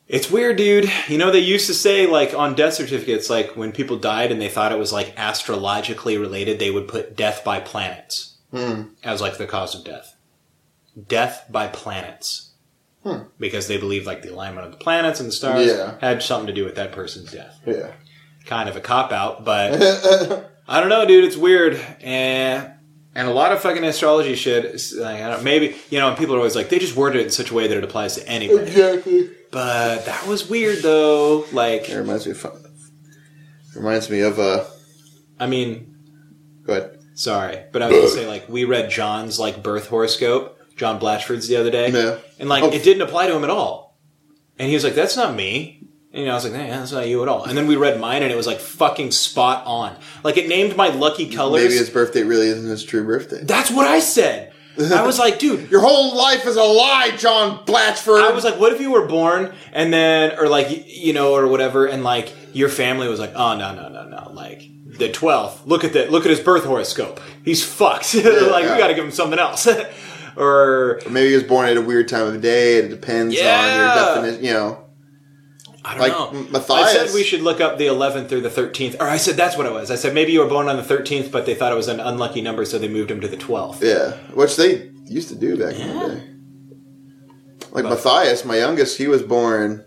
It's 0.08 0.28
weird, 0.28 0.56
dude. 0.56 0.90
You 1.08 1.18
know, 1.18 1.30
they 1.30 1.38
used 1.38 1.68
to 1.68 1.74
say, 1.74 2.04
like, 2.08 2.34
on 2.34 2.56
death 2.56 2.74
certificates, 2.74 3.30
like, 3.30 3.52
when 3.56 3.70
people 3.70 3.96
died 3.96 4.32
and 4.32 4.42
they 4.42 4.48
thought 4.48 4.72
it 4.72 4.78
was, 4.78 4.92
like, 4.92 5.14
astrologically 5.16 6.18
related, 6.18 6.58
they 6.58 6.72
would 6.72 6.88
put 6.88 7.16
death 7.16 7.44
by 7.44 7.60
planets 7.60 8.34
Hmm. 8.50 8.82
as, 9.04 9.20
like, 9.20 9.38
the 9.38 9.46
cause 9.46 9.72
of 9.76 9.84
death. 9.84 10.16
Death 11.08 11.44
by 11.50 11.68
planets. 11.68 12.50
Hmm. 13.02 13.22
Because 13.38 13.66
they 13.68 13.78
believed, 13.78 14.06
like, 14.06 14.22
the 14.22 14.32
alignment 14.32 14.66
of 14.66 14.72
the 14.72 14.78
planets 14.78 15.20
and 15.20 15.28
the 15.28 15.32
stars 15.32 15.66
Yeah. 15.66 15.94
had 16.00 16.22
something 16.22 16.46
to 16.48 16.52
do 16.52 16.64
with 16.64 16.74
that 16.74 16.92
person's 16.92 17.32
death. 17.32 17.58
Yeah. 17.66 17.92
Kind 18.46 18.68
of 18.68 18.76
a 18.76 18.80
cop 18.80 19.10
out, 19.12 19.44
but 19.44 19.74
I 20.68 20.80
don't 20.80 20.88
know, 20.88 21.06
dude. 21.06 21.24
It's 21.24 21.36
weird, 21.36 21.80
and 22.02 22.72
and 23.14 23.26
a 23.28 23.32
lot 23.32 23.52
of 23.52 23.60
fucking 23.60 23.84
astrology 23.84 24.34
shit. 24.34 24.64
Like, 24.96 25.20
I 25.20 25.30
don't, 25.30 25.44
maybe 25.44 25.76
you 25.90 25.98
know, 25.98 26.08
and 26.08 26.16
people 26.18 26.34
are 26.34 26.38
always 26.38 26.54
like, 26.56 26.68
they 26.68 26.78
just 26.78 26.94
worded 26.96 27.20
it 27.20 27.24
in 27.24 27.30
such 27.30 27.50
a 27.50 27.54
way 27.54 27.66
that 27.68 27.76
it 27.76 27.84
applies 27.84 28.14
to 28.16 28.28
anybody. 28.28 28.62
exactly. 28.70 29.30
But 29.50 30.06
that 30.06 30.26
was 30.26 30.48
weird, 30.48 30.78
though. 30.82 31.44
Like, 31.52 31.88
It 31.88 31.96
reminds 31.96 32.26
me 32.26 32.32
of. 32.32 32.46
Reminds 33.74 34.10
me 34.10 34.20
of. 34.20 34.38
Uh, 34.38 34.64
I 35.38 35.46
mean, 35.46 35.96
go 36.64 36.72
ahead. 36.74 36.98
sorry, 37.14 37.62
but 37.72 37.82
I 37.82 37.88
was 37.88 37.96
gonna 37.96 38.08
say 38.08 38.26
like 38.28 38.48
we 38.48 38.64
read 38.64 38.90
John's 38.90 39.38
like 39.40 39.62
birth 39.62 39.88
horoscope, 39.88 40.58
John 40.80 40.98
Blatchford's 40.98 41.46
the 41.46 41.56
other 41.56 41.70
day, 41.70 41.90
Yeah. 41.90 42.16
and 42.38 42.48
like 42.48 42.62
Oh. 42.64 42.70
it 42.70 42.82
didn't 42.82 43.02
apply 43.02 43.26
to 43.26 43.36
him 43.36 43.44
at 43.44 43.50
all. 43.50 43.98
And 44.58 44.66
he 44.66 44.72
was 44.74 44.82
like, 44.82 44.94
"That's 44.94 45.14
not 45.14 45.36
me." 45.36 45.78
And, 46.12 46.20
you 46.22 46.26
know, 46.26 46.32
I 46.32 46.34
was 46.36 46.44
like, 46.44 46.54
"Yeah, 46.54 46.78
that's 46.78 46.90
not 46.92 47.06
you 47.06 47.22
at 47.22 47.28
all." 47.28 47.44
And 47.44 47.56
then 47.56 47.66
we 47.66 47.76
read 47.76 48.00
mine, 48.00 48.22
and 48.22 48.32
it 48.32 48.36
was 48.36 48.46
like 48.46 48.60
fucking 48.60 49.10
spot 49.10 49.62
on. 49.66 49.94
Like 50.24 50.38
it 50.38 50.48
named 50.48 50.76
my 50.76 50.88
lucky 50.88 51.26
colors. 51.28 51.62
Maybe 51.62 51.74
his 51.76 51.90
birthday 51.90 52.22
really 52.22 52.48
isn't 52.48 52.66
his 52.66 52.82
true 52.82 53.04
birthday. 53.04 53.40
That's 53.44 53.70
what 53.70 53.86
I 53.86 54.00
said. 54.00 54.52
I 54.94 55.02
was 55.04 55.18
like, 55.18 55.38
dude, 55.38 55.70
Your 55.70 55.80
whole 55.82 56.16
life 56.16 56.46
is 56.46 56.56
a 56.56 56.62
lie, 56.62 57.10
John 57.18 57.58
Blatchford. 57.66 58.22
I 58.22 58.30
was 58.32 58.44
like, 58.44 58.58
what 58.58 58.72
if 58.72 58.80
you 58.80 58.90
were 58.90 59.06
born 59.06 59.52
and 59.74 59.92
then, 59.92 60.38
or 60.38 60.48
like, 60.48 60.68
you 60.86 61.12
know, 61.12 61.34
or 61.34 61.46
whatever, 61.48 61.84
and 61.86 62.02
like 62.02 62.32
your 62.54 62.70
family 62.70 63.06
was 63.06 63.20
like, 63.20 63.32
oh 63.36 63.54
no, 63.56 63.74
no, 63.74 63.88
no, 63.90 64.08
no, 64.08 64.30
like 64.32 64.62
the 64.86 65.10
twelfth. 65.10 65.66
Look 65.66 65.84
at 65.84 65.92
that. 65.92 66.10
Look 66.10 66.24
at 66.24 66.30
his 66.30 66.40
birth 66.40 66.64
horoscope. 66.64 67.20
He's 67.44 67.62
fucked. 67.64 68.14
like 68.16 68.24
yeah. 68.24 68.72
we 68.72 68.78
got 68.78 68.88
to 68.88 68.94
give 68.94 69.04
him 69.04 69.10
something 69.10 69.38
else. 69.38 69.68
or 70.36 71.00
Maybe 71.08 71.28
he 71.30 71.34
was 71.34 71.44
born 71.44 71.68
at 71.68 71.76
a 71.76 71.80
weird 71.82 72.08
time 72.08 72.26
of 72.26 72.32
the 72.32 72.38
day. 72.38 72.76
It 72.78 72.88
depends 72.88 73.34
on 73.38 73.44
your 73.78 73.94
definition. 73.94 74.44
You 74.44 74.52
know, 74.52 74.84
I 75.84 75.92
don't 75.94 76.00
Like, 76.00 76.12
know. 76.12 76.46
Matthias- 76.50 76.88
I 76.88 76.92
said 77.06 77.14
we 77.14 77.22
should 77.24 77.40
look 77.42 77.60
up 77.60 77.78
the 77.78 77.86
eleventh 77.86 78.32
or 78.32 78.40
the 78.40 78.50
thirteenth. 78.50 78.96
Or 79.00 79.08
I 79.08 79.16
said 79.16 79.36
that's 79.36 79.56
what 79.56 79.66
it 79.66 79.72
was. 79.72 79.90
I 79.90 79.94
said 79.96 80.14
maybe 80.14 80.32
you 80.32 80.40
were 80.40 80.48
born 80.48 80.68
on 80.68 80.76
the 80.76 80.82
thirteenth, 80.84 81.30
but 81.32 81.46
they 81.46 81.54
thought 81.54 81.72
it 81.72 81.76
was 81.76 81.88
an 81.88 82.00
unlucky 82.00 82.42
number, 82.42 82.64
so 82.64 82.78
they 82.78 82.88
moved 82.88 83.10
him 83.10 83.20
to 83.20 83.28
the 83.28 83.36
twelfth. 83.36 83.82
yeah, 83.82 84.12
which 84.34 84.56
they 84.56 84.90
used 85.06 85.28
to 85.30 85.34
do 85.34 85.56
back 85.56 85.74
in 85.78 85.88
the 85.98 86.08
day. 86.08 86.26
Like 87.72 87.84
Matthias, 87.84 88.44
my 88.44 88.56
youngest, 88.58 88.98
he 88.98 89.06
was 89.06 89.22
born. 89.22 89.84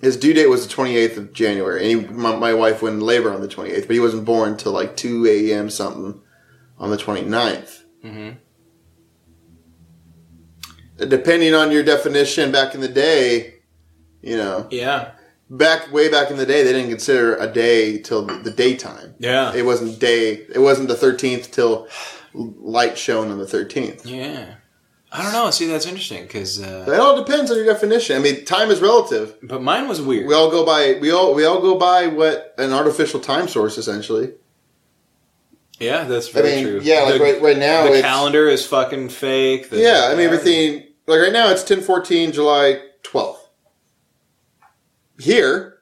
His 0.00 0.16
due 0.16 0.32
date 0.34 0.48
was 0.48 0.66
the 0.66 0.72
twenty 0.72 0.96
eighth 0.96 1.16
of 1.16 1.32
January, 1.32 1.80
and 1.92 2.06
he, 2.06 2.12
my, 2.12 2.34
my 2.36 2.52
wife 2.54 2.82
went 2.82 2.94
in 2.96 3.00
labor 3.00 3.32
on 3.32 3.40
the 3.40 3.48
twenty 3.48 3.70
eighth, 3.70 3.86
but 3.86 3.94
he 3.94 4.00
wasn't 4.00 4.24
born 4.24 4.56
till 4.56 4.72
like 4.72 4.96
two 4.96 5.26
a.m. 5.26 5.70
something 5.70 6.20
on 6.78 6.90
the 6.90 6.96
29th. 6.96 7.82
Mhm. 8.04 8.36
Depending 11.08 11.54
on 11.54 11.70
your 11.72 11.82
definition, 11.82 12.52
back 12.52 12.74
in 12.74 12.80
the 12.80 12.88
day, 12.88 13.54
you 14.22 14.36
know, 14.36 14.66
Yeah, 14.70 15.10
back 15.50 15.92
way 15.92 16.08
back 16.10 16.30
in 16.30 16.36
the 16.36 16.46
day, 16.46 16.62
they 16.62 16.72
didn't 16.72 16.90
consider 16.90 17.36
a 17.36 17.46
day 17.52 17.98
till 17.98 18.24
the, 18.26 18.50
daytime. 18.50 19.14
yeah, 19.18 19.52
It 19.54 19.64
wasn't 19.64 19.98
day. 19.98 20.46
It 20.54 20.60
wasn't 20.60 20.88
the 20.88 20.94
thirteenth 20.96 21.50
till 21.50 21.88
light 22.34 22.96
shone 22.96 23.30
on 23.30 23.38
the 23.38 23.46
thirteenth. 23.46 24.06
yeah. 24.06 24.54
I 25.14 25.22
don't 25.24 25.34
know. 25.34 25.50
See, 25.50 25.66
that's 25.66 25.84
interesting 25.84 26.22
because, 26.22 26.58
uh, 26.62 26.86
It 26.88 26.98
all 26.98 27.22
depends 27.22 27.50
on 27.50 27.58
your 27.58 27.66
definition. 27.66 28.16
I 28.16 28.20
mean, 28.20 28.46
time 28.46 28.70
is 28.70 28.80
relative. 28.80 29.36
but 29.42 29.60
mine 29.60 29.86
was 29.86 30.00
weird. 30.00 30.26
We 30.26 30.32
all 30.32 30.50
go 30.50 30.64
by 30.64 30.98
we 31.02 31.10
all 31.10 31.34
we 31.34 31.44
all 31.44 31.60
go 31.60 31.74
by 31.76 32.06
what 32.06 32.54
an 32.56 32.72
artificial 32.72 33.20
time 33.20 33.46
source 33.46 33.76
essentially. 33.76 34.32
Yeah, 35.78 36.04
that's 36.04 36.28
I 36.28 36.32
very 36.32 36.54
mean, 36.56 36.64
true. 36.64 36.80
yeah, 36.82 37.02
like 37.02 37.14
the, 37.14 37.20
right 37.20 37.42
right 37.42 37.58
now 37.58 37.90
the 37.90 38.00
calendar 38.00 38.48
is 38.48 38.64
fucking 38.64 39.08
fake. 39.10 39.68
The- 39.68 39.80
yeah. 39.80 40.08
I 40.10 40.14
mean, 40.14 40.26
everything 40.26 40.84
like 41.06 41.20
right 41.20 41.32
now 41.32 41.50
it's 41.50 41.62
ten 41.64 41.80
fourteen 41.80 42.32
July 42.32 42.80
twelfth 43.02 43.48
here, 45.18 45.78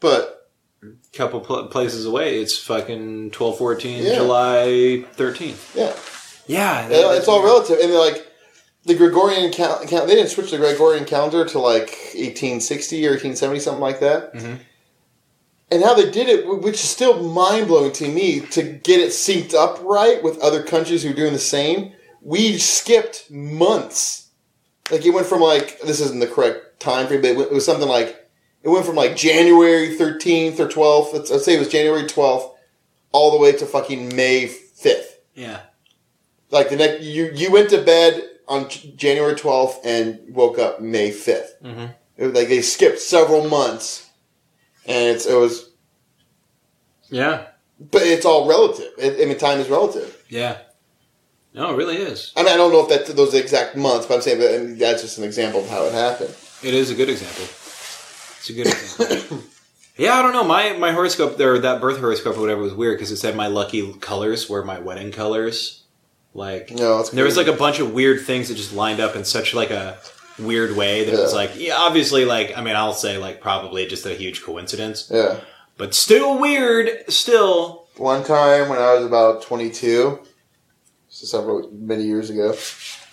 but 0.00 0.50
a 0.82 0.86
couple 1.16 1.40
pl- 1.40 1.66
places 1.68 2.06
away, 2.06 2.40
it's 2.40 2.58
fucking 2.58 3.30
twelve 3.32 3.58
fourteen 3.58 4.04
Yeah. 4.04 4.16
July 4.16 5.04
thirteenth. 5.14 5.74
yeah, 5.74 5.94
Yeah, 6.46 6.88
Yeah, 6.88 7.12
it's 7.14 7.28
all 7.28 7.42
relative. 7.44 7.78
And 7.78 7.90
they're 7.92 7.98
like 7.98 8.26
the 8.84 8.94
Gregorian 8.94 9.52
cal- 9.52 9.84
cal- 9.86 10.06
they 10.06 10.14
didn't 10.14 10.30
switch 10.30 10.50
the 10.50 10.56
Gregorian 10.58 11.04
calendar 11.04 11.44
to 11.44 11.58
like 11.58 11.90
1860 12.14 13.06
or 13.06 13.10
1870, 13.10 13.60
something 13.60 13.80
like 13.82 14.00
that. 14.00 14.34
Mhm. 14.34 14.58
And 15.72 15.84
how 15.84 15.94
they 15.94 16.10
did 16.10 16.28
it, 16.28 16.46
which 16.48 16.74
is 16.74 16.80
still 16.90 17.22
mind 17.22 17.68
blowing 17.68 17.92
to 17.92 18.08
me, 18.08 18.40
to 18.40 18.62
get 18.62 18.98
it 19.00 19.10
synced 19.10 19.54
up 19.54 19.80
right 19.84 20.20
with 20.22 20.38
other 20.40 20.62
countries 20.62 21.02
who 21.04 21.10
are 21.10 21.14
doing 21.14 21.32
the 21.34 21.38
same, 21.38 21.92
we 22.22 22.58
skipped 22.58 23.30
months. 23.30 24.28
Like 24.90 25.04
it 25.06 25.10
went 25.10 25.26
from 25.26 25.40
like 25.40 25.80
this 25.80 26.00
isn't 26.00 26.20
the 26.20 26.26
correct 26.26 26.80
time 26.80 27.06
frame, 27.06 27.20
but 27.22 27.30
it, 27.30 27.36
went- 27.36 27.50
it 27.50 27.54
was 27.54 27.64
something 27.64 27.88
like 27.88 28.16
it 28.62 28.68
went 28.68 28.84
from 28.86 28.96
like 28.96 29.16
January 29.16 29.94
thirteenth 29.94 30.58
or 30.60 30.68
twelfth. 30.68 31.12
Let's, 31.14 31.30
let's 31.30 31.44
say 31.44 31.54
it 31.56 31.58
was 31.58 31.68
January 31.68 32.06
twelfth, 32.06 32.58
all 33.12 33.30
the 33.30 33.38
way 33.38 33.52
to 33.52 33.66
fucking 33.66 34.14
May 34.16 34.46
fifth. 34.46 35.20
Yeah. 35.34 35.60
Like 36.50 36.70
the 36.70 36.76
next, 36.76 37.02
you 37.04 37.30
you 37.34 37.50
went 37.52 37.70
to 37.70 37.80
bed 37.82 38.22
on 38.48 38.68
January 38.96 39.36
twelfth 39.36 39.78
and 39.84 40.18
woke 40.34 40.58
up 40.58 40.80
May 40.80 41.10
5th 41.10 41.62
Mm-hmm. 41.62 41.86
It 42.16 42.24
was 42.26 42.34
like 42.34 42.48
they 42.48 42.60
skipped 42.62 42.98
several 42.98 43.48
months, 43.48 44.10
and 44.84 45.14
it's 45.16 45.24
it 45.26 45.34
was, 45.36 45.70
Yeah. 47.08 47.46
but 47.78 48.02
it's 48.02 48.26
all 48.26 48.48
relative. 48.48 48.90
It, 48.98 49.22
I 49.22 49.26
mean, 49.28 49.38
time 49.38 49.58
is 49.60 49.68
relative. 49.68 50.22
Yeah. 50.28 50.58
No, 51.52 51.72
it 51.72 51.76
really 51.76 51.96
is. 51.96 52.32
I 52.36 52.42
mean, 52.42 52.52
I 52.52 52.56
don't 52.56 52.72
know 52.72 52.82
if 52.82 52.88
that's 52.88 53.12
those 53.12 53.34
exact 53.34 53.76
months, 53.76 54.06
but 54.06 54.14
I'm 54.14 54.20
saying 54.20 54.38
that 54.38 54.54
I 54.54 54.58
mean, 54.58 54.78
that's 54.78 55.02
just 55.02 55.18
an 55.18 55.24
example 55.24 55.60
of 55.60 55.68
how 55.68 55.84
it 55.84 55.92
happened. 55.92 56.34
It 56.62 56.74
is 56.74 56.90
a 56.90 56.94
good 56.94 57.08
example. 57.08 57.44
It's 57.44 58.50
a 58.50 58.52
good 58.52 58.66
example. 58.68 59.40
yeah, 59.96 60.14
I 60.14 60.22
don't 60.22 60.32
know. 60.32 60.44
My 60.44 60.74
my 60.74 60.92
horoscope 60.92 61.36
there, 61.36 61.58
that 61.58 61.80
birth 61.80 61.98
horoscope 61.98 62.36
or 62.36 62.40
whatever 62.40 62.62
was 62.62 62.74
weird 62.74 62.98
because 62.98 63.10
it 63.10 63.16
said 63.16 63.34
my 63.34 63.48
lucky 63.48 63.92
colors 63.94 64.48
were 64.48 64.64
my 64.64 64.78
wedding 64.78 65.10
colors. 65.10 65.82
Like 66.32 66.70
No, 66.70 67.02
there 67.02 67.24
was 67.24 67.36
like 67.36 67.48
a 67.48 67.52
bunch 67.52 67.80
of 67.80 67.92
weird 67.92 68.20
things 68.20 68.48
that 68.48 68.54
just 68.54 68.72
lined 68.72 69.00
up 69.00 69.16
in 69.16 69.24
such 69.24 69.52
like 69.52 69.70
a 69.70 69.98
weird 70.38 70.76
way 70.76 71.04
that 71.04 71.12
it 71.12 71.18
was 71.18 71.34
like 71.34 71.52
yeah, 71.56 71.74
obviously 71.76 72.24
like 72.24 72.56
I 72.56 72.62
mean 72.62 72.76
I'll 72.76 72.94
say 72.94 73.18
like 73.18 73.40
probably 73.40 73.86
just 73.86 74.06
a 74.06 74.14
huge 74.14 74.42
coincidence, 74.42 75.10
yeah. 75.12 75.40
but 75.76 75.94
still 75.94 76.38
weird. 76.38 77.10
Still, 77.12 77.86
One 77.96 78.22
time 78.22 78.68
when 78.68 78.78
I 78.78 78.94
was 78.94 79.04
about 79.04 79.42
22, 79.42 80.20
so 80.22 80.29
several 81.26 81.70
many 81.72 82.04
years 82.04 82.30
ago, 82.30 82.56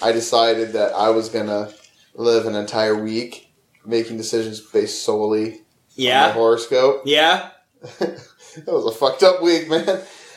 I 0.02 0.12
decided 0.12 0.74
that 0.74 0.94
I 0.94 1.10
was 1.10 1.30
gonna 1.30 1.72
live 2.16 2.46
an 2.46 2.56
entire 2.56 2.96
week 2.96 3.52
making 3.86 4.18
decisions 4.18 4.60
based 4.60 5.04
solely 5.04 5.62
yeah. 5.96 6.24
on 6.24 6.30
my 6.30 6.34
horoscope. 6.34 7.02
yeah, 7.06 7.50
that 8.00 8.22
was 8.68 8.86
a 8.86 8.98
fucked 8.98 9.24
up 9.24 9.42
week, 9.42 9.70
man. 9.70 9.86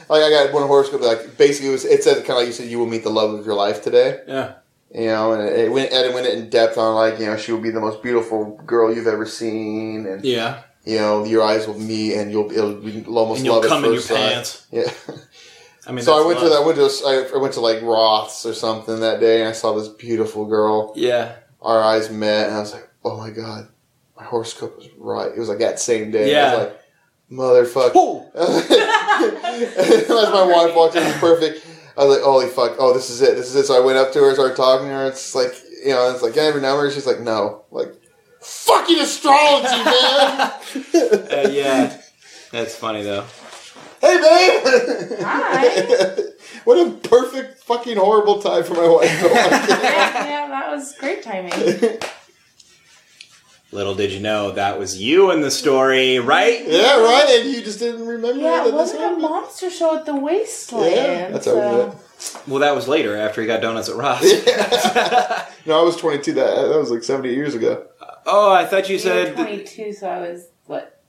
Like 0.09 0.23
I 0.25 0.31
got 0.31 0.53
one 0.53 0.67
horoscope 0.67 1.03
like 1.03 1.39
basically 1.39 1.69
it 1.69 1.73
was 1.73 1.85
it 1.85 2.03
said 2.03 2.17
kind 2.19 2.31
of 2.31 2.37
like 2.39 2.47
you 2.47 2.53
said 2.53 2.69
you 2.69 2.79
will 2.81 2.87
meet 2.87 3.05
the 3.05 3.11
love 3.11 3.33
of 3.33 3.47
your 3.47 3.55
life 3.55 3.81
today. 3.83 4.21
yeah, 4.27 4.55
You 4.93 5.07
know, 5.07 5.33
and 5.33 5.49
it 5.49 5.71
went 5.71 5.93
and 5.93 6.05
it 6.05 6.13
went 6.13 6.27
in 6.27 6.51
depth 6.51 6.77
on 6.79 6.97
like 6.97 7.21
you 7.21 7.27
know 7.27 7.37
she 7.37 7.53
will 7.53 7.61
be 7.61 7.71
the 7.71 7.81
most 7.81 8.03
beautiful 8.03 8.61
girl 8.67 8.93
you've 8.93 9.07
ever 9.07 9.25
seen, 9.25 10.07
and 10.07 10.25
yeah. 10.25 10.63
you 10.85 10.99
know 10.99 11.25
your 11.25 11.45
eyes 11.45 11.69
will 11.69 11.79
meet 11.79 12.15
and 12.15 12.33
you'll 12.33 12.51
it'll 12.51 12.83
you'll 12.83 13.17
almost 13.19 13.39
And 13.39 13.47
you'll 13.47 13.57
love 13.57 13.65
at 13.67 13.69
come 13.69 13.85
in 13.85 13.93
your 13.93 14.01
first 14.01 14.09
sight. 14.09 14.33
pants. 14.33 14.67
Yeah. 14.73 14.91
I 15.87 15.93
mean, 15.93 16.05
so 16.05 16.23
I 16.23 16.27
went 16.27 16.39
to 16.41 16.49
that. 16.49 16.61
I 16.63 16.67
went 16.67 16.77
to 16.79 17.35
I 17.35 17.39
went 17.39 17.55
to 17.55 17.61
like 17.61 17.83
Roth's 17.83 18.45
or 18.45 18.53
something 18.55 19.01
that 19.01 19.21
day, 19.21 19.41
and 19.41 19.49
I 19.49 19.53
saw 19.53 19.73
this 19.75 19.89
beautiful 19.89 20.45
girl. 20.47 20.93
Yeah, 20.95 21.37
Our 21.63 21.83
eyes 21.83 22.11
met, 22.11 22.49
and 22.49 22.57
I 22.57 22.61
was 22.61 22.73
like, 22.73 22.89
"Oh 23.05 23.17
my 23.17 23.31
god, 23.31 23.69
my 24.17 24.25
horoscope 24.25 24.77
was 24.77 24.89
right." 24.99 25.31
It 25.33 25.39
was 25.39 25.49
like 25.49 25.59
that 25.61 25.81
same 25.81 26.11
day. 26.11 26.31
Yeah. 26.31 26.47
I 26.47 26.57
was 26.57 26.67
like, 26.67 26.81
"Motherfucker." 27.33 28.31
As 28.35 30.09
my 30.09 30.45
wife 30.45 30.75
walked 30.75 30.97
in, 30.97 31.03
it 31.03 31.07
was 31.07 31.17
perfect. 31.17 31.67
I 31.97 32.05
was 32.05 32.17
like, 32.17 32.25
"Holy 32.25 32.49
fuck! 32.49 32.77
Oh, 32.79 32.93
this 32.93 33.11
is 33.11 33.23
it. 33.23 33.37
This 33.37 33.49
is 33.49 33.57
it." 33.57 33.65
So 33.67 33.81
I 33.81 33.85
went 33.85 33.99
up 33.99 34.13
to 34.13 34.21
her, 34.21 34.35
started 34.35 34.57
talking 34.57 34.87
to 34.89 34.93
her. 34.93 35.07
It's 35.07 35.35
like, 35.35 35.55
you 35.85 35.91
know, 35.91 36.11
it's 36.13 36.23
like, 36.23 36.35
"Can 36.35 36.43
I 36.43 36.47
have 36.47 36.55
your 36.55 36.63
number?" 36.63 36.91
She's 36.91 37.07
like, 37.07 37.21
"No." 37.21 37.65
I'm 37.71 37.77
like, 37.79 37.95
fucking 38.41 38.99
astrology, 38.99 39.85
man. 39.85 40.53
Uh, 40.95 41.49
yeah, 41.51 42.01
that's 42.53 42.75
funny 42.77 43.03
though. 43.03 43.25
Hey, 44.01 44.17
babe. 44.17 45.19
Hi. 45.21 46.15
what 46.65 46.87
a 46.87 46.91
perfect 47.09 47.63
fucking 47.65 47.97
horrible 47.99 48.41
time 48.41 48.65
for 48.65 48.75
my 48.75 48.89
wife. 48.89 49.11
to 49.21 49.27
walk 49.27 49.35
yeah, 49.35 50.25
yeah, 50.25 50.49
that 50.49 50.71
was 50.71 50.95
great 50.99 51.23
timing. 51.23 51.53
Little 53.73 53.95
did 53.95 54.11
you 54.11 54.19
know 54.19 54.51
that 54.53 54.79
was 54.81 55.01
you 55.01 55.31
in 55.31 55.43
the 55.43 55.51
story, 55.51 56.19
right? 56.19 56.67
yeah, 56.67 56.99
right. 57.01 57.27
And 57.41 57.51
you 57.51 57.63
just 57.63 57.79
didn't 57.79 58.05
remember 58.05 58.41
Yeah, 58.41 58.65
that 58.65 58.67
it 58.69 58.75
wasn't 58.75 59.03
a 59.05 59.17
monster 59.19 59.71
show 59.71 59.97
at 59.97 60.07
the 60.07 60.17
wasteland. 60.17 60.93
Yeah, 60.97 61.31
that's 61.31 61.47
how 61.47 61.55
we 61.55 61.93
so- 62.19 62.41
Well, 62.49 62.59
that 62.61 62.75
was 62.75 62.89
later 62.89 63.17
after 63.17 63.41
he 63.43 63.47
got 63.47 63.61
donuts 63.61 63.89
at 63.89 63.95
Ross. 63.97 64.25
Yeah. 64.25 65.47
no, 65.67 65.79
I 65.81 65.83
was 65.85 65.97
22. 65.97 66.33
That 66.33 66.69
that 66.69 66.79
was 66.79 66.91
like 66.91 67.05
70 67.05 67.33
years 67.33 67.55
ago. 67.55 67.87
oh, 68.27 68.53
I 68.53 68.65
thought 68.65 68.89
you 68.89 68.97
You 68.97 69.05
were 69.05 69.25
said. 69.27 69.35
22, 69.35 69.93
so 69.93 70.09
I 70.09 70.19
was, 70.21 70.49
what, 70.67 71.00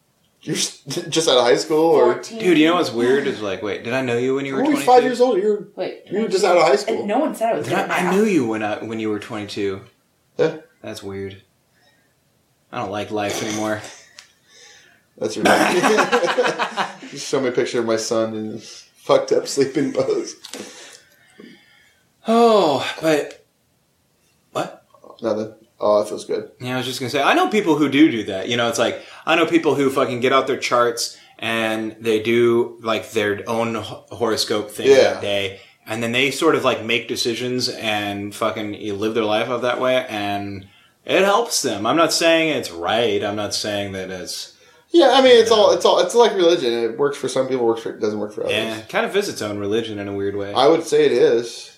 You're 0.42 0.56
just 0.56 1.30
out 1.30 1.38
of 1.38 1.44
high 1.44 1.56
school, 1.56 1.92
or 1.92 2.14
14? 2.14 2.40
Dude, 2.40 2.58
you 2.58 2.68
know 2.68 2.76
what's 2.76 2.92
weird? 2.92 3.28
Is 3.28 3.42
like, 3.42 3.62
wait, 3.62 3.84
did 3.84 3.94
I 3.94 4.02
know 4.02 4.18
you 4.18 4.36
when 4.36 4.46
you 4.46 4.56
were 4.56 4.62
only 4.62 4.74
22? 4.74 4.92
five 4.92 5.04
years 5.04 5.22
old. 5.22 5.38
You're 5.38 5.68
Wait. 5.76 6.04
you 6.10 6.22
were 6.22 6.28
just 6.28 6.44
out 6.44 6.58
of 6.58 6.64
high 6.64 6.76
school. 6.76 7.06
No 7.06 7.20
one 7.20 7.36
said 7.36 7.54
I 7.54 7.58
was 7.58 7.68
Did 7.68 7.76
I, 7.78 8.08
I 8.08 8.12
knew 8.12 8.24
you 8.24 8.48
when 8.48 8.64
I, 8.64 8.84
when 8.84 9.00
you 9.00 9.10
were 9.10 9.20
22. 9.20 9.82
Yeah. 10.38 10.58
That's 10.82 11.04
weird. 11.04 11.44
I 12.72 12.80
don't 12.80 12.92
like 12.92 13.12
life 13.12 13.44
anymore. 13.44 13.82
That's 15.18 15.36
your. 15.36 15.46
Just 15.46 17.28
show 17.28 17.40
me 17.40 17.50
a 17.50 17.52
picture 17.52 17.80
of 17.80 17.86
my 17.86 17.98
son 17.98 18.34
in 18.34 18.46
his 18.54 18.88
fucked 18.96 19.32
up 19.32 19.48
sleeping 19.48 19.94
pose. 19.94 20.36
Oh, 22.28 22.90
but 23.02 23.46
what? 24.52 24.86
Nothing. 25.22 25.54
Oh, 25.84 26.00
that 26.00 26.08
feels 26.10 26.26
good. 26.26 26.52
Yeah, 26.60 26.76
I 26.76 26.78
was 26.78 26.86
just 26.86 27.00
gonna 27.00 27.10
say, 27.10 27.22
I 27.24 27.34
know 27.34 27.50
people 27.50 27.76
who 27.76 27.90
do 27.90 28.12
do 28.12 28.24
that. 28.26 28.48
You 28.48 28.56
know, 28.56 28.70
it's 28.70 28.78
like 28.80 29.02
I 29.26 29.36
know 29.36 29.46
people 29.48 29.74
who 29.76 29.90
fucking 29.90 30.20
get 30.20 30.32
out 30.32 30.46
their 30.48 30.58
charts 30.58 31.18
and 31.40 31.96
they 32.00 32.22
do 32.22 32.78
like 32.84 33.12
their 33.12 33.42
own 33.50 33.74
horoscope 33.76 34.70
thing 34.70 34.88
Yeah. 34.88 35.14
that 35.14 35.22
day, 35.22 35.60
and 35.88 36.04
then 36.04 36.12
they 36.12 36.30
sort 36.32 36.54
of 36.56 36.64
like 36.64 36.84
make 36.86 37.08
decisions 37.08 37.68
and 37.70 38.34
fucking 38.36 38.74
live 39.00 39.14
their 39.16 39.26
life 39.26 39.50
out 39.50 39.64
that 39.64 39.82
way, 39.82 40.06
and 40.08 40.68
it 41.04 41.24
helps 41.24 41.64
them. 41.64 41.88
I'm 41.88 41.98
not 41.98 42.14
saying 42.14 42.50
it's 42.50 42.70
right. 42.72 43.24
I'm 43.24 43.36
not 43.36 43.56
saying 43.56 43.94
that 43.94 44.12
it's 44.12 44.54
Yeah, 44.92 45.12
I 45.14 45.22
mean, 45.24 45.36
it's 45.42 45.50
all 45.50 45.72
it's 45.72 45.84
all 45.86 46.00
it's 46.00 46.14
like 46.14 46.36
religion. 46.36 46.72
It 46.74 47.00
works 47.00 47.18
for 47.18 47.28
some 47.28 47.48
people, 47.48 47.66
works 47.66 47.82
for 47.82 47.90
it 47.90 48.00
doesn't 48.00 48.20
work 48.20 48.34
for 48.34 48.42
others. 48.44 48.54
yeah, 48.54 48.78
it 48.78 48.90
kind 48.90 49.06
of 49.08 49.16
is 49.16 49.28
its 49.30 49.42
own 49.42 49.58
religion 49.58 49.98
in 49.98 50.08
a 50.08 50.14
weird 50.14 50.36
way. 50.36 50.54
I 50.54 50.68
would 50.68 50.84
say 50.86 51.06
it 51.08 51.12
is. 51.12 51.71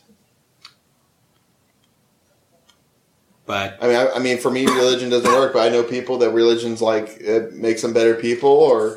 But 3.45 3.77
I 3.81 3.87
mean, 3.87 3.95
I, 3.97 4.09
I 4.11 4.19
mean, 4.19 4.37
for 4.37 4.49
me, 4.49 4.65
religion 4.65 5.09
doesn't 5.09 5.29
work, 5.31 5.53
but 5.53 5.65
I 5.65 5.69
know 5.69 5.83
people 5.83 6.17
that 6.19 6.31
religion's 6.31 6.81
like 6.81 7.17
it 7.19 7.53
makes 7.53 7.81
them 7.81 7.91
better 7.93 8.15
people, 8.15 8.49
or 8.49 8.95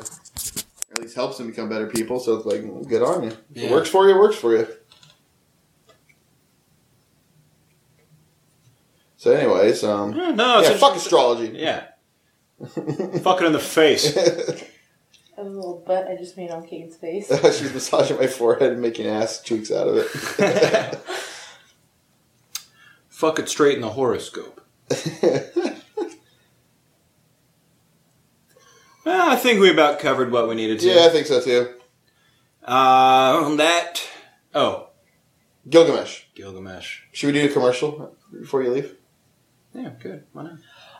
at 0.91 0.99
least 1.01 1.15
helps 1.15 1.37
them 1.37 1.47
become 1.47 1.67
better 1.67 1.87
people. 1.87 2.19
So 2.19 2.35
it's 2.35 2.45
like, 2.45 2.61
good 2.87 3.03
on 3.03 3.23
you. 3.23 3.37
Yeah. 3.53 3.65
It 3.67 3.71
works 3.71 3.89
for 3.89 4.07
you. 4.07 4.15
it 4.15 4.19
Works 4.19 4.37
for 4.37 4.55
you. 4.55 4.67
So, 9.17 9.31
anyways, 9.33 9.83
um, 9.83 10.11
no, 10.11 10.59
it's 10.59 10.69
yeah, 10.69 10.75
a- 10.75 10.77
fuck 10.77 10.95
astrology. 10.95 11.51
yeah, 11.57 11.87
fuck 13.21 13.41
it 13.41 13.45
in 13.47 13.53
the 13.53 13.59
face. 13.59 14.15
That 15.35 15.45
was 15.45 15.53
a 15.53 15.57
little 15.57 15.83
butt 15.85 16.07
I 16.07 16.15
just 16.15 16.35
made 16.35 16.49
on 16.49 16.65
Kate's 16.65 16.95
face. 16.95 17.27
She's 17.59 17.71
massaging 17.71 18.17
my 18.17 18.25
forehead 18.25 18.71
and 18.71 18.81
making 18.81 19.05
ass 19.05 19.39
cheeks 19.43 19.71
out 19.71 19.87
of 19.87 19.97
it. 19.97 20.99
Fuck 23.17 23.39
it 23.39 23.49
straight 23.49 23.73
in 23.75 23.81
the 23.81 23.89
horoscope. 23.89 24.61
Well, 29.05 29.29
I 29.31 29.37
think 29.37 29.61
we 29.61 29.69
about 29.71 29.99
covered 29.99 30.31
what 30.33 30.49
we 30.49 30.55
needed 30.55 30.79
to. 30.81 30.87
yeah, 30.87 31.05
I 31.05 31.09
think 31.09 31.27
so 31.27 31.39
too. 31.39 31.73
Uh, 32.67 33.41
on 33.45 33.55
that. 33.55 34.01
Oh, 34.53 34.89
Gilgamesh. 35.69 36.23
Gilgamesh. 36.35 37.03
Should 37.13 37.27
we 37.33 37.39
do 37.39 37.45
a 37.45 37.53
commercial 37.53 38.17
before 38.37 38.63
you 38.63 38.71
leave? 38.71 38.95
Yeah, 39.73 39.91
good. 40.01 40.25
Why 40.33 40.43
not? 40.43 40.57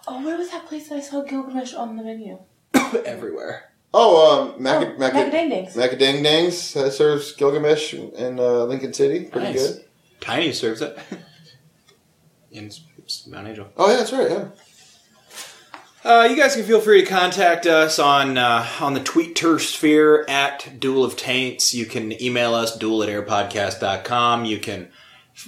Oh, 0.07 0.23
where 0.23 0.37
was 0.37 0.49
that 0.51 0.67
place 0.67 0.87
that 0.87 0.95
I 0.95 1.01
saw 1.01 1.21
Gilgamesh 1.21 1.73
on 1.73 1.97
the 1.97 2.03
menu? 2.03 2.39
Everywhere. 3.05 3.73
Oh, 3.93 4.53
um, 4.55 4.63
Mac- 4.63 4.87
oh, 4.87 4.97
Mac- 4.97 5.11
Macadang-dangs. 5.13 5.75
Macadang 5.75 6.23
Dangs 6.23 6.75
uh, 6.77 6.89
serves 6.89 7.33
Gilgamesh 7.33 7.93
in 7.93 8.39
uh, 8.39 8.63
Lincoln 8.63 8.93
City. 8.93 9.25
Pretty 9.25 9.47
Nice. 9.47 9.73
good. 9.75 9.85
Tiny 10.21 10.53
serves 10.53 10.81
it. 10.81 10.97
in 12.51 12.71
Mount 13.27 13.47
Angel. 13.47 13.67
Oh 13.77 13.89
yeah, 13.89 13.97
that's 13.97 14.13
right. 14.13 14.29
Yeah. 14.29 14.47
Uh, 16.03 16.23
you 16.23 16.37
guys 16.37 16.55
can 16.55 16.63
feel 16.63 16.79
free 16.79 17.01
to 17.03 17.07
contact 17.09 17.65
us 17.65 17.99
on 17.99 18.37
uh, 18.37 18.65
on 18.79 18.93
the 18.93 19.01
Twitter 19.01 19.59
sphere 19.59 20.23
at 20.29 20.79
Duel 20.79 21.03
of 21.03 21.17
Taints. 21.17 21.73
You 21.73 21.85
can 21.85 22.21
email 22.21 22.53
us, 22.53 22.77
duel 22.77 23.03
at 23.03 23.09
airpodcast.com. 23.09 24.45
You 24.45 24.59
can 24.59 24.89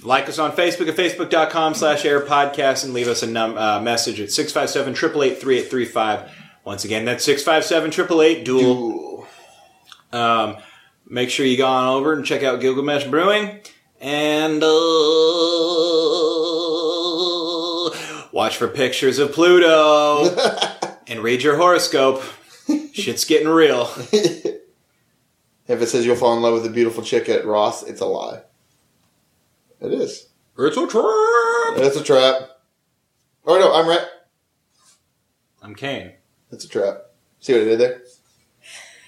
like 0.02 0.28
us 0.28 0.38
on 0.38 0.52
Facebook 0.52 0.88
at 0.88 0.96
facebook.com 0.96 1.74
slash 1.74 2.02
airpodcast 2.04 2.84
and 2.84 2.92
leave 2.92 3.08
us 3.08 3.22
a 3.22 3.26
num- 3.26 3.56
uh, 3.56 3.80
message 3.80 4.20
at 4.20 4.30
657 4.30 4.94
3835 4.94 6.30
Once 6.64 6.84
again, 6.84 7.04
that's 7.04 7.24
657 7.24 7.90
888 7.90 8.44
duel. 8.44 8.62
Duel. 8.62 9.26
Um, 10.12 10.56
make 11.06 11.30
sure 11.30 11.46
you 11.46 11.56
go 11.56 11.66
on 11.66 11.88
over 11.88 12.12
and 12.12 12.24
check 12.24 12.42
out 12.42 12.60
Gilgamesh 12.60 13.04
Brewing 13.04 13.60
and 14.00 14.62
uh, 14.62 14.66
watch 18.40 18.56
for 18.56 18.68
pictures 18.68 19.18
of 19.18 19.32
Pluto 19.32 20.34
and 21.06 21.20
read 21.22 21.42
your 21.42 21.58
horoscope. 21.58 22.22
Shit's 22.94 23.26
getting 23.26 23.48
real. 23.48 23.82
if 24.12 24.62
it 25.68 25.86
says 25.88 26.06
you'll 26.06 26.16
fall 26.16 26.34
in 26.34 26.42
love 26.42 26.54
with 26.54 26.64
a 26.64 26.70
beautiful 26.70 27.02
chick 27.02 27.28
at 27.28 27.44
Ross, 27.44 27.82
it's 27.82 28.00
a 28.00 28.06
lie. 28.06 28.40
It 29.82 29.92
is. 29.92 30.28
It's 30.56 30.76
a 30.78 30.86
trap. 30.86 31.84
It's 31.84 31.96
a 31.96 32.02
trap. 32.02 32.48
Oh 33.44 33.58
no, 33.58 33.74
I'm 33.74 33.86
right. 33.86 34.06
I'm 35.60 35.74
Kane. 35.74 36.14
It's 36.50 36.64
a 36.64 36.68
trap. 36.68 36.96
See 37.40 37.52
what 37.52 37.60
I 37.60 37.64
did 37.66 37.80
there? 37.80 38.00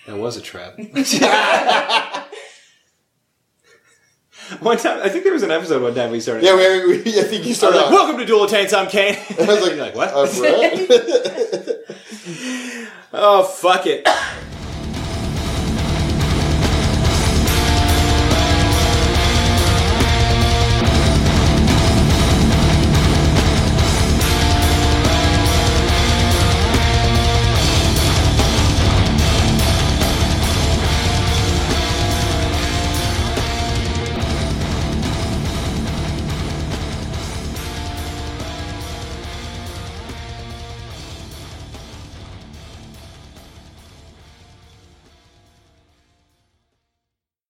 That 0.08 0.18
was 0.18 0.36
a 0.36 0.42
trap. 0.42 0.76
one 4.60 4.76
time, 4.76 5.00
I 5.02 5.08
think 5.08 5.24
there 5.24 5.32
was 5.32 5.42
an 5.42 5.50
episode 5.50 5.82
one 5.82 5.94
time 5.94 6.10
we 6.10 6.20
started. 6.20 6.44
Yeah, 6.44 6.56
we, 6.56 7.02
we, 7.02 7.18
I 7.18 7.22
think 7.22 7.46
you 7.46 7.54
started 7.54 7.76
like, 7.76 7.86
off. 7.86 7.92
"Welcome 7.92 8.18
to 8.18 8.26
Dual 8.26 8.46
Taints, 8.46 8.72
I'm 8.72 8.88
Kane." 8.88 9.14
I 9.40 9.46
was 9.46 9.62
like, 9.62 9.76
like, 9.76 9.94
what? 9.94 10.12
Uh, 13.12 13.18
I'm 13.18 13.20
oh, 13.20 13.42
fuck 13.44 13.86
it. 13.86 14.06